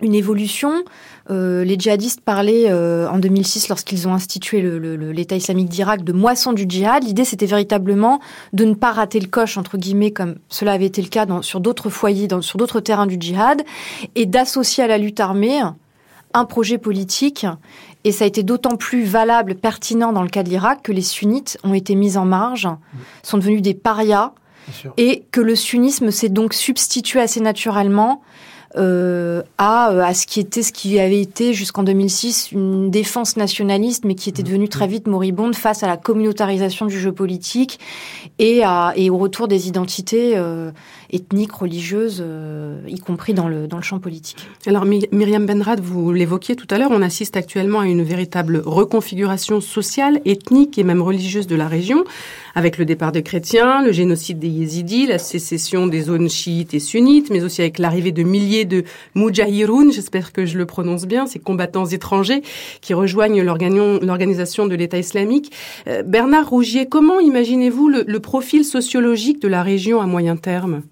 [0.02, 0.84] une évolution
[1.30, 6.52] euh, les djihadistes parlaient euh, en 2006, lorsqu'ils ont institué l'État islamique d'Irak, de moisson
[6.52, 7.04] du djihad.
[7.04, 8.20] L'idée, c'était véritablement
[8.52, 11.60] de ne pas rater le coche, entre guillemets, comme cela avait été le cas sur
[11.60, 13.62] d'autres foyers, sur d'autres terrains du djihad,
[14.14, 15.60] et d'associer à la lutte armée
[16.32, 17.46] un projet politique.
[18.04, 21.02] Et ça a été d'autant plus valable, pertinent dans le cas de l'Irak, que les
[21.02, 22.68] sunnites ont été mis en marge,
[23.22, 24.32] sont devenus des parias,
[24.96, 28.22] et que le sunnisme s'est donc substitué assez naturellement
[28.76, 33.36] euh, à, euh, à ce qui était, ce qui avait été jusqu'en 2006 une défense
[33.36, 37.80] nationaliste, mais qui était devenue très vite moribonde face à la communautarisation du jeu politique
[38.38, 40.70] et, à, et au retour des identités euh,
[41.12, 44.46] ethniques, religieuses, euh, y compris dans le, dans le champ politique.
[44.66, 49.60] Alors Myriam Benrad, vous l'évoquiez tout à l'heure, on assiste actuellement à une véritable reconfiguration
[49.60, 52.04] sociale, ethnique et même religieuse de la région,
[52.54, 56.78] avec le départ des chrétiens, le génocide des yézidis, la sécession des zones chiites et
[56.80, 61.26] sunnites, mais aussi avec l'arrivée de milliers de mujahiroun, j'espère que je le prononce bien,
[61.26, 62.42] ces combattants étrangers
[62.80, 65.52] qui rejoignent l'organisation de l'État islamique.
[65.88, 70.82] Euh, Bernard Rougier, comment imaginez-vous le profil sociologique de la région à moyen terme?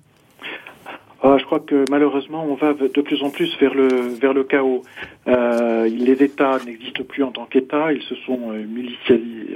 [1.22, 3.88] Je crois que malheureusement, on va de plus en plus vers le
[4.20, 4.82] vers le chaos.
[5.26, 8.64] Euh, les États n'existent plus en tant qu'États, ils se sont euh,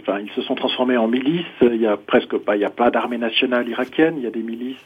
[0.01, 1.47] enfin ils se sont transformés en milices.
[1.61, 4.31] Il y a presque pas, il y a pas d'armée nationale irakienne, il y a
[4.31, 4.77] des milices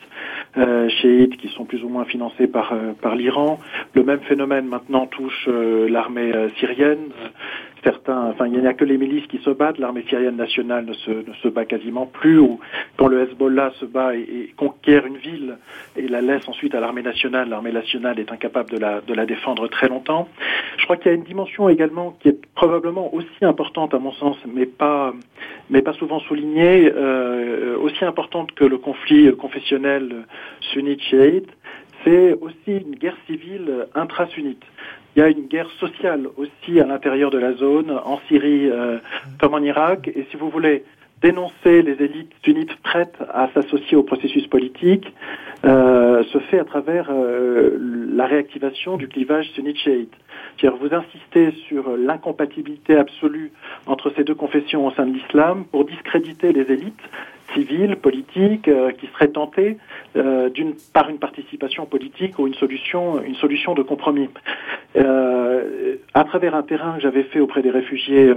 [0.59, 3.59] euh, chiites qui sont plus ou moins financées par euh, par l'Iran.
[3.95, 7.11] Le même phénomène maintenant touche euh, l'armée syrienne
[7.83, 9.79] certains, enfin, il n'y a que les milices qui se battent.
[9.79, 12.39] L'armée syrienne nationale ne se, ne se bat quasiment plus.
[12.39, 12.61] Ou
[12.97, 15.57] quand le Hezbollah se bat et, conquiert une ville
[15.97, 19.27] et la laisse ensuite à l'armée nationale, l'armée nationale est incapable de la, de la
[19.27, 20.29] défendre très longtemps.
[20.79, 24.13] Je crois qu'il y a une dimension également qui est probablement aussi importante à mon
[24.13, 25.13] sens, mais pas,
[25.71, 30.25] mais pas souvent soulignée, euh, aussi importante que le conflit confessionnel
[30.61, 31.51] sunnite-chiite
[32.07, 34.63] c'est aussi une guerre civile intra-sunnite.
[35.17, 38.99] Il y a une guerre sociale aussi à l'intérieur de la zone, en Syrie euh,
[39.41, 40.11] comme en Irak.
[40.15, 40.85] Et si vous voulez
[41.23, 45.07] dénoncer les élites sunnites prêtes à s'associer au processus politique,
[45.65, 47.79] euh, se fait à travers euh,
[48.13, 50.13] la réactivation du clivage sunnite-chiite.
[50.63, 53.53] Vous insistez sur l'incompatibilité absolue
[53.87, 57.01] entre ces deux confessions au sein de l'islam pour discréditer les élites
[57.57, 59.79] civiles, politiques, euh, qui seraient tentées
[60.17, 64.29] euh, d'une par une participation politique ou une solution, une solution de compromis.
[64.97, 68.35] Euh, à travers un terrain que j'avais fait auprès des réfugiés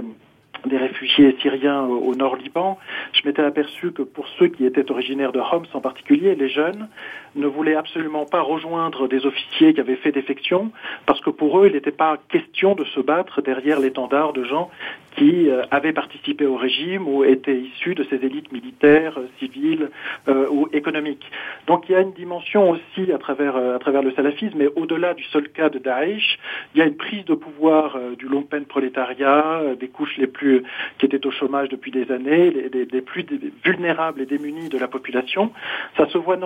[0.66, 2.76] des réfugiés syriens au nord Liban,
[3.14, 6.88] je m'étais aperçu que pour ceux qui étaient originaires de Homs en particulier, les jeunes
[7.34, 10.70] ne voulaient absolument pas rejoindre des officiers qui avaient fait défection,
[11.06, 14.70] parce que pour eux, il n'était pas question de se battre derrière l'étendard de gens
[15.16, 19.90] qui euh, avaient participé au régime ou étaient issus de ces élites militaires, euh, civiles
[20.28, 21.30] euh, ou économiques.
[21.66, 25.14] Donc il y a une dimension aussi à travers, à travers le salafisme, mais au-delà
[25.14, 26.38] du seul cas de Daesh,
[26.74, 30.62] il y a une prise de pouvoir du lumpen prolétariat, des couches les plus
[30.98, 33.26] qui étaient au chômage depuis des années, les, les, plus
[33.64, 35.52] vulnérables et démunis de la population.
[35.96, 36.36] Ça se voit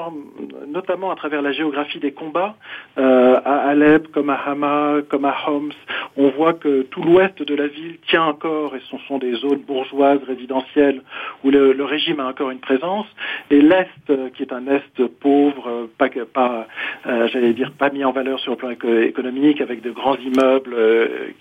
[0.75, 2.57] notamment à travers la géographie des combats
[2.97, 5.73] à Alep, comme à Hama, comme à Homs.
[6.17, 9.63] On voit que tout l'ouest de la ville tient encore et ce sont des zones
[9.67, 11.03] bourgeoises résidentielles
[11.43, 13.07] où le, régime a encore une présence,
[13.51, 16.67] et l'Est, euh, qui est un Est pauvre, euh, pas,
[17.07, 20.77] euh, j'allais dire, pas mis en valeur sur le plan économique, avec de grands immeubles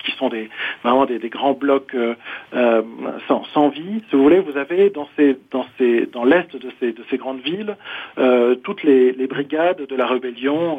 [0.04, 0.48] qui sont des,
[0.82, 1.96] vraiment des, grands blocs
[3.28, 5.08] sans, sans, vie, si vous voulez, vous avez dans,
[6.24, 7.76] l'Est de ces, de ces grandes villes
[8.62, 10.78] toutes les, brigades de la rébellion,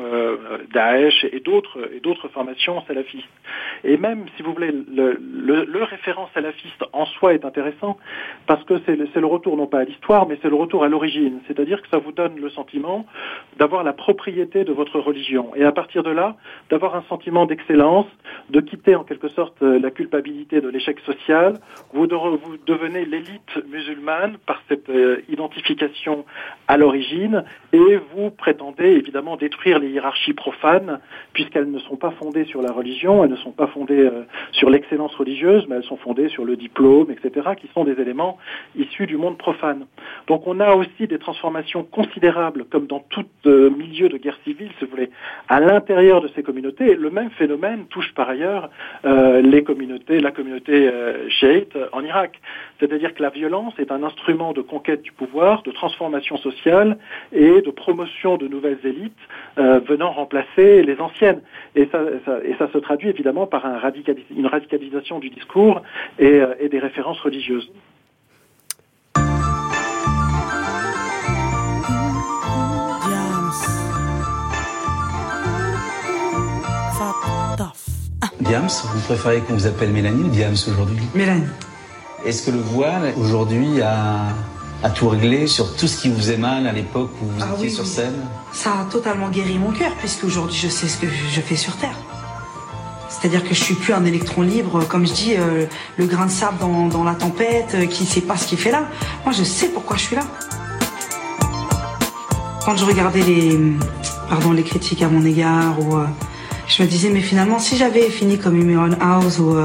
[0.74, 3.28] Daesh et d'autres, et d'autres formations salafistes.
[3.84, 7.98] Et même, si vous voulez, le, référent salafiste en soi est intéressant
[8.48, 10.88] parce que c'est le, le, retour non pas à l'histoire, mais c'est le retour à
[10.88, 11.40] l'origine.
[11.48, 13.06] C'est-à-dire que ça vous donne le sentiment
[13.58, 15.52] d'avoir la propriété de votre religion.
[15.56, 16.36] Et à partir de là,
[16.70, 18.08] d'avoir un sentiment d'excellence,
[18.50, 21.54] de quitter en quelque sorte euh, la culpabilité de l'échec social.
[21.94, 26.26] Vous devenez l'élite musulmane par cette euh, identification
[26.68, 27.44] à l'origine
[27.74, 31.00] et vous prétendez évidemment détruire les hiérarchies profanes
[31.34, 34.70] puisqu'elles ne sont pas fondées sur la religion, elles ne sont pas fondées euh, sur
[34.70, 38.38] l'excellence religieuse, mais elles sont fondées sur le diplôme, etc., qui sont des éléments
[38.76, 39.86] issus du monde profane.
[40.28, 44.70] Donc on a aussi des transformations considérables, comme dans tout euh, milieu de guerre civile,
[44.78, 45.10] si vous voulez,
[45.50, 46.96] à l'intérieur de ces communautés.
[46.96, 48.70] Le même phénomène touche par ailleurs
[49.06, 50.92] euh, les communautés, la communauté
[51.30, 52.40] chiite en Irak.
[52.80, 56.98] C'est-à-dire que la violence est un instrument de conquête du pouvoir, de transformation sociale
[57.32, 59.14] et de promotion de nouvelles élites
[59.58, 61.42] euh, venant remplacer les anciennes.
[61.76, 65.82] Et ça, ça, et ça se traduit évidemment par un radicalis une radicalisation du discours
[66.20, 67.72] et, euh, et des références religieuses.
[78.42, 81.06] Diams, vous préférez qu'on vous appelle Mélanie ou Diams aujourd'hui?
[81.16, 81.48] Mélanie.
[82.26, 84.30] Est-ce que le voile aujourd'hui a,
[84.84, 87.54] a, tout réglé sur tout ce qui vous faisait mal à l'époque où vous ah
[87.54, 88.16] étiez oui, sur scène
[88.52, 91.76] Ça a totalement guéri mon cœur puisque aujourd'hui je sais ce que je fais sur
[91.78, 91.98] Terre.
[93.10, 95.66] C'est-à-dire que je suis plus un électron libre, comme je dis, euh,
[95.98, 98.72] le grain de sable dans, dans la tempête, euh, qui sait pas ce qu'il fait
[98.72, 98.84] là.
[99.24, 100.24] Moi, je sais pourquoi je suis là.
[102.66, 103.58] Quand je regardais les,
[104.30, 106.06] pardon, les critiques à mon égard, ou, euh,
[106.68, 109.56] je me disais, mais finalement, si j'avais fini comme Amy House ou,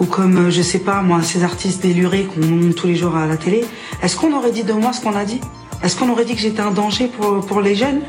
[0.00, 3.16] ou comme, euh, je sais pas, moi, ces artistes délurés qu'on montre tous les jours
[3.16, 3.64] à la télé,
[4.02, 5.40] est-ce qu'on aurait dit de moi ce qu'on a dit?
[5.82, 8.00] Est-ce qu'on aurait dit que j'étais un danger pour, pour les jeunes?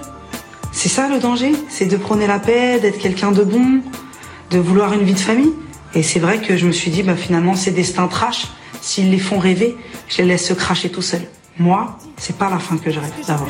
[0.72, 1.54] C'est ça le danger?
[1.70, 3.82] C'est de prôner la paix, d'être quelqu'un de bon,
[4.52, 5.54] de vouloir une vie de famille?
[5.94, 8.48] Et c'est vrai que je me suis dit, bah, finalement, ces destins trash,
[8.82, 9.76] s'ils les font rêver,
[10.08, 11.28] je les laisse se cracher tout seuls.
[11.58, 13.50] Moi, c'est pas la fin que je rêve d'avoir.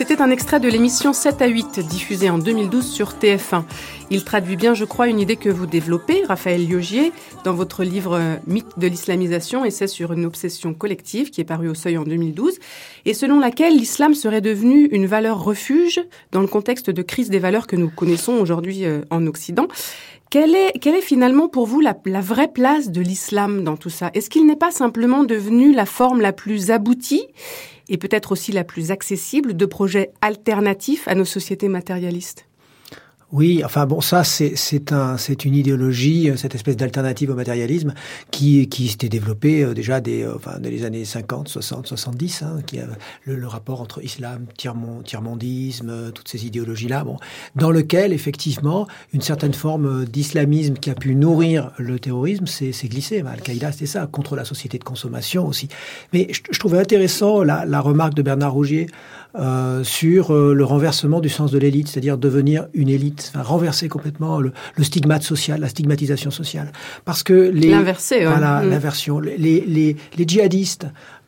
[0.00, 3.64] C'était un extrait de l'émission 7 à 8, diffusée en 2012 sur TF1.
[4.08, 7.12] Il traduit bien, je crois, une idée que vous développez, Raphaël Liogier,
[7.44, 11.74] dans votre livre Mythe de l'islamisation, essai sur une obsession collective, qui est paru au
[11.74, 12.58] Seuil en 2012,
[13.04, 16.00] et selon laquelle l'islam serait devenu une valeur refuge
[16.32, 19.68] dans le contexte de crise des valeurs que nous connaissons aujourd'hui en Occident.
[20.30, 23.90] Quelle est, quelle est finalement pour vous la, la vraie place de l'islam dans tout
[23.90, 24.12] ça?
[24.14, 27.26] Est-ce qu'il n'est pas simplement devenu la forme la plus aboutie
[27.88, 32.46] et peut-être aussi la plus accessible de projets alternatifs à nos sociétés matérialistes?
[33.32, 37.94] Oui, enfin bon, ça c'est un une idéologie, cette espèce d'alternative au matérialisme
[38.32, 42.42] qui qui s'était développée euh, déjà des euh, enfin dans les années 50, 60, 70,
[42.42, 42.86] hein, qui a
[43.24, 47.18] le, rapport entre islam, tiers-mondisme, euh, toutes ces idéologies là, bon,
[47.54, 52.88] dans lequel effectivement une certaine forme d'islamisme qui a pu nourrir le terrorisme, c'est c'est
[52.88, 53.22] glissé.
[53.24, 55.68] Al-Qaïda, c'était ça, contre la société de consommation aussi.
[56.12, 58.88] Mais je, je trouvais intéressant la, la remarque de Bernard Rougier
[59.36, 63.88] euh, sur euh, le renversement du sens de l'élite, c'est-à-dire devenir une élite, enfin, renverser
[63.88, 66.72] complètement le, le, stigmate social, la stigmatisation sociale.
[67.04, 67.70] Parce que les...
[67.70, 68.70] L'inverser, Voilà, mmh.
[68.70, 69.20] l'inversion.
[69.20, 70.86] Les, les, les, djihadistes...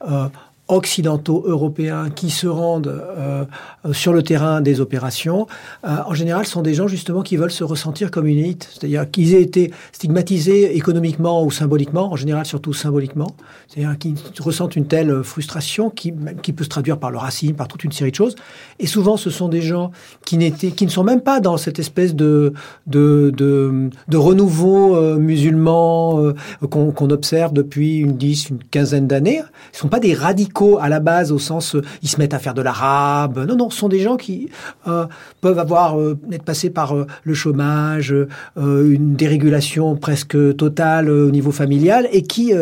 [0.09, 0.29] Euh,
[0.73, 3.44] occidentaux européens qui se rendent euh,
[3.93, 5.47] sur le terrain des opérations,
[5.85, 9.11] euh, en général, sont des gens justement qui veulent se ressentir comme une élite, c'est-à-dire
[9.11, 13.35] qu'ils aient été stigmatisés économiquement ou symboliquement, en général surtout symboliquement,
[13.69, 17.69] c'est-à-dire qu'ils ressentent une telle frustration qui, qui peut se traduire par le racisme, par
[17.69, 18.36] toute une série de choses.
[18.78, 19.90] Et souvent, ce sont des gens
[20.24, 22.53] qui n'étaient, qui ne sont même pas dans cette espèce de
[22.86, 26.32] de, de, renouveau euh, musulman
[26.70, 29.39] qu'on qu observe depuis une dix, une quinzaine d'années.
[29.39, 32.35] Ils ne sont pas des radicaux à la base au sens euh, ils se mettent
[32.35, 33.45] à faire de l'arabe.
[33.49, 34.49] Non, non, ce sont des gens qui
[34.87, 35.07] euh,
[35.41, 38.15] peuvent avoir euh, être passés par le chômage,
[38.57, 42.53] une dérégulation presque totale au niveau familial et qui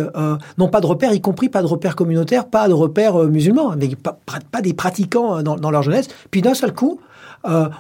[0.59, 3.91] n'ont pas de repères, y compris pas de repères communautaires, pas de repères musulmans, mais
[3.97, 6.09] pas, des pratiquants dans, leur jeunesse.
[6.31, 7.01] Puis d'un seul coup,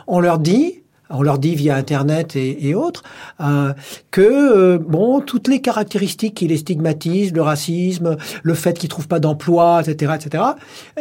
[0.07, 3.03] on leur dit on leur dit via Internet et, et autres,
[3.41, 3.73] euh,
[4.11, 9.09] que euh, bon, toutes les caractéristiques qui les stigmatisent, le racisme, le fait qu'ils trouvent
[9.09, 10.45] pas d'emploi, etc., etc.,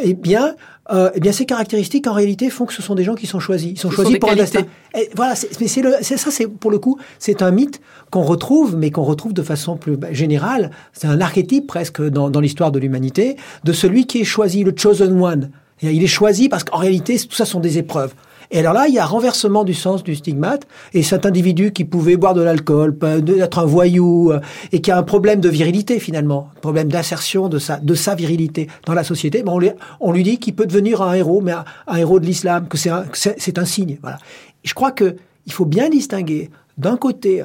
[0.02, 0.54] eh bien,
[0.92, 3.38] euh, eh bien, ces caractéristiques en réalité font que ce sont des gens qui sont
[3.38, 3.70] choisis.
[3.70, 4.58] Ils sont ce choisis sont pour qualités.
[4.58, 5.00] un destin.
[5.00, 7.80] Et voilà, mais c'est le, c'est ça, c'est pour le coup, c'est un mythe
[8.10, 10.70] qu'on retrouve, mais qu'on retrouve de façon plus bah, générale.
[10.92, 14.74] C'est un archétype presque dans, dans l'histoire de l'humanité de celui qui est choisi, le
[14.76, 15.50] chosen one.
[15.82, 18.12] Il est choisi parce qu'en réalité, tout ça sont des épreuves.
[18.50, 21.84] Et alors là, il y a renversement du sens du stigmate, et cet individu qui
[21.84, 22.96] pouvait boire de l'alcool,
[23.38, 24.40] être un voyou, euh,
[24.72, 28.14] et qui a un problème de virilité finalement, un problème d'insertion de sa, de sa
[28.14, 29.52] virilité dans la société, ben
[30.00, 32.90] on, lui, dit qu'il peut devenir un héros, mais un, héros de l'islam, que c'est
[32.90, 33.98] un, c'est un signe.
[34.02, 34.18] Voilà.
[34.64, 35.16] je crois que
[35.46, 37.42] il faut bien distinguer d'un côté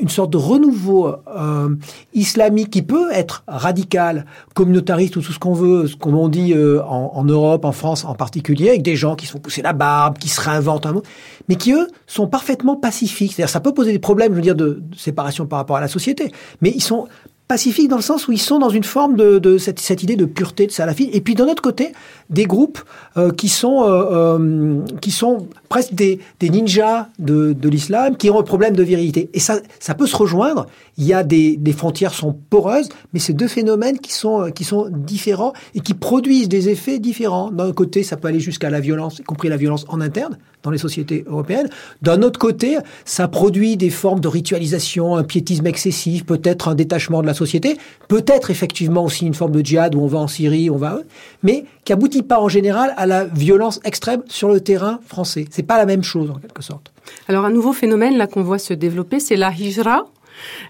[0.00, 1.74] une sorte de renouveau euh,
[2.14, 4.24] islamique qui peut être radical,
[4.54, 8.04] communautariste ou tout ce qu'on veut, ce qu'on dit euh, en, en, Europe, en France
[8.04, 10.92] en particulier, avec des gens qui se font pousser la barbe, qui se réinventent un
[10.92, 11.02] mot,
[11.48, 13.34] mais qui eux sont parfaitement pacifiques.
[13.34, 15.80] C'est-à-dire ça peut poser des problèmes, je veux dire, de, de séparation par rapport à
[15.80, 17.06] la société, mais ils sont
[17.48, 20.66] pacifiques dans le sens où ils sont dans une forme de, cette, idée de pureté
[20.66, 21.10] de salafisme.
[21.12, 21.92] Et puis d'un autre côté,
[22.28, 22.80] des groupes
[23.16, 28.40] euh, qui sont euh, euh, qui sont presque des, ninjas de, de l'islam, qui ont
[28.40, 29.30] un problème de virilité.
[29.32, 30.66] Et ça, ça peut se rejoindre.
[30.98, 34.64] Il y a des, des frontières sont poreuses, mais c'est deux phénomènes qui sont qui
[34.64, 37.50] sont différents et qui produisent des effets différents.
[37.50, 40.36] D'un côté, ça peut aller jusqu'à la violence, y compris la violence en interne
[40.66, 41.68] dans les sociétés européennes.
[42.02, 47.22] D'un autre côté, ça produit des formes de ritualisation, un piétisme excessif, peut-être un détachement
[47.22, 50.70] de la société, peut-être effectivement aussi une forme de djihad où on va en Syrie,
[50.70, 50.98] on va,
[51.42, 55.46] mais qui aboutit pas en général à la violence extrême sur le terrain français.
[55.50, 56.92] C'est pas la même chose en quelque sorte.
[57.28, 60.06] Alors un nouveau phénomène là qu'on voit se développer, c'est la hijra,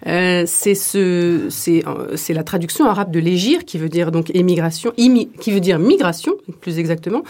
[0.07, 0.45] euh,
[0.95, 5.79] euh, c'est la traduction arabe de l'égir, qui veut dire donc émigration, qui veut dire
[5.79, 7.23] migration, plus exactement,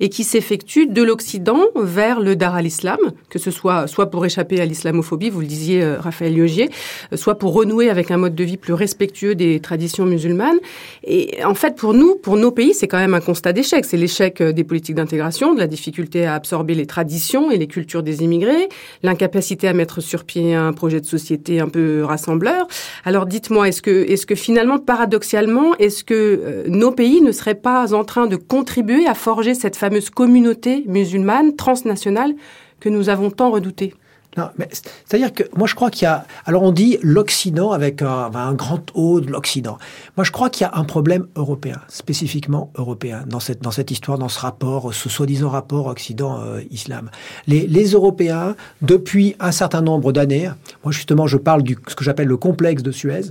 [0.00, 2.98] et qui s'effectue de l'Occident vers le Dar al-Islam,
[3.28, 6.70] que ce soit soit pour échapper à l'islamophobie, vous le disiez, euh, Raphaël Yogier,
[7.14, 10.58] soit pour renouer avec un mode de vie plus respectueux des traditions musulmanes.
[11.04, 13.84] Et en fait, pour nous, pour nos pays, c'est quand même un constat d'échec.
[13.84, 18.02] C'est l'échec des politiques d'intégration, de la difficulté à absorber les traditions et les cultures
[18.02, 18.68] des immigrés,
[19.02, 22.66] l'incapacité à mettre sur pied un projet de société un peu rassembleurs.
[23.04, 27.54] Alors dites-moi, est-ce que, est-ce que finalement, paradoxalement, est-ce que euh, nos pays ne seraient
[27.54, 32.34] pas en train de contribuer à forger cette fameuse communauté musulmane transnationale
[32.80, 33.94] que nous avons tant redoutée?
[34.36, 36.26] Non, mais c'est-à-dire que moi je crois qu'il y a.
[36.44, 39.78] Alors on dit l'Occident avec un, un, grand O de l'Occident.
[40.16, 43.90] Moi je crois qu'il y a un problème européen, spécifiquement européen, dans cette dans cette
[43.90, 47.10] histoire, dans ce rapport, ce soi-disant rapport Occident-Islam.
[47.46, 50.50] les, les Européens, depuis un certain nombre d'années,
[50.82, 53.30] moi justement je parle du ce que j'appelle le complexe de Suez.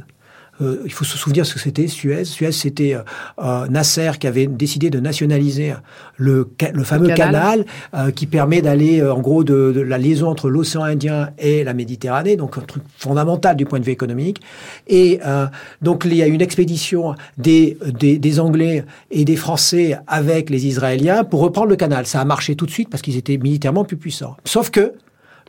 [0.62, 2.26] Euh, il faut se souvenir ce que c'était Suez.
[2.26, 3.02] Suez, c'était euh,
[3.40, 5.74] euh, Nasser qui avait décidé de nationaliser
[6.18, 7.66] le, le fameux canal,
[8.16, 12.58] qui permet d'aller, en gros, de, la liaison entre l'océan Indien et la Méditerranée, donc
[12.58, 14.42] un truc fondamental du point de vue économique.
[14.88, 15.20] Et
[15.82, 20.68] donc il y a une expédition des, des, des, Anglais et des Français avec les
[20.68, 22.06] Israéliens pour reprendre le canal.
[22.06, 24.38] Ça a marché tout de suite parce qu'ils étaient militairement plus puissants.
[24.46, 24.94] Sauf que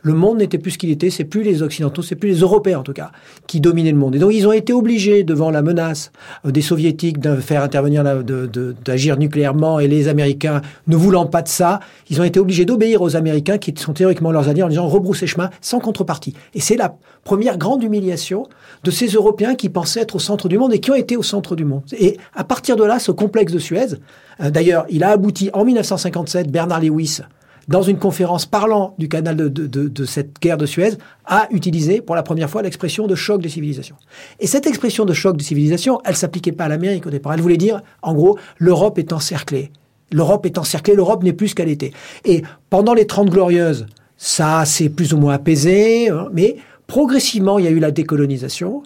[0.05, 2.77] le monde n'était plus ce qu'il était, c'est plus les Occidentaux, c'est plus les Européens
[2.79, 3.11] en tout cas,
[3.47, 4.15] qui dominaient le monde.
[4.15, 6.11] Et donc ils ont été obligés, devant la menace
[6.45, 11.47] euh, des Soviétiques de faire intervenir, d'agir nucléairement, et les Américains ne voulant pas de
[11.47, 11.79] ça,
[12.11, 15.25] ils ont été obligés d'obéir aux Américains, qui sont théoriquement leurs alliés, en disant rebroussez
[15.25, 16.35] chemin, sans contrepartie.
[16.53, 18.45] Et c'est la première grande humiliation
[18.83, 21.23] de ces Européens qui pensaient être au centre du monde et qui ont été au
[21.23, 21.81] centre du monde.
[21.97, 23.95] Et à partir de là, ce complexe de Suez,
[24.39, 27.21] euh, d'ailleurs, il a abouti en 1957, Bernard Lewis,
[27.67, 30.91] dans une conférence parlant du canal de, de, de, cette guerre de Suez,
[31.25, 33.95] a utilisé pour la première fois l'expression de choc des civilisations.
[34.39, 37.33] Et cette expression de choc des civilisations, elle s'appliquait pas à l'Amérique au départ.
[37.33, 39.71] Elle voulait dire, en gros, l'Europe est encerclée.
[40.11, 41.91] L'Europe est encerclée, l'Europe n'est plus ce qu'elle était.
[42.23, 43.87] Et pendant les Trente Glorieuses,
[44.17, 46.57] ça s'est plus ou moins apaisé, hein, mais
[46.87, 48.83] progressivement, il y a eu la décolonisation,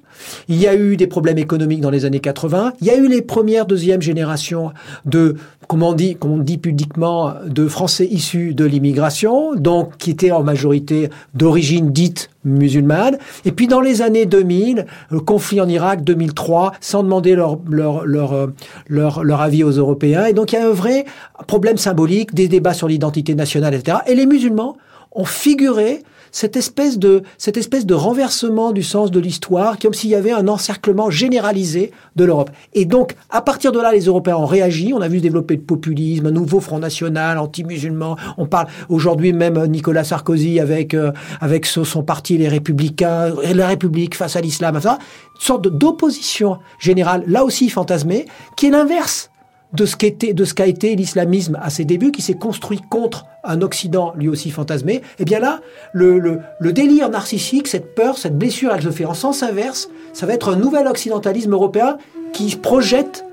[0.47, 3.07] il y a eu des problèmes économiques dans les années 80, il y a eu
[3.07, 4.71] les premières, deuxième générations
[5.05, 5.35] de,
[5.67, 10.31] comment on dit, comme on dit publiquement, de Français issus de l'immigration, donc qui étaient
[10.31, 13.17] en majorité d'origine dite musulmane.
[13.45, 18.05] Et puis dans les années 2000, le conflit en Irak, 2003, sans demander leur, leur,
[18.05, 18.49] leur,
[18.87, 20.25] leur, leur avis aux Européens.
[20.25, 21.05] Et donc il y a un vrai
[21.47, 23.97] problème symbolique, des débats sur l'identité nationale, etc.
[24.07, 24.77] Et les musulmans
[25.11, 30.09] ont figuré cette espèce de, cette espèce de renversement du sens de l'histoire, comme s'il
[30.09, 32.51] y avait un encerclement généralisé de l'Europe.
[32.73, 34.93] Et donc, à partir de là, les Européens ont réagi.
[34.93, 38.17] On a vu se développer le populisme, un nouveau Front National, anti-musulman.
[38.37, 41.11] On parle aujourd'hui même Nicolas Sarkozy avec, euh,
[41.41, 44.97] avec son parti, les Républicains, la République face à l'islam, enfin,
[45.35, 48.25] une sorte d'opposition générale, là aussi fantasmée,
[48.55, 49.29] qui est l'inverse
[49.73, 54.27] de ce qu'a été l'islamisme à ses débuts, qui s'est construit contre un Occident lui
[54.27, 55.61] aussi fantasmé, eh bien là,
[55.93, 59.89] le, le, délire narcissique, cette peur, cette blessure, elle se fait en sens inverse.
[60.13, 61.97] Ça va être un nouvel occidentalisme européen
[62.33, 63.25] qui projette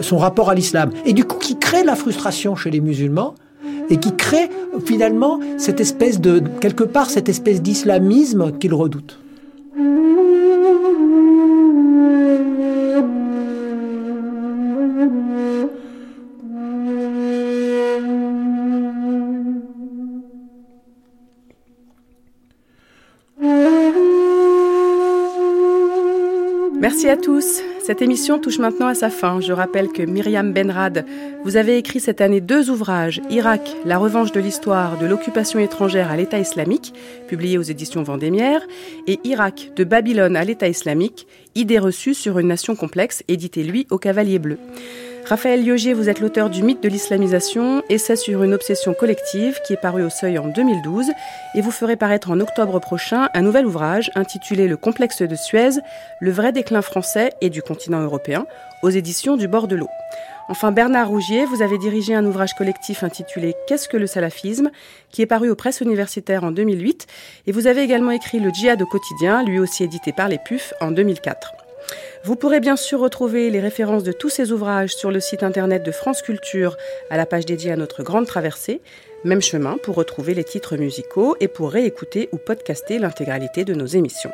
[0.00, 0.90] son rapport à l'islam.
[1.04, 3.34] Et du coup, qui crée la frustration chez les musulmans
[3.90, 4.50] et qui crée
[4.84, 9.18] finalement cette espèce de, quelque part, cette espèce d'islamisme qu'ils redoutent.
[26.90, 27.60] Merci à tous.
[27.82, 29.42] Cette émission touche maintenant à sa fin.
[29.42, 31.04] Je rappelle que Myriam Benrad,
[31.44, 36.10] vous avez écrit cette année deux ouvrages, Irak, la revanche de l'histoire de l'occupation étrangère
[36.10, 36.94] à l'État islamique,
[37.28, 38.62] publié aux éditions Vendémiaire,
[39.06, 43.86] et Irak, de Babylone à l'État islamique, idées reçues sur une nation complexe, édité lui
[43.90, 44.56] au Cavalier Bleu.
[45.28, 49.74] Raphaël Liogier, vous êtes l'auteur du mythe de l'islamisation, essai sur une obsession collective qui
[49.74, 51.10] est paru au Seuil en 2012
[51.54, 55.82] et vous ferez paraître en octobre prochain un nouvel ouvrage intitulé Le complexe de Suez,
[56.20, 58.46] le vrai déclin français et du continent européen
[58.82, 59.90] aux éditions du bord de l'eau.
[60.48, 64.70] Enfin, Bernard Rougier, vous avez dirigé un ouvrage collectif intitulé Qu'est-ce que le salafisme
[65.10, 67.06] qui est paru aux presses universitaires en 2008
[67.46, 70.72] et vous avez également écrit Le djihad au quotidien, lui aussi édité par les PUF
[70.80, 71.57] en 2004.
[72.24, 75.82] Vous pourrez bien sûr retrouver les références de tous ces ouvrages sur le site internet
[75.82, 76.76] de France Culture
[77.10, 78.80] à la page dédiée à notre grande traversée.
[79.24, 83.86] Même chemin pour retrouver les titres musicaux et pour réécouter ou podcaster l'intégralité de nos
[83.86, 84.32] émissions.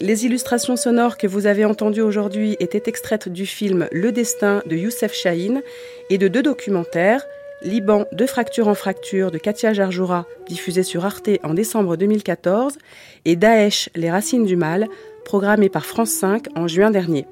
[0.00, 4.76] Les illustrations sonores que vous avez entendues aujourd'hui étaient extraites du film Le Destin de
[4.76, 5.62] Youssef Chahine
[6.08, 7.26] et de deux documentaires,
[7.62, 12.78] Liban de fracture en fracture de Katia Jarjoura, diffusé sur Arte en décembre 2014,
[13.26, 14.88] et Daesh, les racines du mal,
[15.24, 17.26] programmé par France 5 en juin dernier.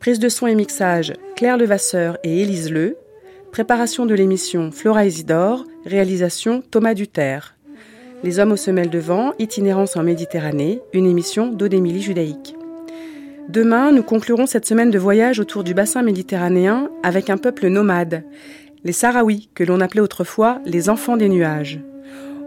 [0.00, 2.96] Prise de son et mixage, Claire Levasseur et Élise Le.
[3.52, 5.64] Préparation de l'émission, Flora Isidore.
[5.86, 7.56] Réalisation, Thomas Duterre.
[8.22, 12.56] Les hommes aux semelles de vent, itinérance en Méditerranée, une émission d'Odémilie Judaïque.
[13.48, 18.24] Demain, nous conclurons cette semaine de voyage autour du bassin méditerranéen avec un peuple nomade,
[18.84, 21.80] les Sahraouis, que l'on appelait autrefois les enfants des nuages.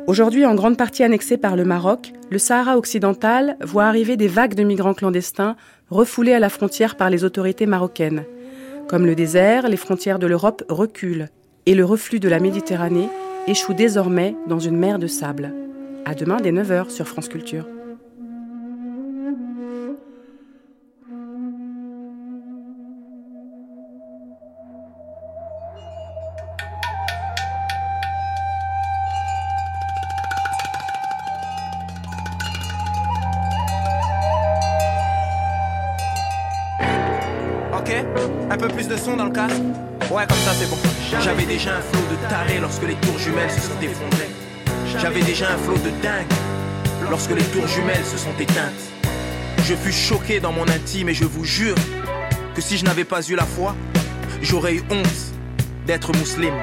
[0.07, 4.55] Aujourd'hui en grande partie annexé par le Maroc, le Sahara occidental voit arriver des vagues
[4.55, 5.57] de migrants clandestins
[5.89, 8.23] refoulés à la frontière par les autorités marocaines.
[8.88, 11.27] Comme le désert, les frontières de l'Europe reculent
[11.65, 13.09] et le reflux de la Méditerranée
[13.47, 15.53] échoue désormais dans une mer de sable.
[16.05, 17.65] À demain dès 9h sur France Culture.
[41.57, 44.29] Déjà un flot de tarés lorsque les tours jumelles se sont effondrées.
[45.01, 46.27] J'avais déjà un flot de dingue
[47.09, 48.84] lorsque les tours jumelles se sont éteintes.
[49.63, 51.73] Je fus choqué dans mon intime et je vous jure
[52.53, 53.75] que si je n'avais pas eu la foi,
[54.39, 55.34] j'aurais eu honte
[55.88, 56.61] d'être musulman.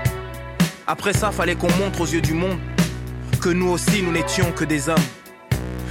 [0.86, 2.58] Après ça, fallait qu'on montre aux yeux du monde
[3.40, 5.08] que nous aussi nous n'étions que des hommes.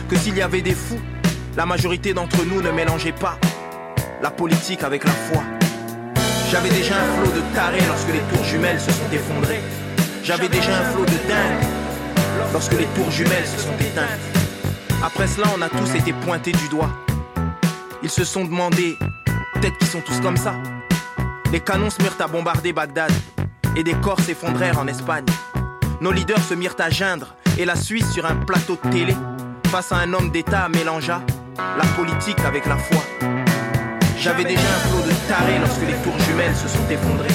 [0.09, 1.01] Que s'il y avait des fous,
[1.57, 3.37] la majorité d'entre nous ne mélangeait pas
[4.21, 5.43] la politique avec la foi.
[6.53, 9.59] J'avais déjà un flot de tarés lorsque les tours jumelles se sont effondrées.
[10.23, 11.65] J'avais déjà un flot de dingue
[12.53, 14.21] lorsque les tours jumelles se sont éteintes.
[15.03, 16.91] Après cela, on a tous été pointés du doigt.
[18.03, 18.99] Ils se sont demandé,
[19.55, 20.53] peut-être qu'ils sont tous comme ça.
[21.51, 23.11] Les canons se mirent à bombarder Bagdad
[23.75, 25.25] et des corps s'effondrèrent en Espagne.
[26.01, 29.15] Nos leaders se mirent à geindre et la Suisse sur un plateau de télé
[29.69, 31.19] face à un homme d'État mélangea
[31.57, 33.01] la politique avec la foi.
[34.23, 37.27] J'avais déjà un flot de tarés lorsque les tours jumelles se sont effondrées.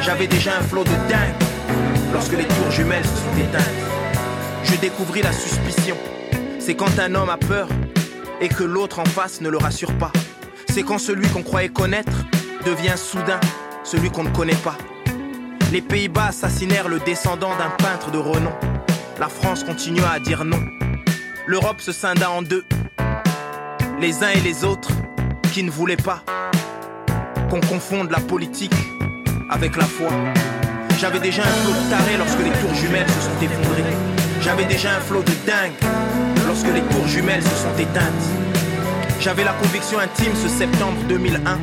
[0.00, 1.34] J'avais déjà un flot de dingue
[2.10, 3.74] lorsque les tours jumelles se sont éteintes.
[4.64, 5.94] Je découvris la suspicion.
[6.58, 7.68] C'est quand un homme a peur
[8.40, 10.10] et que l'autre en face ne le rassure pas.
[10.70, 12.24] C'est quand celui qu'on croyait connaître
[12.64, 13.40] devient soudain
[13.84, 14.78] celui qu'on ne connaît pas.
[15.70, 18.54] Les Pays-Bas assassinèrent le descendant d'un peintre de renom.
[19.20, 20.62] La France continua à dire non.
[21.46, 22.64] L'Europe se scinda en deux.
[24.00, 24.88] Les uns et les autres
[25.56, 26.22] qui ne voulait pas
[27.48, 28.74] qu'on confonde la politique
[29.48, 30.10] avec la foi.
[31.00, 33.96] J'avais déjà un flot de tarés lorsque les tours jumelles se sont effondrées.
[34.42, 35.72] J'avais déjà un flot de dingue
[36.46, 38.26] lorsque les tours jumelles se sont éteintes.
[39.18, 41.58] J'avais la conviction intime ce septembre 2001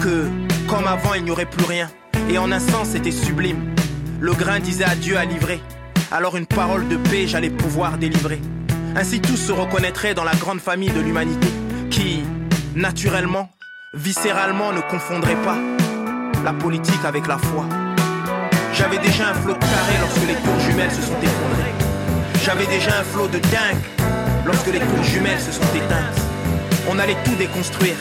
[0.00, 0.26] que,
[0.66, 1.88] comme avant, il n'y aurait plus rien.
[2.28, 3.76] Et en un sens, c'était sublime.
[4.18, 5.60] Le grain disait adieu à livrer.
[6.10, 8.40] Alors une parole de paix, j'allais pouvoir délivrer.
[8.96, 11.46] Ainsi tous se reconnaîtraient dans la grande famille de l'humanité
[11.90, 12.24] qui,
[12.74, 13.50] naturellement,
[13.94, 15.58] viscéralement, ne confondrait pas
[16.44, 17.64] la politique avec la foi.
[18.72, 21.72] J'avais déjà un flot de carré lorsque les tours jumelles se sont effondrées.
[22.44, 23.84] J'avais déjà un flot de dingue
[24.44, 26.20] lorsque les tours jumelles se sont éteintes.
[26.90, 27.96] On allait tout déconstruire.